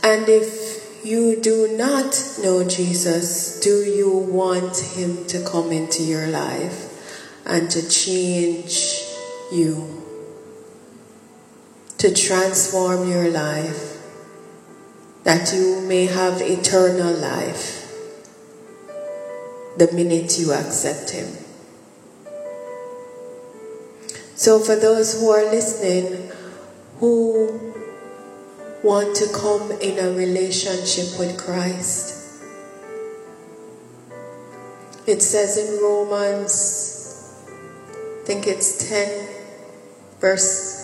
And 0.02 0.28
if 0.28 0.65
you 1.06 1.40
do 1.40 1.76
not 1.76 2.20
know 2.42 2.66
Jesus, 2.68 3.60
do 3.60 3.84
you 3.84 4.10
want 4.10 4.76
him 4.76 5.24
to 5.26 5.44
come 5.44 5.72
into 5.72 6.02
your 6.02 6.26
life 6.26 6.92
and 7.46 7.70
to 7.70 7.88
change 7.88 9.02
you? 9.52 10.02
To 11.98 12.12
transform 12.12 13.10
your 13.10 13.30
life? 13.30 13.96
that 15.26 15.52
you 15.52 15.80
may 15.80 16.06
have 16.06 16.40
eternal 16.40 17.12
life 17.12 17.90
the 19.76 19.90
minute 19.92 20.38
you 20.38 20.52
accept 20.52 21.10
Him. 21.10 21.26
So, 24.36 24.60
for 24.60 24.76
those 24.76 25.18
who 25.18 25.28
are 25.30 25.42
listening 25.50 26.30
who 27.00 27.74
want 28.86 29.16
to 29.16 29.26
come 29.34 29.72
in 29.82 29.98
a 29.98 30.16
relationship 30.16 31.18
with 31.18 31.36
Christ, 31.36 32.42
it 35.08 35.20
says 35.20 35.58
in 35.58 35.82
Romans, 35.82 37.42
I 37.50 38.24
think 38.24 38.46
it's 38.46 38.88
10, 38.88 39.28
verse 40.20 40.76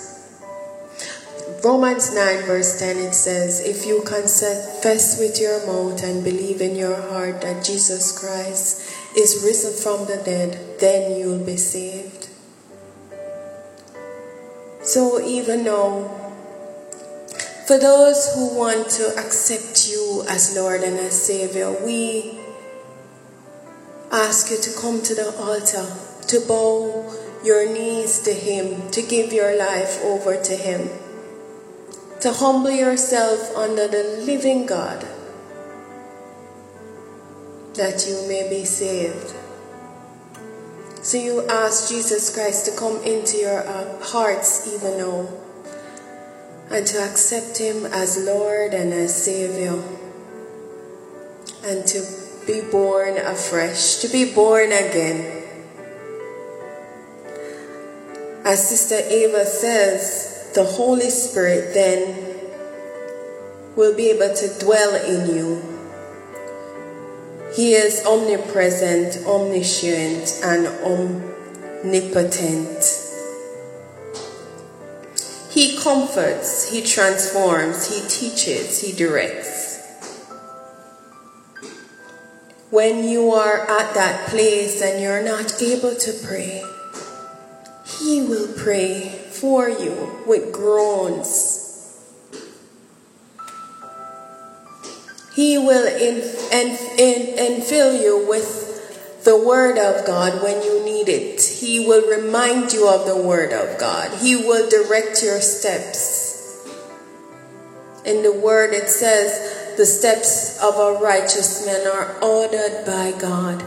Romans 1.64 2.12
9, 2.12 2.42
verse 2.42 2.80
10, 2.80 2.96
it 2.96 3.14
says, 3.14 3.61
If 3.61 3.86
you 3.86 4.03
confess 4.03 5.20
with 5.20 5.40
your 5.40 5.64
mouth 5.64 6.03
and 6.03 6.24
believe 6.24 6.61
in 6.61 6.74
your 6.74 7.00
heart 7.00 7.40
that 7.42 7.64
Jesus 7.64 8.18
Christ 8.18 8.90
is 9.16 9.44
risen 9.44 9.72
from 9.80 10.07
the 10.07 10.20
dead, 10.24 10.59
then 10.80 11.16
you'll 11.16 11.44
be 11.44 11.57
saved. 11.57 12.28
So, 14.82 15.20
even 15.20 15.62
now, 15.62 16.22
for 17.73 17.79
those 17.79 18.35
who 18.35 18.55
want 18.55 18.91
to 18.91 19.16
accept 19.16 19.89
you 19.89 20.23
as 20.29 20.55
Lord 20.55 20.83
and 20.83 20.99
as 20.99 21.25
Savior, 21.25 21.73
we 21.83 22.39
ask 24.12 24.51
you 24.51 24.59
to 24.59 24.79
come 24.79 25.01
to 25.01 25.14
the 25.14 25.35
altar, 25.39 25.89
to 26.29 26.41
bow 26.47 27.11
your 27.43 27.73
knees 27.73 28.20
to 28.25 28.35
Him, 28.35 28.91
to 28.91 29.01
give 29.01 29.33
your 29.33 29.57
life 29.57 30.05
over 30.05 30.37
to 30.37 30.55
Him 30.55 30.91
to 32.20 32.31
humble 32.31 32.70
yourself 32.70 33.57
under 33.57 33.89
the 33.89 34.20
living 34.27 34.66
God 34.66 35.01
that 37.75 38.07
you 38.07 38.29
may 38.29 38.49
be 38.51 38.66
saved. 38.66 39.35
So 41.03 41.16
you 41.16 41.49
ask 41.49 41.89
Jesus 41.89 42.33
Christ 42.33 42.66
to 42.66 42.79
come 42.79 43.03
into 43.03 43.39
your 43.39 43.66
uh, 43.66 43.99
hearts 44.05 44.73
even 44.73 44.99
now 44.99 45.27
and 46.71 46.87
to 46.87 46.99
accept 46.99 47.59
Him 47.59 47.87
as 47.87 48.19
Lord 48.25 48.75
and 48.75 48.93
as 48.93 49.25
Savior 49.25 49.83
and 51.65 51.87
to 51.87 52.05
be 52.47 52.61
born 52.71 53.19
afresh, 53.19 53.97
to 53.97 54.09
be 54.09 54.33
born 54.35 54.73
again. 54.73 55.45
As 58.45 58.69
Sister 58.69 59.01
Eva 59.09 59.45
says, 59.47 60.51
the 60.55 60.65
Holy 60.65 61.11
Spirit 61.11 61.73
then 61.73 62.39
will 63.77 63.95
be 63.97 64.11
able 64.11 64.35
to 64.35 64.59
dwell 64.59 64.95
in 64.97 65.35
you 65.35 65.73
He 67.55 67.75
is 67.75 68.05
omnipresent, 68.07 69.27
omniscient, 69.27 70.41
and 70.43 70.67
omnipotent. 71.85 73.12
He 75.53 75.76
comforts, 75.76 76.70
He 76.70 76.82
transforms, 76.82 77.88
He 77.88 78.09
teaches, 78.09 78.80
He 78.80 78.92
directs. 78.92 79.80
When 82.70 83.05
you 83.05 83.32
are 83.32 83.68
at 83.68 83.92
that 83.92 84.28
place 84.30 84.80
and 84.80 85.03
you're 85.03 85.22
not 85.22 85.61
able 85.61 85.94
to 85.94 86.12
pray, 86.24 86.64
He 87.84 88.22
will 88.22 88.50
pray 88.57 89.11
for 89.30 89.68
you 89.68 90.22
with 90.26 90.53
groans. 90.53 91.59
He 95.34 95.59
will 95.59 95.86
in, 95.86 96.22
in, 96.50 96.76
in, 96.98 97.61
infill 97.61 98.00
you 98.00 98.26
with 98.26 98.62
the 99.25 99.37
Word 99.37 99.79
of 99.79 100.05
God 100.05 100.43
when 100.43 100.62
you 100.62 100.85
need 100.85 101.09
it. 101.09 101.41
He 101.41 101.87
will 101.87 102.09
remind 102.11 102.73
you 102.73 102.89
of 102.89 103.07
the 103.07 103.16
Word 103.16 103.53
of 103.53 103.79
God. 103.79 104.20
He 104.20 104.37
will 104.37 104.68
direct 104.68 105.23
your 105.23 105.41
steps. 105.41 106.68
In 108.05 108.23
the 108.23 108.33
Word, 108.33 108.75
it 108.75 108.89
says, 108.89 109.77
the 109.77 109.87
steps 109.87 110.61
of 110.62 110.75
a 110.75 111.01
righteous 111.01 111.64
man 111.64 111.87
are 111.87 112.20
ordered 112.23 112.85
by 112.85 113.12
God. 113.18 113.64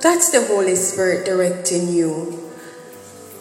That's 0.00 0.30
the 0.30 0.44
Holy 0.44 0.76
Spirit 0.76 1.26
directing 1.26 1.88
you 1.88 2.52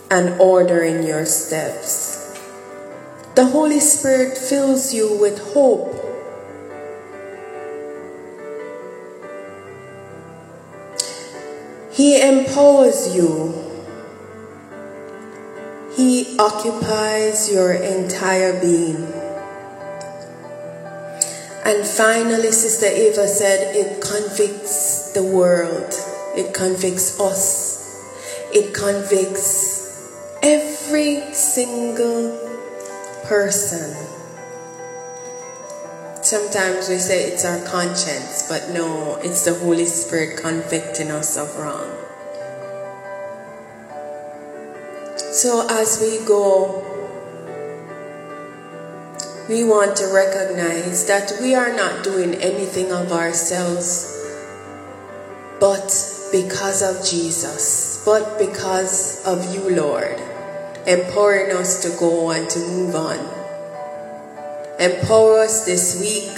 and 0.09 0.39
ordering 0.39 1.03
your 1.03 1.25
steps. 1.25 2.39
The 3.35 3.45
Holy 3.45 3.79
Spirit 3.79 4.37
fills 4.37 4.93
you 4.93 5.19
with 5.19 5.53
hope 5.53 6.06
He 11.97 12.21
empowers 12.21 13.15
you. 13.15 13.55
He 15.95 16.37
occupies 16.37 17.51
your 17.51 17.73
entire 17.73 18.61
being. 18.61 19.11
And 21.65 21.83
finally, 21.83 22.51
Sister 22.51 22.85
Eva 22.85 23.27
said, 23.27 23.75
it 23.75 23.99
convicts 23.99 25.13
the 25.13 25.23
world, 25.23 25.91
it 26.35 26.53
convicts 26.53 27.19
us, 27.19 27.99
it 28.53 28.75
convicts 28.75 30.37
every 30.43 31.33
single 31.33 32.37
person 33.23 34.16
Sometimes 36.27 36.89
we 36.89 36.97
say 36.97 37.23
it's 37.23 37.45
our 37.45 37.63
conscience, 37.63 38.49
but 38.49 38.71
no, 38.71 39.15
it's 39.23 39.45
the 39.45 39.53
Holy 39.53 39.85
Spirit 39.85 40.37
convicting 40.37 41.09
us 41.09 41.37
of 41.37 41.55
wrong. 41.55 41.87
So 45.31 45.65
as 45.69 46.01
we 46.01 46.27
go, 46.27 46.83
we 49.47 49.63
want 49.63 49.95
to 50.03 50.11
recognize 50.13 51.07
that 51.07 51.31
we 51.41 51.55
are 51.55 51.73
not 51.73 52.03
doing 52.03 52.35
anything 52.35 52.91
of 52.91 53.13
ourselves, 53.13 54.11
but 55.61 55.87
because 56.33 56.83
of 56.83 57.09
Jesus, 57.09 58.03
but 58.03 58.37
because 58.37 59.25
of 59.25 59.55
you, 59.55 59.73
Lord, 59.73 60.19
empowering 60.85 61.55
us 61.55 61.81
to 61.83 61.97
go 61.97 62.31
and 62.31 62.49
to 62.49 62.59
move 62.59 62.95
on. 62.95 63.36
Empower 64.79 65.39
us 65.39 65.65
this 65.65 65.99
week. 65.99 66.37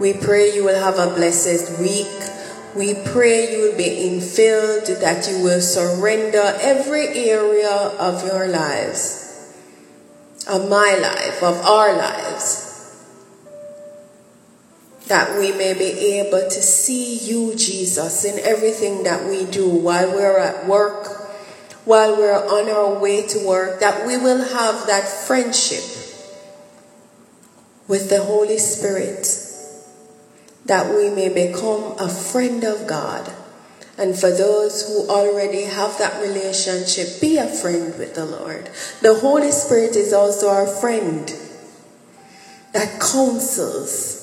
We 0.00 0.14
pray 0.14 0.54
you 0.54 0.64
will 0.64 0.80
have 0.80 0.98
a 0.98 1.14
blessed 1.14 1.78
week. 1.78 2.08
We 2.74 2.94
pray 3.12 3.52
you 3.52 3.68
will 3.68 3.76
be 3.76 4.08
infilled, 4.08 4.86
that 5.00 5.28
you 5.28 5.44
will 5.44 5.60
surrender 5.60 6.56
every 6.62 7.08
area 7.08 7.70
of 7.70 8.24
your 8.24 8.48
lives, 8.48 9.54
of 10.48 10.70
my 10.70 10.96
life, 10.96 11.42
of 11.42 11.56
our 11.56 11.94
lives, 11.94 13.04
that 15.08 15.38
we 15.38 15.52
may 15.52 15.74
be 15.74 16.16
able 16.20 16.48
to 16.48 16.62
see 16.62 17.18
you, 17.18 17.54
Jesus, 17.54 18.24
in 18.24 18.38
everything 18.38 19.02
that 19.02 19.28
we 19.28 19.44
do 19.44 19.68
while 19.68 20.10
we're 20.10 20.38
at 20.38 20.66
work, 20.66 21.06
while 21.84 22.16
we're 22.16 22.32
on 22.32 22.70
our 22.70 22.98
way 22.98 23.26
to 23.26 23.46
work, 23.46 23.80
that 23.80 24.06
we 24.06 24.16
will 24.16 24.42
have 24.42 24.86
that 24.86 25.06
friendship 25.06 26.01
with 27.88 28.08
the 28.10 28.22
Holy 28.22 28.58
Spirit 28.58 29.26
that 30.66 30.94
we 30.94 31.10
may 31.10 31.28
become 31.28 31.98
a 31.98 32.08
friend 32.08 32.64
of 32.64 32.86
God. 32.86 33.32
And 33.98 34.18
for 34.18 34.30
those 34.30 34.88
who 34.88 35.08
already 35.08 35.64
have 35.64 35.98
that 35.98 36.22
relationship, 36.22 37.20
be 37.20 37.36
a 37.36 37.46
friend 37.46 37.98
with 37.98 38.14
the 38.14 38.24
Lord. 38.24 38.70
The 39.00 39.14
Holy 39.14 39.50
Spirit 39.50 39.96
is 39.96 40.12
also 40.12 40.48
our 40.48 40.66
friend 40.66 41.28
that 42.72 43.00
counsels, 43.00 44.18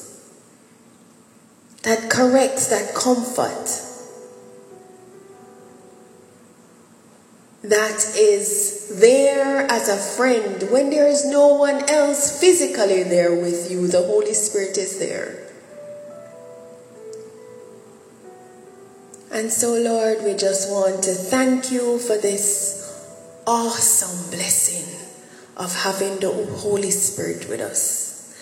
that 1.84 2.10
corrects, 2.10 2.68
that 2.68 2.96
comforts. 2.96 3.89
That 7.64 8.16
is 8.16 9.00
there 9.00 9.70
as 9.70 9.90
a 9.90 9.98
friend 9.98 10.72
when 10.72 10.90
there 10.90 11.08
is 11.08 11.26
no 11.26 11.56
one 11.56 11.90
else 11.90 12.40
physically 12.40 13.04
there 13.04 13.36
with 13.36 13.70
you. 13.70 13.88
The 13.88 14.02
Holy 14.04 14.34
Spirit 14.34 14.78
is 14.78 14.98
there. 15.00 15.46
And 19.32 19.52
so, 19.52 19.74
Lord, 19.76 20.24
we 20.24 20.36
just 20.36 20.72
want 20.72 21.04
to 21.04 21.12
thank 21.14 21.72
you 21.72 22.00
for 22.00 22.18
this 22.18 22.80
awesome 23.46 24.32
blessing 24.32 24.86
of 25.56 25.76
having 25.84 26.20
the 26.20 26.32
Holy 26.32 26.92
Spirit 26.92 27.48
with 27.50 27.60
us. 27.60 28.34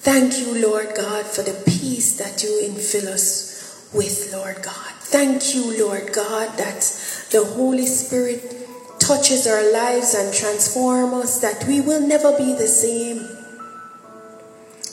Thank 0.00 0.38
you, 0.38 0.66
Lord 0.66 0.94
God, 0.96 1.26
for 1.26 1.42
the 1.42 1.62
peace 1.64 2.16
that 2.16 2.42
you 2.42 2.48
infill 2.64 3.06
us 3.06 3.88
with, 3.92 4.32
Lord 4.32 4.62
God. 4.62 4.92
Thank 4.98 5.54
you, 5.54 5.84
Lord 5.86 6.12
God, 6.12 6.58
that 6.58 6.80
the 7.30 7.44
Holy 7.44 7.86
Spirit 7.86 8.61
touches 9.02 9.46
our 9.46 9.72
lives 9.72 10.14
and 10.14 10.32
transforms 10.32 11.12
us, 11.12 11.40
that 11.40 11.66
we 11.66 11.80
will 11.80 12.00
never 12.00 12.36
be 12.38 12.54
the 12.54 12.68
same. 12.68 13.18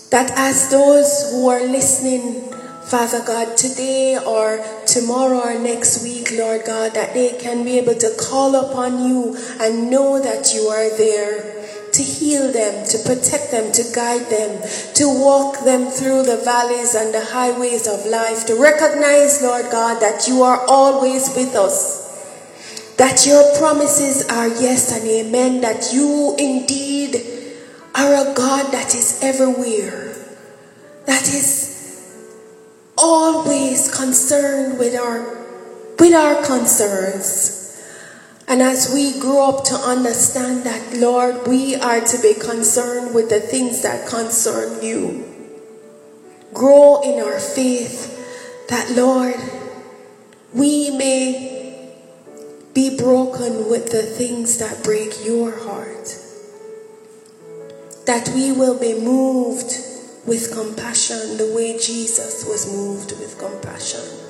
That 0.09 0.31
as 0.35 0.71
those 0.71 1.29
who 1.31 1.47
are 1.49 1.61
listening, 1.61 2.51
Father 2.89 3.21
God, 3.23 3.55
today 3.55 4.17
or 4.17 4.65
tomorrow 4.87 5.41
or 5.41 5.59
next 5.59 6.01
week, 6.01 6.31
Lord 6.33 6.65
God, 6.65 6.95
that 6.95 7.13
they 7.13 7.37
can 7.37 7.63
be 7.63 7.77
able 7.77 7.93
to 7.93 8.15
call 8.19 8.55
upon 8.55 9.07
you 9.07 9.37
and 9.61 9.91
know 9.91 10.19
that 10.19 10.53
you 10.55 10.61
are 10.61 10.89
there 10.97 11.59
to 11.91 12.01
heal 12.01 12.51
them, 12.51 12.85
to 12.87 12.97
protect 13.05 13.51
them, 13.51 13.71
to 13.73 13.83
guide 13.93 14.25
them, 14.31 14.61
to 14.95 15.05
walk 15.05 15.63
them 15.65 15.85
through 15.91 16.23
the 16.23 16.41
valleys 16.43 16.95
and 16.95 17.13
the 17.13 17.25
highways 17.25 17.87
of 17.87 18.05
life, 18.07 18.47
to 18.47 18.55
recognize, 18.55 19.41
Lord 19.43 19.69
God, 19.71 20.01
that 20.01 20.27
you 20.27 20.41
are 20.41 20.65
always 20.65 21.29
with 21.35 21.55
us 21.55 22.08
that 22.99 23.25
your 23.25 23.57
promises 23.57 24.27
are 24.27 24.49
yes 24.49 24.91
and 24.91 25.09
amen, 25.09 25.61
that 25.61 25.93
you 25.93 26.35
indeed 26.37 27.15
are 27.95 28.13
a 28.13 28.33
God 28.33 28.73
that 28.73 28.93
is 28.93 29.23
everywhere, 29.23 30.13
that 31.05 31.23
is 31.23 32.13
always 32.97 33.89
concerned 33.95 34.77
with 34.77 34.99
our 34.99 35.39
with 35.97 36.13
our 36.13 36.45
concerns. 36.45 37.55
And 38.49 38.61
as 38.61 38.91
we 38.93 39.17
grow 39.17 39.47
up 39.47 39.63
to 39.65 39.75
understand 39.75 40.63
that, 40.63 40.97
Lord, 40.97 41.47
we 41.47 41.75
are 41.75 42.01
to 42.01 42.21
be 42.21 42.33
concerned 42.33 43.15
with 43.15 43.29
the 43.29 43.39
things 43.39 43.81
that 43.83 44.09
concern 44.09 44.83
you. 44.83 45.23
Grow 46.53 46.99
in 47.01 47.23
our 47.23 47.39
faith 47.39 48.67
that, 48.67 48.91
Lord, 48.91 49.35
we 50.51 50.89
may 50.97 51.58
be 52.73 52.95
broken 52.97 53.69
with 53.69 53.91
the 53.91 54.03
things 54.03 54.57
that 54.59 54.83
break 54.83 55.25
your 55.25 55.51
heart. 55.51 56.15
That 58.05 58.29
we 58.35 58.51
will 58.51 58.79
be 58.79 58.99
moved 58.99 59.73
with 60.25 60.51
compassion 60.53 61.37
the 61.37 61.51
way 61.55 61.77
Jesus 61.79 62.45
was 62.45 62.71
moved 62.71 63.11
with 63.19 63.37
compassion. 63.39 64.29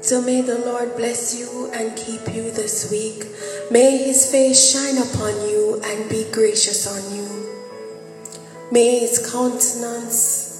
So 0.00 0.20
may 0.20 0.42
the 0.42 0.58
Lord 0.58 0.96
bless 0.96 1.38
you 1.38 1.70
and 1.72 1.96
keep 1.96 2.32
you 2.34 2.50
this 2.50 2.90
week. 2.90 3.24
May 3.70 3.96
his 3.96 4.30
face 4.30 4.72
shine 4.72 4.98
upon 4.98 5.48
you 5.48 5.80
and 5.82 6.10
be 6.10 6.30
gracious 6.30 6.86
on 6.86 7.16
you. 7.16 7.24
May 8.70 8.98
his 8.98 9.30
countenance 9.32 10.53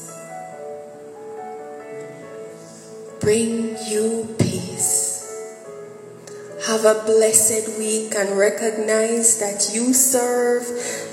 bring 3.25 3.75
you 3.89 4.37
peace. 4.39 5.25
have 6.67 6.85
a 6.85 7.03
blessed 7.07 7.79
week 7.79 8.15
and 8.15 8.37
recognize 8.39 9.39
that 9.41 9.75
you 9.75 9.95
serve 9.95 10.65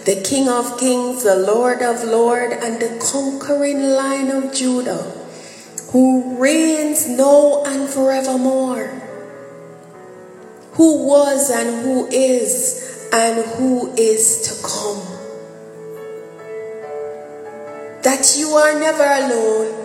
the 0.04 0.22
King 0.22 0.50
of 0.50 0.78
Kings, 0.78 1.24
the 1.24 1.38
Lord 1.38 1.82
of 1.82 2.04
Lords, 2.04 2.54
and 2.60 2.82
the 2.82 3.00
conquering 3.00 3.80
Lion 3.80 4.30
of 4.30 4.54
Judah, 4.54 5.04
who 5.92 6.36
reigns 6.38 7.08
now 7.08 7.64
and 7.66 7.88
forevermore, 7.88 8.92
who 10.74 11.08
was 11.08 11.50
and 11.50 11.84
who 11.86 12.08
is 12.08 13.08
and 13.14 13.46
who 13.56 13.90
is 13.96 14.44
to 14.48 14.54
come. 14.68 15.00
That 18.04 18.36
you 18.38 18.50
are 18.50 18.78
never 18.78 19.08
alone 19.08 19.81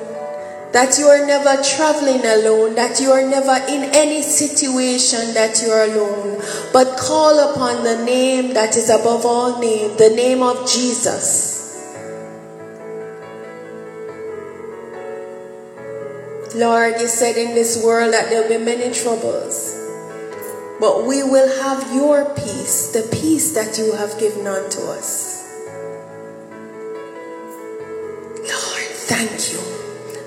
that 0.76 0.98
you 0.98 1.06
are 1.06 1.24
never 1.24 1.56
traveling 1.62 2.20
alone, 2.20 2.74
that 2.74 3.00
you 3.00 3.10
are 3.10 3.26
never 3.26 3.56
in 3.66 3.82
any 3.96 4.20
situation 4.20 5.32
that 5.32 5.62
you 5.62 5.70
are 5.70 5.84
alone, 5.84 6.36
but 6.70 6.98
call 6.98 7.50
upon 7.50 7.82
the 7.82 8.04
name 8.04 8.52
that 8.52 8.76
is 8.76 8.90
above 8.90 9.24
all 9.24 9.58
name, 9.58 9.96
the 9.96 10.10
name 10.10 10.42
of 10.42 10.70
Jesus. 10.70 11.56
Lord, 16.54 17.00
you 17.00 17.08
said 17.08 17.38
in 17.38 17.54
this 17.54 17.82
world 17.82 18.12
that 18.12 18.28
there 18.28 18.42
will 18.42 18.58
be 18.58 18.62
many 18.62 18.92
troubles, 18.92 19.80
but 20.78 21.06
we 21.06 21.22
will 21.22 21.48
have 21.62 21.94
your 21.94 22.26
peace, 22.34 22.92
the 22.92 23.08
peace 23.16 23.54
that 23.54 23.78
you 23.78 23.92
have 23.92 24.20
given 24.20 24.46
unto 24.46 24.82
us. 24.82 25.42
Lord, 28.44 28.84
thank 29.08 29.54
you. 29.54 29.85